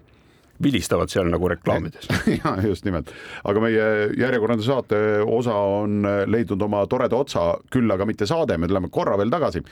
vilistavad 0.64 1.12
seal 1.12 1.30
nagu 1.32 1.50
reklaamides. 1.52 2.10
ja 2.40 2.56
just 2.66 2.86
nimelt, 2.88 3.12
aga 3.44 3.64
meie 3.64 3.88
järjekordne 4.18 4.64
saate 4.66 5.02
osa 5.26 5.56
on 5.56 6.08
leidnud 6.26 6.62
oma 6.68 6.86
toreda 6.90 7.20
otsa, 7.20 7.48
küll 7.74 7.92
aga 7.94 8.08
mitte 8.10 8.28
saade, 8.30 8.58
me 8.58 8.70
tuleme 8.70 8.90
korra 8.94 9.18
veel 9.18 9.32
tagasi. 9.34 9.64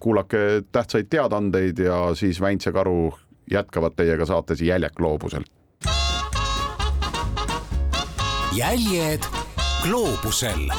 kuulake 0.00 0.64
tähtsaid 0.72 1.10
teadaandeid 1.10 1.78
ja 1.78 1.98
siis 2.14 2.40
Väints 2.40 2.66
ja 2.66 2.72
Karu 2.72 3.12
jätkavad 3.50 3.96
teiega 3.96 4.26
saates 4.26 4.62
Jäljak 4.62 4.94
gloobusel. 4.96 5.44
jäljed 8.54 9.24
gloobusel 9.82 10.70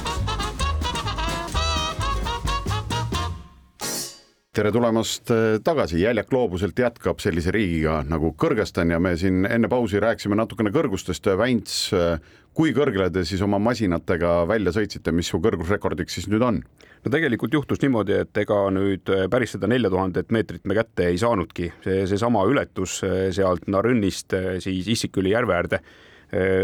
tere 4.56 4.72
tulemast 4.72 5.32
äh, 5.34 5.58
tagasi, 5.64 6.00
Jäljak 6.00 6.32
loobuselt 6.32 6.78
jätkab 6.80 7.20
sellise 7.24 7.52
riigiga 7.52 8.00
nagu 8.08 8.32
Kõrgõzstan 8.40 8.94
ja 8.94 9.02
me 9.04 9.12
siin 9.20 9.44
enne 9.50 9.68
pausi 9.72 10.00
rääkisime 10.00 10.38
natukene 10.40 10.72
kõrgustest. 10.76 11.28
Väints, 11.40 11.76
äh, 11.96 12.16
kui 12.56 12.72
kõrgele 12.76 13.10
te 13.12 13.26
siis 13.28 13.44
oma 13.44 13.60
masinatega 13.60 14.46
välja 14.48 14.72
sõitsite, 14.76 15.12
mis 15.16 15.32
su 15.32 15.42
kõrgusrekordiks 15.44 16.20
siis 16.20 16.32
nüüd 16.32 16.46
on? 16.48 16.64
no 17.06 17.12
tegelikult 17.14 17.54
juhtus 17.54 17.84
niimoodi, 17.84 18.16
et 18.24 18.44
ega 18.46 18.64
nüüd 18.74 19.12
äh, 19.12 19.28
päris 19.32 19.58
seda 19.58 19.68
nelja 19.72 19.92
tuhandet 19.94 20.32
meetrit 20.34 20.64
me 20.66 20.78
kätte 20.78 21.10
ei 21.12 21.20
saanudki, 21.22 21.74
see, 21.84 22.06
seesama 22.14 22.48
ületus 22.48 23.02
sealt 23.36 23.68
Narõnnist 23.68 24.34
siis 24.64 24.88
Issiküli 24.96 25.36
järve 25.36 25.58
äärde 25.60 25.82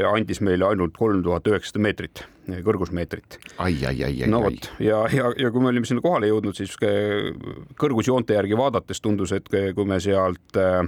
andis 0.10 0.42
meile 0.42 0.66
ainult 0.72 0.96
kolm 0.98 1.22
tuhat 1.24 1.48
üheksasada 1.48 1.84
meetrit 1.86 2.24
kõrgusmeetrit. 2.66 3.40
ai, 3.58 3.76
ai, 3.88 3.96
ai, 4.04 4.16
ai. 4.24 4.30
no 4.30 4.44
vot 4.46 4.70
ja, 4.84 5.04
ja, 5.14 5.32
ja 5.38 5.52
kui 5.52 5.64
me 5.64 5.72
olime 5.72 5.90
sinna 5.90 6.04
kohale 6.04 6.32
jõudnud, 6.32 6.58
siis 6.58 6.76
kõrgusjoonte 7.80 8.38
järgi 8.38 8.58
vaadates 8.60 9.02
tundus, 9.02 9.34
et 9.36 9.50
kui 9.50 9.88
me 9.88 10.00
sealt 10.04 10.60
äh, 10.60 10.82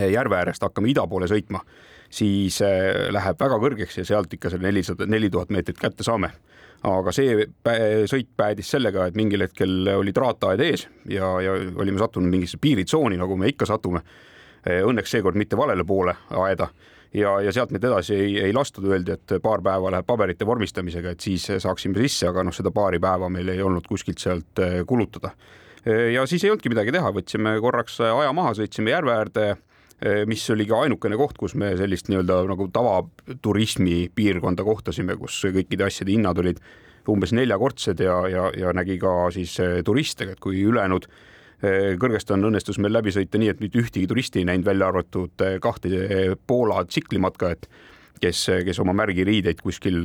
järve 0.00 0.40
äärest 0.40 0.62
hakkame 0.66 0.92
ida 0.92 1.06
poole 1.10 1.28
sõitma, 1.30 1.62
siis 2.10 2.60
äh, 2.66 3.08
läheb 3.14 3.40
väga 3.40 3.58
kõrgeks 3.62 4.00
ja 4.02 4.06
sealt 4.08 4.32
ikka 4.36 4.52
selle 4.52 4.70
nelisada, 4.70 5.08
neli 5.10 5.30
tuhat 5.30 5.52
meetrit 5.54 5.80
kätte 5.80 6.06
saame 6.06 6.32
aga 6.86 7.12
see 7.12 7.44
sõit 8.08 8.30
päädis 8.36 8.70
sellega, 8.72 9.10
et 9.10 9.16
mingil 9.18 9.44
hetkel 9.44 9.90
oli 9.98 10.14
traataed 10.16 10.62
ees 10.64 10.86
ja, 11.12 11.34
ja 11.44 11.56
olime 11.76 12.00
sattunud 12.00 12.32
mingisse 12.32 12.56
piiritsooni, 12.60 13.18
nagu 13.20 13.36
me 13.36 13.50
ikka 13.52 13.68
satume. 13.68 14.00
Õnneks 14.64 15.12
seekord 15.12 15.36
mitte 15.40 15.56
valele 15.56 15.84
poole 15.88 16.14
aeda 16.36 16.70
ja, 17.14 17.32
ja 17.44 17.52
sealt 17.54 17.72
meid 17.74 17.84
edasi 17.86 18.16
ei, 18.16 18.34
ei 18.46 18.52
lastud, 18.54 18.86
öeldi, 18.90 19.14
et 19.16 19.36
paar 19.42 19.62
päeva 19.64 19.92
läheb 19.94 20.06
paberite 20.08 20.46
vormistamisega, 20.46 21.14
et 21.14 21.24
siis 21.24 21.46
saaksime 21.62 21.98
sisse, 22.04 22.28
aga 22.30 22.44
noh, 22.46 22.54
seda 22.54 22.72
paari 22.74 23.00
päeva 23.02 23.30
meil 23.32 23.50
ei 23.52 23.62
olnud 23.62 23.86
kuskilt 23.88 24.22
sealt 24.22 24.62
eh, 24.62 24.80
kulutada. 24.88 25.32
Eh, 25.84 26.10
ja 26.14 26.26
siis 26.30 26.44
ei 26.44 26.52
olnudki 26.52 26.72
midagi 26.72 26.94
teha, 26.94 27.12
võtsime 27.16 27.56
korraks 27.62 27.98
aja 28.06 28.30
maha, 28.36 28.54
sõitsime 28.58 28.94
järve 28.94 29.16
äärde 29.16 29.48
eh, 29.50 30.22
mis 30.30 30.44
oli 30.54 30.68
ka 30.70 30.84
ainukene 30.86 31.18
koht, 31.20 31.38
kus 31.40 31.56
me 31.58 31.72
sellist 31.80 32.12
nii-öelda 32.12 32.44
nagu 32.50 32.68
tavaturismi 32.74 34.04
piirkonda 34.14 34.66
kohtasime, 34.66 35.18
kus 35.20 35.42
kõikide 35.50 35.88
asjade 35.88 36.14
hinnad 36.14 36.38
olid 36.42 36.62
umbes 37.10 37.32
neljakordsed 37.34 37.98
ja, 38.04 38.20
ja, 38.30 38.46
ja 38.54 38.72
nägi 38.76 39.00
ka 39.02 39.32
siis 39.34 39.56
turiste, 39.82 40.28
et 40.30 40.38
kui 40.42 40.60
ülejäänud 40.62 41.08
Eh, 41.08 41.29
Kõrgõzstan 41.60 42.44
õnnestus 42.48 42.78
meil 42.80 42.94
läbi 42.94 43.12
sõita 43.12 43.38
nii, 43.40 43.50
et 43.52 43.58
mitte 43.60 43.80
ühtegi 43.82 44.06
turisti 44.08 44.40
ei 44.40 44.46
näinud, 44.48 44.64
välja 44.64 44.88
arvatud 44.88 45.44
eh, 45.44 45.58
kahte 45.60 45.90
eh, 45.92 46.32
Poola 46.46 46.84
tsiklimatkajat, 46.88 47.68
kes, 48.20 48.46
kes 48.64 48.80
oma 48.82 48.94
märgiriideid 48.96 49.62
kuskil 49.62 50.02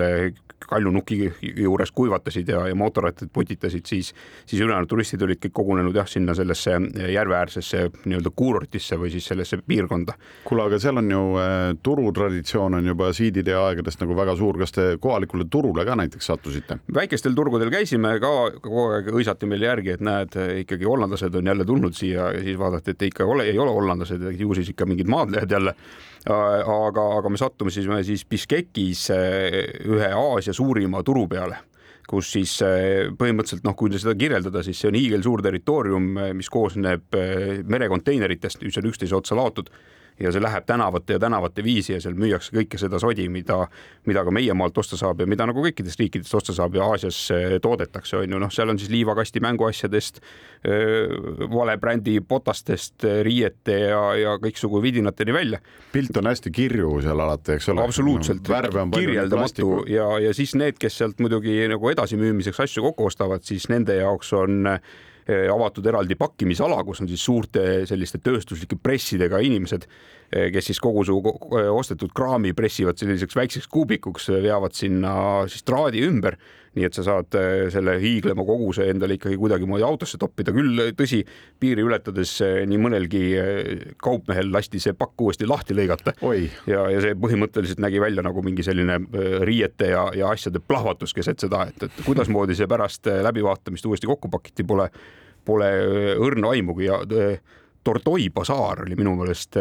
kaljunuki 0.65 1.33
juures 1.57 1.91
kuivatasid 1.91 2.47
ja, 2.47 2.67
ja 2.67 2.75
mootorrattad 2.75 3.29
putitasid, 3.33 3.85
siis, 3.85 4.13
siis 4.45 4.61
ülejäänud 4.61 4.89
turistid 4.89 5.21
olid 5.21 5.39
kõik 5.43 5.53
kogunenud 5.53 5.95
jah, 5.95 6.07
sinna 6.09 6.33
sellesse 6.37 6.77
järveäärsesse 7.13 7.83
nii-öelda 8.05 8.31
kuurortisse 8.35 8.97
või 8.99 9.11
siis 9.13 9.27
sellesse 9.29 9.59
piirkonda. 9.67 10.15
kuule, 10.43 10.65
aga 10.65 10.79
seal 10.79 10.97
on 11.01 11.11
ju 11.11 11.21
äh, 11.41 11.75
turutraditsioon 11.83 12.79
on 12.79 12.89
juba 12.91 13.11
siidide 13.13 13.55
aegadest 13.59 14.01
nagu 14.01 14.17
väga 14.17 14.35
suur, 14.39 14.57
kas 14.59 14.73
te 14.75 14.87
kohalikule 15.01 15.45
turule 15.51 15.85
ka 15.85 15.95
näiteks 15.95 16.31
sattusite? 16.31 16.79
väikestel 16.93 17.35
turgudel 17.35 17.71
käisime 17.73 18.17
ka, 18.23 18.33
kogu 18.61 18.87
aeg 18.95 19.11
hõisati 19.13 19.49
meile 19.49 19.69
järgi, 19.69 19.95
et 19.95 20.05
näed, 20.05 20.39
ikkagi 20.65 20.89
hollandlased 20.89 21.35
on 21.35 21.53
jälle 21.53 21.65
tulnud 21.65 21.93
siia 21.93 22.31
ja 22.33 22.41
siis 22.41 22.59
vaadati, 22.59 22.95
et 22.95 23.07
ikka 23.11 23.25
ole, 23.25 23.49
ei 23.51 23.59
ole 23.59 23.71
hollandlased, 23.71 24.27
ju 24.39 24.53
siis 24.57 24.73
ikka 24.73 24.89
mingid 24.89 25.09
maadlehed 25.11 25.51
jälle 25.51 25.75
aga, 26.25 27.05
aga 27.19 27.29
me 27.29 27.37
sattusime 27.37 28.01
siis 28.05 28.25
Biškekis 28.25 29.07
ühe 29.13 30.11
Aasia 30.11 30.55
suurima 30.55 31.03
turu 31.05 31.27
peale 31.29 31.61
kus 32.05 32.27
siis 32.35 32.51
eh, 32.61 33.07
põhimõtteliselt 33.17 33.65
noh, 33.65 33.73
kui 33.77 33.89
seda 33.97 34.13
kirjeldada, 34.17 34.61
siis 34.65 34.77
see 34.77 34.91
on 34.91 34.97
hiigelsuur 34.97 35.41
territoorium, 35.41 36.11
mis 36.37 36.51
koosneb 36.53 37.17
merekonteineritest, 37.65 38.61
mis 38.61 38.77
on 38.77 38.89
üksteise 38.91 39.17
otsa 39.17 39.37
laotud 39.37 39.71
ja 40.19 40.31
see 40.31 40.41
läheb 40.43 40.65
tänavate 40.65 41.17
ja 41.17 41.19
tänavate 41.19 41.63
viisi 41.63 41.93
ja 41.93 41.99
seal 42.01 42.15
müüakse 42.19 42.53
kõike 42.55 42.79
seda 42.79 42.99
sodi, 43.01 43.27
mida, 43.31 43.65
mida 44.07 44.23
ka 44.23 44.33
meie 44.33 44.53
maalt 44.57 44.77
osta 44.77 44.97
saab 44.99 45.23
ja 45.23 45.27
mida 45.27 45.47
nagu 45.49 45.63
kõikidest 45.65 45.99
riikidest 45.99 46.35
osta 46.39 46.55
saab 46.55 46.75
ja 46.77 46.85
Aasias 46.87 47.19
toodetakse, 47.61 48.17
on 48.21 48.35
ju, 48.35 48.39
noh, 48.41 48.51
seal 48.53 48.71
on 48.71 48.79
siis 48.79 48.91
liivakasti 48.93 49.43
mänguasjadest, 49.43 50.21
vale 51.51 51.77
brändi 51.81 52.19
potastest, 52.27 53.03
riiete 53.27 53.79
ja, 53.89 54.03
ja 54.19 54.35
kõiksugu 54.41 54.81
vidinateni 54.83 55.33
välja. 55.35 55.59
pilt 55.91 56.17
on 56.17 56.31
hästi 56.31 56.51
kirju 56.51 57.01
seal 57.03 57.19
alati, 57.19 57.57
eks 57.57 57.69
ole. 57.73 57.83
absoluutselt 57.83 58.47
no,, 58.47 58.85
kirjeldamatu 58.95 59.83
ja, 59.91 60.07
ja 60.19 60.33
siis 60.33 60.55
need, 60.55 60.79
kes 60.79 60.97
sealt 61.01 61.19
muidugi 61.19 61.59
nagu 61.71 61.91
edasimüümiseks 61.91 62.63
asju 62.67 62.87
kokku 62.89 63.11
ostavad, 63.11 63.43
siis 63.43 63.67
nende 63.69 63.99
jaoks 63.99 64.33
on 64.33 64.63
Eh, 64.65 64.79
avatud 65.25 65.85
eraldi 65.89 66.15
pakkimisala, 66.19 66.83
kus 66.85 67.01
on 67.01 67.09
siis 67.09 67.23
suurte 67.25 67.63
selliste 67.89 68.19
tööstuslike 68.21 68.77
pressidega 68.81 69.39
inimesed, 69.41 69.87
eh, 70.31 70.51
kes 70.53 70.69
siis 70.69 70.81
kogu 70.83 71.05
su 71.05 71.17
ostetud 71.73 72.13
kraami 72.13 72.53
pressivad 72.53 72.99
selliseks 73.01 73.35
väikseks 73.35 73.67
kuubikuks, 73.67 74.29
veavad 74.29 74.77
sinna 74.77 75.15
siis 75.49 75.65
traadi 75.65 76.05
ümber 76.05 76.37
nii 76.75 76.87
et 76.87 76.97
sa 76.97 77.05
saad 77.05 77.35
äh, 77.39 77.65
selle 77.73 77.95
hiiglema 78.01 78.43
koguse 78.45 78.89
endale 78.91 79.15
ikkagi 79.17 79.37
kuidagimoodi 79.39 79.85
autosse 79.87 80.19
toppida, 80.21 80.53
küll 80.55 80.81
tõsi, 80.97 81.21
piiri 81.61 81.85
ületades 81.87 82.35
äh, 82.43 82.61
nii 82.67 82.79
mõnelgi 82.83 83.23
äh, 83.39 83.59
kaupmehel 84.01 84.51
lasti 84.53 84.81
see 84.83 84.95
pakk 84.97 85.25
uuesti 85.27 85.47
lahti 85.47 85.77
lõigata. 85.77 86.15
ja, 86.69 86.85
ja 86.91 87.03
see 87.03 87.15
põhimõtteliselt 87.19 87.81
nägi 87.83 88.01
välja 88.03 88.25
nagu 88.25 88.43
mingi 88.45 88.65
selline 88.65 88.99
riiete 89.47 89.91
ja, 89.93 90.07
ja 90.15 90.31
asjade 90.35 90.59
plahvatus 90.59 91.15
keset 91.15 91.43
seda, 91.45 91.65
et, 91.71 91.87
et 91.87 92.01
kuidasmoodi 92.05 92.57
see 92.57 92.67
pärast 92.69 93.07
läbivaatamist 93.07 93.85
uuesti 93.87 94.09
kokku 94.09 94.31
pakiti, 94.33 94.65
pole, 94.67 94.89
pole 95.45 95.69
õrna 96.21 96.51
aimugi. 96.55 96.89
Ja 96.89 96.99
Tortoi 97.85 98.31
basaar 98.33 98.81
oli 98.83 98.97
minu 98.97 99.13
meelest 99.19 99.57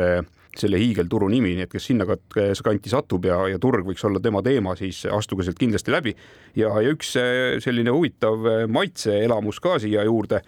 selle 0.60 0.78
hiigelturu 0.80 1.28
nimi, 1.32 1.54
nii 1.56 1.66
et 1.66 1.72
kes 1.72 1.88
sinna 1.90 2.06
kanti 2.06 2.92
satub 2.92 3.26
ja, 3.28 3.38
ja 3.52 3.60
turg 3.62 3.86
võiks 3.86 4.04
olla 4.06 4.22
tema 4.22 4.42
teema, 4.44 4.76
siis 4.78 5.04
astuge 5.10 5.46
sealt 5.46 5.58
kindlasti 5.60 5.94
läbi. 5.94 6.14
ja, 6.56 6.70
ja 6.82 6.92
üks 6.94 7.14
eh, 7.20 7.56
selline 7.64 7.94
huvitav 7.94 8.46
eh, 8.50 8.64
maitseelamus 8.70 9.60
ka 9.64 9.78
siia 9.82 10.04
juurde 10.06 10.42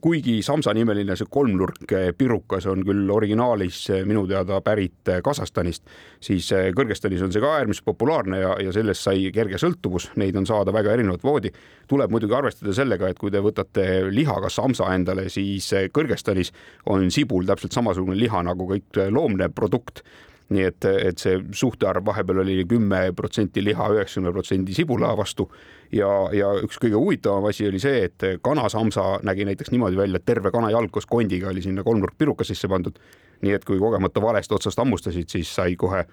kuigi 0.00 0.36
Samsa 0.42 0.74
nimeline 0.74 1.16
see 1.18 1.26
kolmnurk 1.30 1.92
eh, 1.92 2.10
pirukas 2.16 2.66
on 2.70 2.84
küll 2.86 3.08
originaalis 3.10 3.78
eh, 3.90 4.02
minu 4.06 4.22
teada 4.30 4.60
pärit 4.64 5.10
Kasahstanist, 5.24 5.82
siis 6.22 6.50
Kõrgõzstanis 6.76 7.24
on 7.24 7.32
see 7.34 7.42
ka 7.42 7.54
äärmiselt 7.58 7.86
populaarne 7.88 8.38
ja, 8.40 8.52
ja 8.62 8.74
sellest 8.74 9.06
sai 9.08 9.32
kerge 9.34 9.58
sõltuvus, 9.60 10.10
neid 10.20 10.36
on 10.38 10.46
saada 10.46 10.72
väga 10.74 10.94
erinevat 10.94 11.24
voodi. 11.24 11.50
tuleb 11.88 12.12
muidugi 12.14 12.34
arvestada 12.34 12.74
sellega, 12.76 13.08
et 13.08 13.18
kui 13.18 13.32
te 13.34 13.42
võtate 13.42 13.86
lihaga 14.10 14.48
Samsa 14.52 14.92
endale, 14.94 15.28
siis 15.28 15.72
Kõrgõzstanis 15.94 16.52
on 16.92 17.10
sibul 17.10 17.46
täpselt 17.46 17.74
samasugune 17.74 18.18
liha 18.18 18.42
nagu 18.46 18.68
kõik 18.70 19.02
loomne 19.10 19.48
produkt 19.50 20.04
nii 20.52 20.66
et, 20.68 20.84
et 20.84 21.20
see 21.20 21.38
suhtarv 21.56 22.04
vahepeal 22.04 22.42
oli 22.42 22.58
kümme 22.68 23.00
protsenti 23.16 23.62
liha, 23.64 23.86
üheksakümne 23.96 24.32
protsendi 24.34 24.74
sibula 24.76 25.14
vastu 25.16 25.48
ja, 25.92 26.10
ja 26.36 26.50
üks 26.64 26.78
kõige 26.82 27.00
huvitavam 27.00 27.48
asi 27.48 27.68
oli 27.68 27.80
see, 27.82 28.04
et 28.08 28.26
kanasamsa 28.44 29.20
nägi 29.24 29.46
näiteks 29.48 29.72
niimoodi 29.72 29.98
välja, 29.98 30.20
et 30.20 30.28
terve 30.28 30.52
kanajalg 30.54 30.92
koos 30.92 31.08
kondiga 31.08 31.48
oli 31.52 31.64
sinna 31.64 31.84
kolmnurk 31.86 32.18
piruka 32.18 32.44
sisse 32.44 32.68
pandud. 32.68 32.98
nii 33.44 33.52
et 33.52 33.64
kui 33.64 33.78
kogemata 33.78 34.22
valest 34.22 34.52
otsast 34.52 34.78
hammustasid, 34.78 35.28
siis 35.28 35.50
sai 35.54 35.74
kohe 35.76 36.04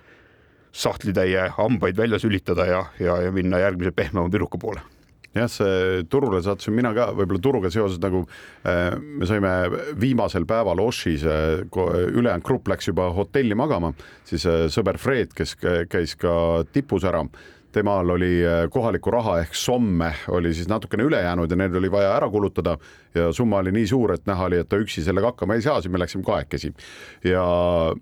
sahtlitäie 0.71 1.45
hambaid 1.57 1.97
välja 1.97 2.19
sülitada 2.19 2.65
ja, 2.65 2.85
ja, 2.99 3.21
ja 3.21 3.31
minna 3.31 3.59
järgmise 3.59 3.91
pehmema 3.91 4.29
piruka 4.29 4.57
poole 4.57 4.81
jah, 5.35 5.47
see 5.51 6.03
turule 6.11 6.41
sattusin 6.43 6.75
mina 6.75 6.91
ka 6.97 7.11
võib-olla 7.15 7.43
turuga 7.43 7.71
seoses 7.73 8.01
nagu 8.03 8.25
äh, 8.67 8.97
me 8.99 9.29
saime 9.29 9.53
viimasel 9.99 10.47
päeval 10.49 10.81
Oshis 10.83 11.23
äh,, 11.27 11.63
ülejäänud 12.11 12.45
grupp 12.47 12.67
läks 12.71 12.91
juba 12.91 13.09
hotelli 13.15 13.57
magama, 13.57 13.93
siis 14.27 14.45
äh, 14.49 14.67
sõber 14.73 14.99
Fred, 15.01 15.35
kes 15.37 15.55
käis 15.91 16.17
ka 16.19 16.65
tipus 16.73 17.07
ära 17.07 17.23
temal 17.71 18.09
oli 18.17 18.41
kohalikku 18.67 19.11
raha 19.13 19.37
ehk 19.45 19.53
somme 19.55 20.09
oli 20.35 20.49
siis 20.55 20.67
natukene 20.67 21.05
üle 21.07 21.21
jäänud 21.23 21.51
ja 21.51 21.57
need 21.59 21.75
oli 21.79 21.91
vaja 21.91 22.09
ära 22.17 22.27
kulutada 22.29 22.75
ja 23.15 23.29
summa 23.33 23.61
oli 23.63 23.71
nii 23.75 23.87
suur, 23.87 24.11
et 24.15 24.25
näha 24.27 24.49
oli, 24.49 24.59
et 24.59 24.69
ta 24.69 24.79
üksi 24.81 25.03
sellega 25.05 25.31
hakkama 25.31 25.55
ei 25.55 25.63
saa, 25.63 25.79
siis 25.81 25.91
me 25.91 26.01
läksime 26.01 26.23
kahekesi. 26.27 26.73
ja 27.23 27.45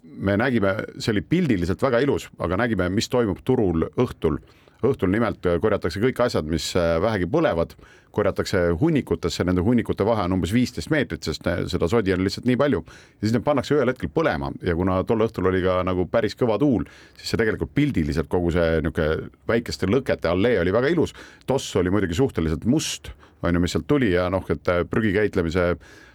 me 0.03 0.37
nägime, 0.41 0.73
see 0.97 1.13
oli 1.13 1.21
pildiliselt 1.21 1.85
väga 1.85 2.01
ilus, 2.05 2.29
aga 2.39 2.57
nägime, 2.63 2.89
mis 2.89 3.09
toimub 3.09 3.43
turul 3.45 3.85
õhtul 3.93 4.41
õhtul 4.85 5.11
nimelt 5.11 5.43
korjatakse 5.61 6.01
kõik 6.03 6.21
asjad, 6.23 6.47
mis 6.49 6.71
äh, 6.79 6.97
vähegi 7.03 7.27
põlevad, 7.31 7.75
korjatakse 8.15 8.61
hunnikutesse, 8.79 9.43
nende 9.45 9.61
hunnikute 9.61 10.05
vahe 10.07 10.25
on 10.25 10.37
umbes 10.39 10.53
viisteist 10.55 10.89
meetrit, 10.93 11.23
sest 11.27 11.45
äh, 11.49 11.61
seda 11.71 11.89
sodi 11.91 12.13
on 12.15 12.23
lihtsalt 12.25 12.47
nii 12.49 12.57
palju 12.59 12.81
ja 12.81 13.21
siis 13.21 13.35
need 13.35 13.45
pannakse 13.45 13.75
ühel 13.75 13.91
hetkel 13.91 14.11
põlema 14.13 14.51
ja 14.65 14.75
kuna 14.79 15.01
tol 15.07 15.25
õhtul 15.25 15.51
oli 15.51 15.61
ka 15.65 15.79
nagu 15.87 16.07
päris 16.11 16.37
kõva 16.39 16.57
tuul, 16.61 16.87
siis 17.19 17.33
see 17.33 17.41
tegelikult 17.41 17.73
pildiliselt 17.77 18.31
kogu 18.31 18.53
see 18.55 18.79
niisugune 18.79 19.29
väikeste 19.49 19.89
lõkete 19.89 20.31
allee 20.31 20.59
oli 20.63 20.73
väga 20.73 20.93
ilus. 20.95 21.13
toss 21.45 21.75
oli 21.79 21.91
muidugi 21.93 22.17
suhteliselt 22.17 22.65
must, 22.65 23.11
on 23.43 23.55
ju, 23.55 23.63
mis 23.63 23.75
sealt 23.75 23.87
tuli 23.87 24.11
ja 24.13 24.29
noh, 24.29 24.45
et 24.49 24.71
äh, 24.71 24.83
prügi 24.89 25.13
käitlemise 25.15 25.73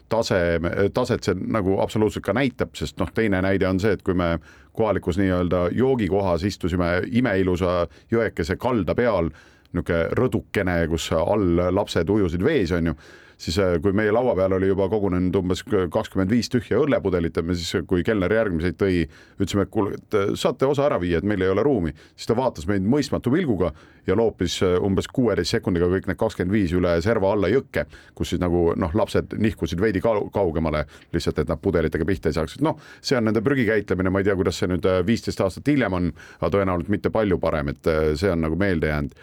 tase, 0.09 0.61
taset 0.95 1.25
see 1.25 1.35
nagu 1.35 1.79
absoluutselt 1.83 2.25
ka 2.27 2.35
näitab, 2.37 2.75
sest 2.77 2.99
noh, 3.01 3.11
teine 3.15 3.41
näide 3.45 3.69
on 3.69 3.81
see, 3.81 3.95
et 3.97 4.05
kui 4.05 4.15
me 4.15 4.37
kohalikus 4.77 5.19
nii-öelda 5.19 5.69
joogikohas 5.73 6.45
istusime 6.45 6.91
imeilusa 7.11 7.85
jõekese 8.13 8.59
kalda 8.61 8.95
peal, 8.99 9.31
niisugune 9.75 10.01
rõdukene, 10.15 10.77
kus 10.91 11.09
all 11.17 11.63
lapsed 11.75 12.11
ujusid 12.11 12.45
vees, 12.45 12.71
on 12.77 12.93
ju, 12.93 12.97
siis 13.39 13.59
äh, 13.59 13.77
kui 13.83 13.95
meie 13.97 14.13
laua 14.15 14.35
peal 14.39 14.55
oli 14.57 14.69
juba 14.71 14.87
kogunenud 14.93 15.37
umbes 15.41 15.65
kakskümmend 15.65 16.31
viis 16.31 16.51
tühja 16.53 16.79
õllepudelit 16.83 17.37
ja 17.37 17.45
me 17.47 17.57
siis, 17.59 17.85
kui 17.89 18.05
kelner 18.07 18.33
järgmiseid 18.33 18.79
tõi, 18.81 19.05
ütlesime, 19.39 19.67
et 19.67 19.73
kuule, 19.75 19.99
et 19.99 20.19
äh, 20.19 20.33
saate 20.39 20.69
osa 20.69 20.87
ära 20.89 21.01
viia, 21.03 21.21
et 21.21 21.29
meil 21.29 21.43
ei 21.45 21.51
ole 21.53 21.65
ruumi, 21.67 21.95
siis 22.15 22.31
ta 22.31 22.37
vaatas 22.39 22.69
meid 22.71 22.87
mõistmatu 22.87 23.33
pilguga 23.35 23.73
ja 24.07 24.17
loopis 24.19 24.59
äh, 24.65 24.77
umbes 24.85 25.09
kuueteist 25.13 25.57
sekundiga 25.57 25.89
kõik 25.93 26.09
need 26.11 26.21
kakskümmend 26.21 26.55
viis 26.55 26.75
üle 26.77 26.97
serva 27.05 27.33
alla 27.35 27.51
jõkke, 27.53 27.87
kus 28.15 28.35
siis 28.35 28.43
nagu 28.43 28.67
noh, 28.81 28.97
lapsed 28.97 29.37
nihkusid 29.39 29.81
veidi 29.83 30.03
kaugemale 30.05 30.85
lihtsalt, 31.15 31.41
et 31.43 31.51
nad 31.51 31.63
pudelitega 31.63 32.07
pihta 32.09 32.31
ei 32.31 32.39
saaks, 32.39 32.59
et 32.59 32.67
noh, 32.67 32.79
see 33.05 33.19
on 33.19 33.29
nende 33.31 33.43
prügi 33.45 33.67
käitlemine, 33.69 34.13
ma 34.13 34.23
ei 34.23 34.29
tea, 34.29 34.37
kuidas 34.39 34.61
see 34.61 34.71
nüüd 34.71 34.87
viisteist 35.07 35.41
aastat 35.45 35.73
hiljem 35.73 35.97
on, 35.97 36.13
aga 36.41 36.53
tõenäoliselt 36.59 36.93
mitte 36.93 37.13
palju 37.15 37.41
parem, 37.43 37.73
et 37.73 37.91
see 38.21 38.31
on 38.31 38.45
nagu 38.45 38.59
meelde 38.61 38.93
jäänud. 38.93 39.17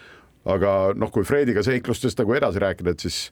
Aga 0.51 0.72
noh, 0.97 1.12
kui 1.14 1.26
Frediga 1.28 1.62
seiklustest 1.62 2.18
nagu 2.18 2.34
edasi 2.34 2.62
rääkida, 2.64 2.95
et 2.95 3.03
siis 3.03 3.28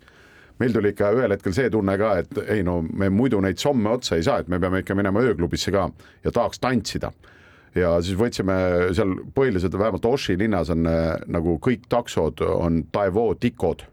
meil 0.60 0.76
tuli 0.76 0.94
ikka 0.94 1.12
ühel 1.16 1.36
hetkel 1.36 1.56
see 1.56 1.72
tunne 1.74 1.96
ka, 2.00 2.14
et 2.24 2.40
ei 2.48 2.64
no 2.68 2.80
me 2.84 3.10
muidu 3.14 3.42
neid 3.44 3.62
somme 3.62 3.92
otsa 3.96 4.20
ei 4.20 4.26
saa, 4.26 4.44
et 4.44 4.50
me 4.52 4.60
peame 4.60 4.84
ikka 4.84 4.98
minema 4.98 5.24
ööklubisse 5.24 5.74
ka 5.76 5.90
ja 6.24 6.34
tahaks 6.36 6.60
tantsida. 6.60 7.12
ja 7.76 7.94
siis 8.02 8.18
võtsime 8.18 8.56
seal 8.98 9.14
põhilised, 9.36 9.78
vähemalt 9.78 10.06
Oši 10.06 10.38
linnas 10.38 10.72
on 10.74 10.88
äh, 10.90 11.16
nagu 11.28 11.60
kõik 11.62 11.86
taksod 11.90 12.42
on 12.42 12.84
Taiwo 12.92 13.34
tikod 13.40 13.86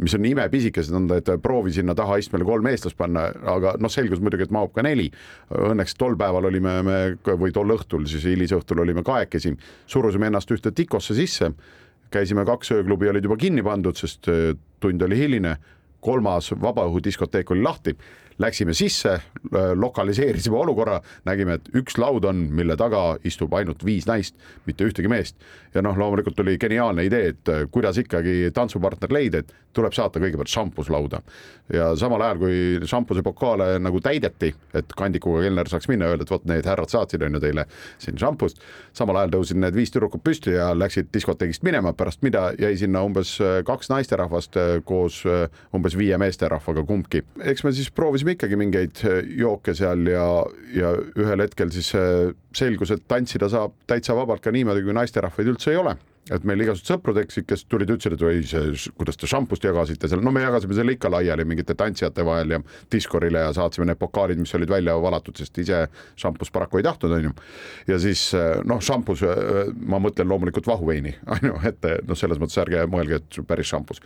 mis 0.00 0.14
on 0.16 0.24
imepisikesed, 0.24 0.94
on 0.96 1.06
ta, 1.08 1.18
et 1.20 1.28
proovi 1.42 1.72
sinna 1.76 1.94
taha 1.94 2.16
istmele 2.20 2.46
kolm 2.48 2.66
eestlast 2.70 2.96
panna, 2.96 3.26
aga 3.52 3.74
noh, 3.78 3.92
selgus 3.92 4.22
muidugi, 4.24 4.46
et 4.46 4.54
mahub 4.54 4.72
ka 4.72 4.80
neli. 4.84 5.10
Õnneks 5.52 5.98
tol 6.00 6.16
päeval 6.16 6.48
olime 6.48 6.78
me 6.86 6.96
või 7.28 7.52
tol 7.52 7.74
õhtul 7.74 8.06
siis 8.08 8.24
hilisõhtul 8.30 8.80
olime 8.86 9.04
kahekesi, 9.04 9.52
surusime 9.86 10.30
ennast 10.30 10.50
ühte 10.54 10.72
tikosse 10.72 11.16
sisse 11.18 11.52
käisime 12.12 12.44
kaks 12.48 12.72
ööklubi 12.76 13.08
olid 13.08 13.24
juba 13.24 13.38
kinni 13.40 13.64
pandud, 13.64 13.96
sest 13.98 14.28
äh, 14.28 14.52
tund 14.80 15.02
oli 15.06 15.18
hiline, 15.18 15.56
kolmas 16.02 16.50
vabaõhudiskoteek 16.60 17.54
oli 17.54 17.62
lahti 17.62 17.96
läksime 18.42 18.74
sisse, 18.74 19.16
lokaliseerisime 19.74 20.56
olukorra, 20.56 21.00
nägime, 21.28 21.58
et 21.58 21.68
üks 21.78 21.98
laud 22.00 22.26
on, 22.28 22.46
mille 22.54 22.76
taga 22.78 23.16
istub 23.28 23.54
ainult 23.58 23.84
viis 23.86 24.06
naist, 24.08 24.36
mitte 24.66 24.86
ühtegi 24.88 25.10
meest. 25.10 25.36
ja 25.74 25.80
noh, 25.82 25.96
loomulikult 25.96 26.36
tuli 26.36 26.58
geniaalne 26.60 27.06
idee, 27.06 27.32
et 27.32 27.48
äh, 27.48 27.62
kuidas 27.72 27.96
ikkagi 27.98 28.50
tantsupartner 28.54 29.12
leida, 29.12 29.40
et 29.40 29.54
tuleb 29.72 29.94
saata 29.96 30.20
kõigepealt 30.20 30.52
šampus 30.52 30.90
lauda. 30.92 31.22
ja 31.72 31.94
samal 31.96 32.20
ajal, 32.20 32.38
kui 32.42 32.88
šampuse 32.88 33.22
pokaale 33.24 33.78
nagu 33.80 34.00
täideti, 34.04 34.52
et 34.74 34.92
kandikuga 34.96 35.46
kelner 35.46 35.68
saaks 35.68 35.88
minna, 35.88 36.10
öelda, 36.10 36.26
et 36.26 36.30
vot 36.34 36.44
need 36.44 36.66
härrad 36.68 36.92
saatsid 36.92 37.22
on 37.22 37.38
ju 37.38 37.40
teile 37.40 37.64
siin 37.98 38.18
šampust. 38.20 38.60
samal 38.92 39.16
ajal 39.22 39.32
tõusid 39.36 39.60
need 39.62 39.74
viis 39.74 39.94
tüdrukut 39.94 40.24
püsti 40.24 40.58
ja 40.58 40.72
läksid 40.76 41.08
diskoteegist 41.14 41.64
minema, 41.64 41.94
pärast 41.96 42.22
mida 42.22 42.50
jäi 42.58 42.74
sinna 42.76 43.02
umbes 43.06 43.38
äh, 43.40 43.62
kaks 43.64 43.88
naisterahvast 43.88 44.60
äh, 44.60 44.74
koos 44.84 45.22
umbes 45.74 45.96
viie 45.96 46.18
meesterahvaga 46.18 46.84
kumbki. 46.84 47.22
eks 47.40 47.64
me 47.64 47.72
siis 47.72 47.90
proovisime 47.90 48.31
proovisime 48.32 48.36
ikkagi 48.36 48.56
mingeid 48.58 49.02
äh, 49.04 49.22
jooke 49.38 49.74
seal 49.74 50.06
ja, 50.08 50.44
ja 50.74 50.92
ühel 51.16 51.42
hetkel 51.44 51.70
siis 51.72 51.92
äh, 51.94 52.32
selgus, 52.54 52.90
et 52.90 53.04
tantsida 53.08 53.48
saab 53.48 53.74
täitsa 53.86 54.14
vabalt 54.16 54.42
ka 54.42 54.52
niimoodi, 54.52 54.82
kui 54.82 54.94
naisterahvaid 54.96 55.48
üldse 55.52 55.72
ei 55.72 55.80
ole 55.80 55.96
et 56.30 56.44
meil 56.46 56.62
igasugused 56.62 56.86
sõpru 56.86 57.14
tekkisid, 57.16 57.46
kes 57.50 57.64
tulid, 57.66 57.90
ütlesid, 57.90 58.14
et 58.14 58.22
oi, 58.22 58.42
see, 58.46 58.92
kuidas 58.98 59.18
te 59.18 59.26
šampust 59.30 59.64
jagasite 59.66 60.06
seal, 60.10 60.22
no 60.22 60.30
me 60.34 60.44
jagasime 60.44 60.76
selle 60.78 60.94
ikka 60.94 61.10
laiali 61.10 61.46
mingite 61.48 61.74
tantsijate 61.78 62.22
vahel 62.26 62.54
ja 62.54 62.60
Discordile 62.92 63.42
ja 63.42 63.50
saatsime 63.56 63.88
need 63.88 63.98
pokaalid, 63.98 64.38
mis 64.38 64.54
olid 64.54 64.70
välja 64.70 64.94
valatud, 65.02 65.40
sest 65.40 65.58
ise 65.64 65.82
šampust 66.20 66.54
paraku 66.54 66.78
ei 66.78 66.86
tahtnud, 66.86 67.16
onju. 67.18 67.34
ja 67.90 67.98
siis 68.02 68.28
noh, 68.68 68.78
šampus, 68.84 69.26
ma 69.82 69.98
mõtlen 70.02 70.30
loomulikult 70.30 70.70
vahuveini, 70.70 71.16
onju, 71.38 71.58
et 71.72 71.90
noh, 72.06 72.18
selles 72.18 72.38
mõttes 72.42 72.62
ärge 72.62 72.86
mõelge, 72.92 73.18
et 73.18 73.42
päris 73.48 73.74
šampus. 73.74 74.02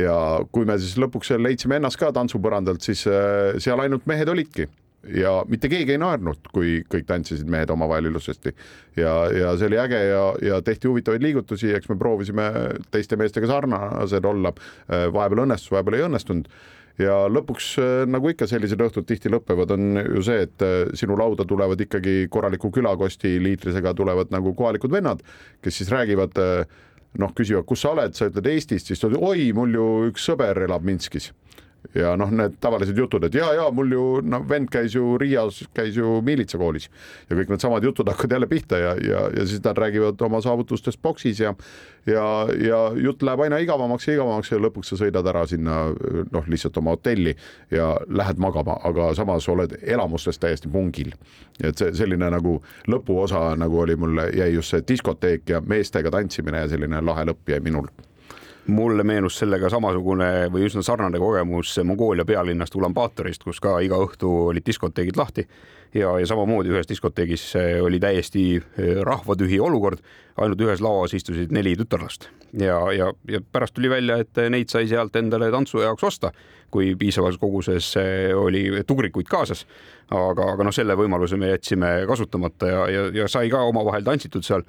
ja 0.00 0.16
kui 0.52 0.68
me 0.68 0.78
siis 0.80 0.96
lõpuks 0.96 1.36
leidsime 1.36 1.76
ennast 1.76 2.00
ka 2.00 2.14
tantsupõrandalt, 2.16 2.80
siis 2.80 3.04
seal 3.04 3.84
ainult 3.84 4.08
mehed 4.08 4.32
olidki 4.32 4.70
ja 5.06 5.32
mitte 5.48 5.68
keegi 5.70 5.94
ei 5.94 6.00
naernud, 6.00 6.48
kui 6.52 6.80
kõik 6.90 7.06
tantsisid 7.08 7.48
mehed 7.50 7.70
omavahel 7.70 8.10
ilusasti. 8.10 8.54
ja, 8.96 9.12
ja 9.32 9.52
see 9.58 9.68
oli 9.70 9.78
äge 9.78 10.00
ja, 10.08 10.24
ja 10.42 10.62
tehti 10.62 10.88
huvitavaid 10.90 11.22
liigutusi, 11.22 11.70
eks 11.74 11.88
me 11.88 11.98
proovisime 11.98 12.48
teiste 12.90 13.16
meestega 13.16 13.46
sarnased 13.46 14.24
olla. 14.24 14.52
vahepeal 14.88 15.44
õnnestus, 15.46 15.70
vahepeal 15.74 16.00
ei 16.00 16.04
õnnestunud 16.08 16.50
ja 16.98 17.20
lõpuks 17.30 17.76
nagu 18.10 18.32
ikka 18.32 18.48
sellised 18.50 18.80
õhtud 18.82 19.06
tihti 19.06 19.30
lõpevad, 19.30 19.70
on 19.76 20.02
ju 20.02 20.24
see, 20.26 20.42
et 20.48 20.66
sinu 20.98 21.16
lauda 21.18 21.46
tulevad 21.46 21.80
ikkagi 21.80 22.26
korraliku 22.30 22.72
külakosti 22.74 23.36
liitrisega 23.42 23.94
tulevad 23.94 24.34
nagu 24.34 24.54
kohalikud 24.58 24.92
vennad, 24.92 25.22
kes 25.62 25.78
siis 25.78 25.92
räägivad 25.94 26.34
noh, 27.18 27.30
küsivad, 27.38 27.64
kus 27.70 27.86
sa 27.86 27.94
oled, 27.94 28.18
sa 28.18 28.26
ütled 28.28 28.50
Eestist, 28.50 28.90
siis 28.90 28.98
ta 29.00 29.06
ütleb, 29.08 29.22
oi, 29.22 29.52
mul 29.54 29.78
ju 29.78 29.86
üks 30.10 30.26
sõber 30.26 30.58
elab 30.66 30.82
Minskis 30.84 31.30
ja 31.98 32.14
noh, 32.20 32.30
need 32.30 32.56
tavalised 32.62 32.98
jutud, 32.98 33.24
et 33.28 33.34
ja, 33.34 33.50
ja 33.56 33.68
mul 33.74 33.92
ju 33.92 34.06
noh, 34.22 34.44
vend 34.48 34.70
käis 34.72 34.94
ju 34.96 35.16
Riias, 35.20 35.62
käis 35.74 35.96
ju 35.98 36.18
miilitsakoolis 36.24 36.88
ja 37.28 37.36
kõik 37.36 37.52
needsamad 37.52 37.84
jutud 37.84 38.08
hakkavad 38.08 38.36
jälle 38.38 38.50
pihta 38.50 38.80
ja, 38.80 38.94
ja, 39.02 39.24
ja 39.36 39.46
siis 39.46 39.62
nad 39.64 39.78
räägivad 39.78 40.20
oma 40.28 40.40
saavutustest 40.44 41.02
boksis 41.02 41.40
ja 41.44 41.54
ja, 42.06 42.24
ja 42.68 42.78
jutt 42.96 43.22
läheb 43.22 43.40
aina 43.44 43.58
igavamaks 43.62 44.08
ja 44.08 44.16
igavamaks 44.16 44.52
ja 44.52 44.60
lõpuks 44.62 44.92
sa 44.92 44.98
sõidad 45.00 45.26
ära 45.28 45.44
sinna 45.48 45.78
noh, 46.32 46.48
lihtsalt 46.48 46.76
oma 46.80 46.94
hotelli 46.96 47.34
ja 47.74 47.90
lähed 48.08 48.40
magama, 48.42 48.78
aga 48.88 49.10
samas 49.18 49.48
oled 49.48 49.76
elamustest 49.82 50.40
täiesti 50.40 50.70
pungil. 50.72 51.12
et 51.62 51.78
see 51.78 51.94
selline 51.94 52.30
nagu 52.30 52.58
lõpuosa 52.88 53.56
nagu 53.58 53.80
oli 53.82 53.96
mul 53.96 54.22
jäi 54.34 54.52
just 54.54 54.74
see 54.74 54.84
diskoteek 54.88 55.48
ja 55.48 55.60
meestega 55.60 56.10
tantsimine 56.10 56.64
ja 56.64 56.68
selline 56.68 57.02
lahe 57.02 57.26
lõpp 57.28 57.50
jäi 57.50 57.60
minul 57.60 57.90
mulle 58.68 59.04
meenus 59.04 59.38
sellega 59.40 59.70
samasugune 59.72 60.48
või 60.52 60.66
üsna 60.68 60.82
sarnane 60.84 61.18
kogemus 61.20 61.72
Mongoolia 61.84 62.26
pealinnast 62.28 62.74
Ulaanbaatorist, 62.76 63.44
kus 63.44 63.60
ka 63.64 63.78
iga 63.84 63.96
õhtu 64.04 64.30
olid 64.52 64.66
diskoteegid 64.66 65.16
lahti. 65.16 65.46
Ja, 65.96 66.10
ja 66.20 66.26
samamoodi 66.28 66.68
ühes 66.74 66.88
diskoteegis 66.88 67.44
eh, 67.56 67.78
oli 67.80 67.96
täiesti 68.00 68.42
eh, 68.58 68.98
rahvatühi 69.08 69.56
olukord, 69.64 70.02
ainult 70.36 70.60
ühes 70.60 70.82
lauas 70.84 71.14
istusid 71.16 71.54
neli 71.54 71.72
tütarlast. 71.80 72.28
Ja, 72.60 72.76
ja, 72.92 73.08
ja 73.28 73.40
pärast 73.40 73.74
tuli 73.76 73.88
välja, 73.90 74.18
et 74.20 74.40
neid 74.52 74.68
sai 74.68 74.88
sealt 74.88 75.16
endale 75.16 75.48
tantsu 75.52 75.80
jaoks 75.80 76.04
osta, 76.04 76.32
kui 76.70 76.92
piisavas 77.00 77.40
koguses 77.40 77.94
eh, 77.96 78.36
oli 78.36 78.82
tugrikuid 78.86 79.30
kaasas. 79.32 79.64
aga, 80.12 80.52
aga 80.52 80.64
noh, 80.68 80.76
selle 80.76 80.96
võimaluse 80.96 81.40
me 81.40 81.54
jätsime 81.54 82.04
kasutamata 82.08 82.68
ja, 82.68 82.84
ja, 82.92 83.08
ja 83.22 83.28
sai 83.28 83.48
ka 83.48 83.64
omavahel 83.68 84.04
tantsitud 84.04 84.44
seal 84.44 84.64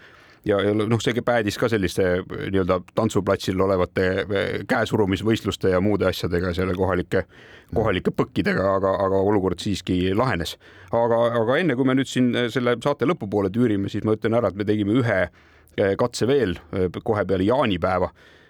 ja, 0.45 0.59
ja 0.63 0.73
noh, 0.73 1.01
see 1.03 1.23
päädis 1.25 1.57
ka 1.59 1.69
selliste 1.71 2.05
nii-öelda 2.29 2.79
tantsuplatsil 2.95 3.59
olevate 3.61 4.07
eh, 4.21 4.49
käesurumisvõistluste 4.69 5.73
ja 5.73 5.81
muude 5.83 6.07
asjadega, 6.09 6.53
selle 6.57 6.75
kohalike, 6.77 7.25
kohalike 7.75 8.13
põkkidega, 8.15 8.65
aga, 8.79 8.95
aga 9.05 9.21
olukord 9.31 9.61
siiski 9.63 10.13
lahenes. 10.17 10.57
aga, 10.91 11.21
aga 11.41 11.59
enne 11.61 11.77
kui 11.79 11.87
me 11.87 11.97
nüüd 11.99 12.09
siin 12.09 12.33
eh, 12.35 12.49
selle 12.53 12.77
saate 12.83 13.07
lõpupoole 13.09 13.51
tüürime, 13.53 13.91
siis 13.91 14.07
ma 14.07 14.17
ütlen 14.17 14.37
ära, 14.39 14.51
et 14.51 14.59
me 14.59 14.67
tegime 14.67 14.97
ühe 14.99 15.21
katse 15.95 16.25
veel 16.27 16.57
kohe 17.05 17.21
peale 17.23 17.45
jaanipäeva 17.47 18.09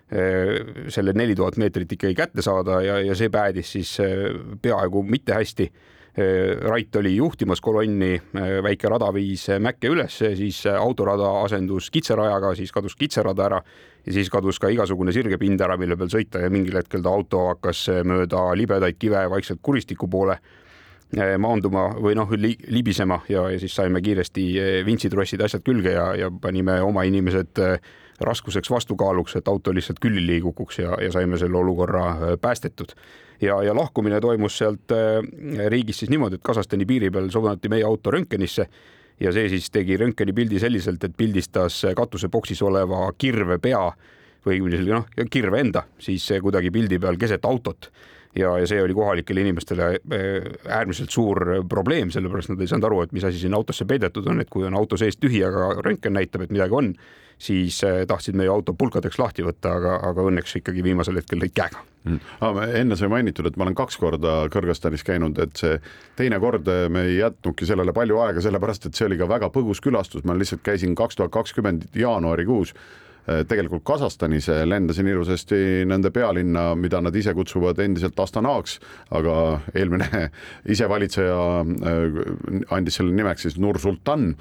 selle 0.09 1.13
neli 1.13 1.35
tuhat 1.37 1.59
meetrit 1.61 1.91
ikkagi 1.93 2.15
kätte 2.17 2.41
saada 2.41 2.79
ja, 2.81 2.95
ja 3.05 3.13
see 3.13 3.29
päädis 3.29 3.75
siis 3.75 3.91
peaaegu 4.63 5.03
mitte 5.05 5.35
hästi 5.37 5.67
Äh, 5.69 5.98
Rait 6.20 6.95
oli 6.99 7.15
juhtimas 7.15 7.61
kolonni, 7.61 8.13
äh, 8.17 8.59
väike 8.63 8.89
rada 8.91 9.11
viis 9.15 9.47
Mäkke 9.59 9.91
üles, 9.93 10.20
siis 10.20 10.61
autorada 10.72 11.32
asendus 11.43 11.89
kitserajaga, 11.93 12.53
siis 12.57 12.74
kadus 12.76 12.95
kitserada 12.99 13.45
ära 13.45 13.59
ja 14.05 14.15
siis 14.15 14.30
kadus 14.30 14.59
ka 14.59 14.72
igasugune 14.74 15.13
sirge 15.15 15.38
pind 15.41 15.61
ära, 15.61 15.78
mille 15.78 15.97
peal 15.99 16.11
sõita 16.11 16.41
ja 16.43 16.49
mingil 16.53 16.80
hetkel 16.80 17.03
ta 17.05 17.13
auto 17.13 17.45
hakkas 17.53 17.86
mööda 18.07 18.49
libedaid 18.57 18.99
kive 18.99 19.26
vaikselt 19.32 19.61
kuristiku 19.61 20.09
poole 20.11 20.38
äh, 20.39 21.36
maanduma 21.38 21.89
või 21.97 22.15
noh 22.17 22.30
li, 22.38 22.55
libisema 22.70 23.22
ja, 23.30 23.47
ja 23.53 23.59
siis 23.61 23.76
saime 23.76 24.01
kiiresti 24.01 24.45
vintsitrossid, 24.86 25.41
asjad 25.41 25.65
külge 25.65 25.95
ja, 25.95 26.11
ja 26.17 26.32
panime 26.32 26.82
oma 26.86 27.05
inimesed 27.09 27.63
raskuseks 28.20 28.70
vastukaaluks, 28.72 29.36
et 29.36 29.47
auto 29.47 29.74
lihtsalt 29.74 29.99
külili 29.99 30.38
ei 30.38 30.41
kukuks 30.41 30.80
ja, 30.80 30.97
ja 31.01 31.11
saime 31.11 31.38
selle 31.38 31.57
olukorra 31.57 32.38
päästetud. 32.41 32.95
Ja, 33.41 33.61
ja 33.63 33.76
lahkumine 33.76 34.20
toimus 34.22 34.57
sealt 34.57 34.91
äh, 34.91 35.24
riigist 35.72 36.03
siis 36.03 36.11
niimoodi, 36.11 36.36
et 36.36 36.43
Kasahstani 36.43 36.86
piiri 36.86 37.11
peal 37.11 37.30
suunati 37.32 37.70
meie 37.72 37.86
auto 37.88 38.11
röntgenisse 38.11 38.67
ja 39.20 39.32
see 39.36 39.49
siis 39.49 39.70
tegi 39.72 39.97
röntgenipildi 39.97 40.59
selliselt, 40.59 41.03
et 41.03 41.15
pildistas 41.17 41.82
katuseboksis 41.95 42.61
oleva 42.67 43.07
kirve 43.17 43.59
pea 43.63 43.86
või 44.45 44.59
õigemini 44.59 44.91
noh, 44.91 45.07
kirve 45.32 45.59
enda 45.59 45.86
siis 45.99 46.28
kuidagi 46.41 46.72
pildi 46.72 46.99
peal 46.99 47.20
keset 47.20 47.45
autot 47.45 47.91
ja, 48.36 48.51
ja 48.59 48.67
see 48.69 48.82
oli 48.84 48.93
kohalikele 48.93 49.41
inimestele 49.41 49.88
äh, 49.95 50.49
äärmiselt 50.67 51.09
suur 51.13 51.63
probleem, 51.69 52.11
sellepärast 52.13 52.53
nad 52.53 52.61
ei 52.61 52.69
saanud 52.69 52.89
aru, 52.89 53.01
et 53.05 53.15
mis 53.15 53.25
asi 53.25 53.41
sinna 53.41 53.57
autosse 53.57 53.88
peidetud 53.89 54.27
on, 54.30 54.41
et 54.43 54.51
kui 54.51 54.67
on 54.67 54.77
auto 54.77 54.97
sees 54.99 55.17
tühi, 55.17 55.41
aga 55.45 55.73
röntgen 55.86 56.15
näitab, 56.17 56.45
et 56.45 56.53
midagi 56.53 56.77
on, 56.77 56.93
siis 57.39 57.80
äh, 57.88 58.03
tahtsid 58.07 58.38
meie 58.38 58.51
auto 58.51 58.75
pulkadeks 58.77 59.19
lahti 59.19 59.45
võtta, 59.45 59.73
aga, 59.80 59.95
aga 60.09 60.27
õnneks 60.30 60.59
ikkagi 60.59 60.84
viimasel 60.86 61.21
hetkel 61.21 61.41
lõid 61.41 61.55
käega. 61.55 61.86
Mm.. 62.07 62.19
enne 62.80 62.95
sai 62.95 63.09
mainitud, 63.11 63.47
et 63.49 63.57
ma 63.59 63.65
olen 63.65 63.75
kaks 63.75 63.97
korda 63.99 64.45
Kõrgõzstanis 64.53 65.03
käinud, 65.03 65.39
et 65.43 65.59
see 65.59 65.75
teine 66.19 66.39
kord 66.39 66.67
äh, 66.71 66.86
me 66.91 67.07
ei 67.09 67.19
jätnudki 67.19 67.67
sellele 67.67 67.95
palju 67.95 68.21
aega, 68.23 68.43
sellepärast 68.43 68.88
et 68.88 68.99
see 68.99 69.09
oli 69.09 69.19
ka 69.19 69.27
väga 69.30 69.51
põgus 69.55 69.84
külastus, 69.84 70.23
ma 70.23 70.38
lihtsalt 70.38 70.63
käisin 70.63 70.95
kaks 70.99 71.19
tuhat 71.19 71.34
kakskümmend 71.36 71.89
jaanuarikuus 71.99 72.75
tegelikult 73.47 73.84
Kasahstanis 73.88 74.47
lendasin 74.65 75.07
ilusasti 75.07 75.86
nende 75.89 76.11
pealinna, 76.13 76.73
mida 76.75 77.01
nad 77.01 77.15
ise 77.15 77.34
kutsuvad 77.38 77.80
endiselt 77.84 78.19
Astanaks, 78.19 78.80
aga 79.15 79.36
eelmine 79.75 80.30
isevalitseja 80.73 81.38
andis 82.75 82.99
selle 82.99 83.13
nimeks 83.15 83.47
siis 83.47 83.59
Nur-Sultan. 83.61 84.34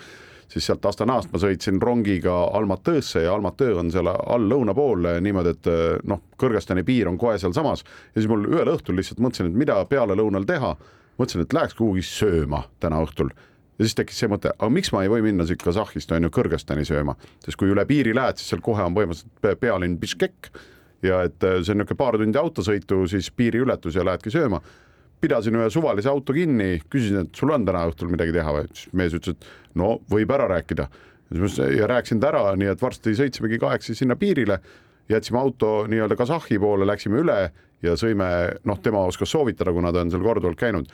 Siis 0.49 0.65
sealt 0.65 0.87
Astanast 0.89 1.29
ma 1.29 1.41
sõitsin 1.43 1.77
rongiga 1.83 2.33
Almatõõsse 2.57 3.21
ja 3.21 3.35
Almatõõ 3.37 3.83
on 3.83 3.91
seal 3.93 4.09
all 4.09 4.47
lõuna 4.49 4.73
pool 4.77 5.05
niimoodi, 5.21 5.53
et 5.53 5.69
noh, 6.09 6.23
Kõrgõzstani 6.41 6.87
piir 6.89 7.11
on 7.11 7.19
kohe 7.21 7.37
sealsamas. 7.37 7.85
Ja 8.15 8.23
siis 8.23 8.31
mul 8.31 8.47
ühel 8.49 8.71
õhtul 8.73 8.97
lihtsalt 8.97 9.21
mõtlesin, 9.21 9.51
et 9.51 9.61
mida 9.61 9.77
pealelõunal 9.91 10.49
teha. 10.49 10.73
mõtlesin, 11.19 11.45
et 11.45 11.53
läheks 11.53 11.75
kuhugi 11.77 12.07
sööma 12.07 12.63
täna 12.81 13.03
õhtul 13.05 13.35
ja 13.79 13.87
siis 13.87 13.95
tekkis 13.99 14.19
see 14.23 14.31
mõte, 14.31 14.51
aga 14.55 14.71
miks 14.75 14.91
ma 14.95 15.05
ei 15.05 15.13
või 15.13 15.23
minna 15.29 15.47
siit 15.47 15.63
Kasahhist 15.63 16.11
on 16.15 16.27
ju 16.27 16.33
Kõrgõzstani 16.35 16.85
sööma, 16.89 17.15
sest 17.45 17.59
kui 17.61 17.71
üle 17.71 17.85
piiri 17.87 18.15
lähed, 18.17 18.41
siis 18.41 18.51
seal 18.53 18.63
kohe 18.65 18.83
on 18.83 18.97
põhimõtteliselt 18.97 19.61
pealinn 19.63 19.99
Biškek 20.03 20.51
ja 21.07 21.23
et 21.29 21.39
see 21.39 21.75
on 21.75 21.83
niisugune 21.83 21.99
paar 21.99 22.19
tundi 22.19 22.41
autosõitu, 22.41 23.05
siis 23.11 23.31
piiriületus 23.31 23.99
ja 23.99 24.07
lähedki 24.07 24.33
sööma. 24.35 24.61
Pidasin 25.19 25.57
ühe 25.59 25.67
suvalise 25.71 26.11
auto 26.11 26.35
kinni, 26.35 26.79
küsisin, 26.91 27.27
et 27.27 27.39
sul 27.39 27.51
on 27.55 27.65
täna 27.67 27.85
õhtul 27.91 28.11
midagi 28.11 28.35
teha 28.35 28.55
või, 28.55 28.67
siis 28.71 28.91
mees 28.99 29.15
ütles, 29.19 29.35
et 29.35 29.79
no 29.79 29.97
võib 30.11 30.31
ära 30.35 30.47
rääkida. 30.51 30.89
ja 31.79 31.87
rääkisin 31.87 32.21
ta 32.21 32.29
ära, 32.29 32.57
nii 32.57 32.71
et 32.73 32.83
varsti 32.83 33.15
sõitsimegi 33.15 33.59
kahekesi 33.59 33.95
sinna 33.95 34.17
piirile, 34.17 34.61
jätsime 35.09 35.39
auto 35.39 35.87
nii-öelda 35.87 36.17
Kasahhi 36.17 36.59
poole, 36.59 36.87
läksime 36.87 37.19
üle 37.19 37.39
ja 37.83 37.97
sõime, 37.97 38.59
noh, 38.65 38.79
tema 38.83 39.03
oskas 39.07 39.31
soovitada, 39.31 39.73
kuna 39.73 39.93
ta 39.93 40.01
on 40.01 40.11
seal 40.11 40.23
korduvalt 40.23 40.59
käinud, 40.59 40.89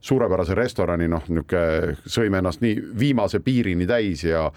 suurepärase 0.00 0.54
restorani, 0.54 1.08
noh, 1.10 1.24
niisugune 1.28 1.96
sõime 2.06 2.42
ennast 2.42 2.62
nii 2.62 2.82
viimase 2.98 3.40
piirini 3.44 3.86
täis 3.86 4.24
ja 4.24 4.48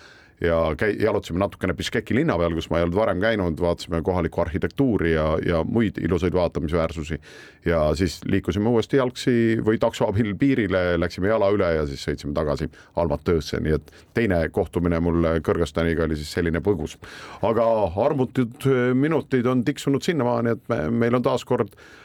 ja 0.42 0.76
käi-, 0.78 0.96
jalutasime 1.04 1.40
natukene 1.40 1.74
Biškeki 1.78 2.16
linna 2.16 2.34
peal, 2.38 2.56
kus 2.58 2.70
ma 2.72 2.80
ei 2.80 2.86
olnud 2.86 2.98
varem 2.98 3.22
käinud, 3.22 3.60
vaatasime 3.62 4.02
kohalikku 4.06 4.42
arhitektuuri 4.42 5.14
ja, 5.14 5.26
ja 5.46 5.62
muid 5.64 6.00
ilusaid 6.02 6.34
vaatamisväärsusi. 6.34 7.20
ja 7.66 7.96
siis 7.96 8.20
liikusime 8.26 8.70
uuesti 8.70 8.98
jalgsi 8.98 9.36
või 9.66 9.78
takso 9.80 10.08
abil 10.10 10.34
piirile, 10.36 10.98
läksime 11.00 11.30
jala 11.30 11.52
üle 11.54 11.70
ja 11.76 11.86
siis 11.86 12.04
sõitsime 12.08 12.34
tagasi 12.34 12.70
Almatöösse, 12.96 13.60
nii 13.62 13.78
et 13.78 13.94
teine 14.14 14.44
kohtumine 14.50 15.00
mul 15.00 15.30
Kõrgõzstaniga 15.46 16.08
oli 16.08 16.18
siis 16.18 16.34
selline 16.34 16.60
põgus. 16.60 16.98
aga 17.42 17.66
armutud 18.06 18.66
minutid 18.94 19.46
on 19.46 19.64
tiksunud 19.66 20.02
sinnamaani, 20.02 20.58
et 20.58 20.70
me, 20.70 20.88
meil 20.90 21.16
on 21.16 21.30
taaskord 21.30 21.70
äh, 21.70 22.02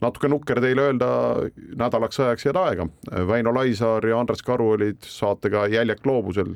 natuke 0.00 0.28
nukker 0.30 0.60
teile 0.62 0.88
öelda 0.88 1.08
nädalaks 1.76 2.20
ajaks 2.20 2.46
head 2.48 2.56
aega. 2.60 2.86
Väino 3.28 3.52
Laisaar 3.54 4.06
ja 4.06 4.18
Andres 4.20 4.42
Karu 4.46 4.70
olid 4.76 5.04
saatega 5.04 5.66
Jäljak 5.72 6.02
gloobusel 6.04 6.54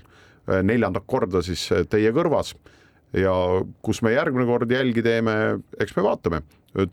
Äh, 0.50 0.62
neljandat 0.62 1.04
korda 1.06 1.42
siis 1.44 1.66
äh, 1.74 1.84
teie 1.90 2.10
kõrvas 2.16 2.54
ja 3.12 3.32
kus 3.84 4.00
me 4.02 4.14
järgmine 4.14 4.46
kord 4.48 4.70
jälgi 4.72 5.02
teeme, 5.04 5.34
eks 5.82 5.92
me 5.96 6.04
vaatame, 6.06 6.40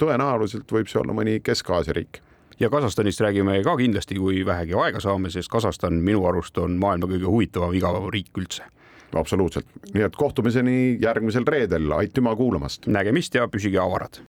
tõenäoliselt 0.01 0.71
võib 0.73 0.89
see 0.89 0.99
olla 0.99 1.15
mõni 1.15 1.37
Kesk-Aasia 1.45 1.95
riik 1.95 2.19
ja 2.59 2.71
Kasahstanist 2.73 3.21
räägime 3.23 3.59
ka 3.63 3.77
kindlasti, 3.79 4.17
kui 4.19 4.41
vähegi 4.45 4.75
aega 4.75 5.01
saame, 5.01 5.31
sest 5.33 5.51
Kasahstan 5.53 6.01
minu 6.03 6.25
arust 6.27 6.57
on 6.59 6.75
maailma 6.81 7.09
kõige 7.13 7.29
huvitavam 7.29 7.77
igav 7.77 8.09
riik 8.13 8.35
üldse. 8.37 8.67
absoluutselt, 9.15 9.65
nii 9.93 10.03
et 10.03 10.15
kohtumiseni 10.19 10.97
järgmisel 11.01 11.47
reedel, 11.47 11.91
aitüma 12.01 12.35
kuulamast. 12.35 12.87
nägemist 12.87 13.35
ja 13.35 13.47
püsige 13.47 13.79
avarad. 13.79 14.21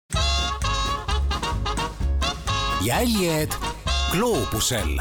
Jäljed 2.86 3.54
gloobusel 4.12 5.00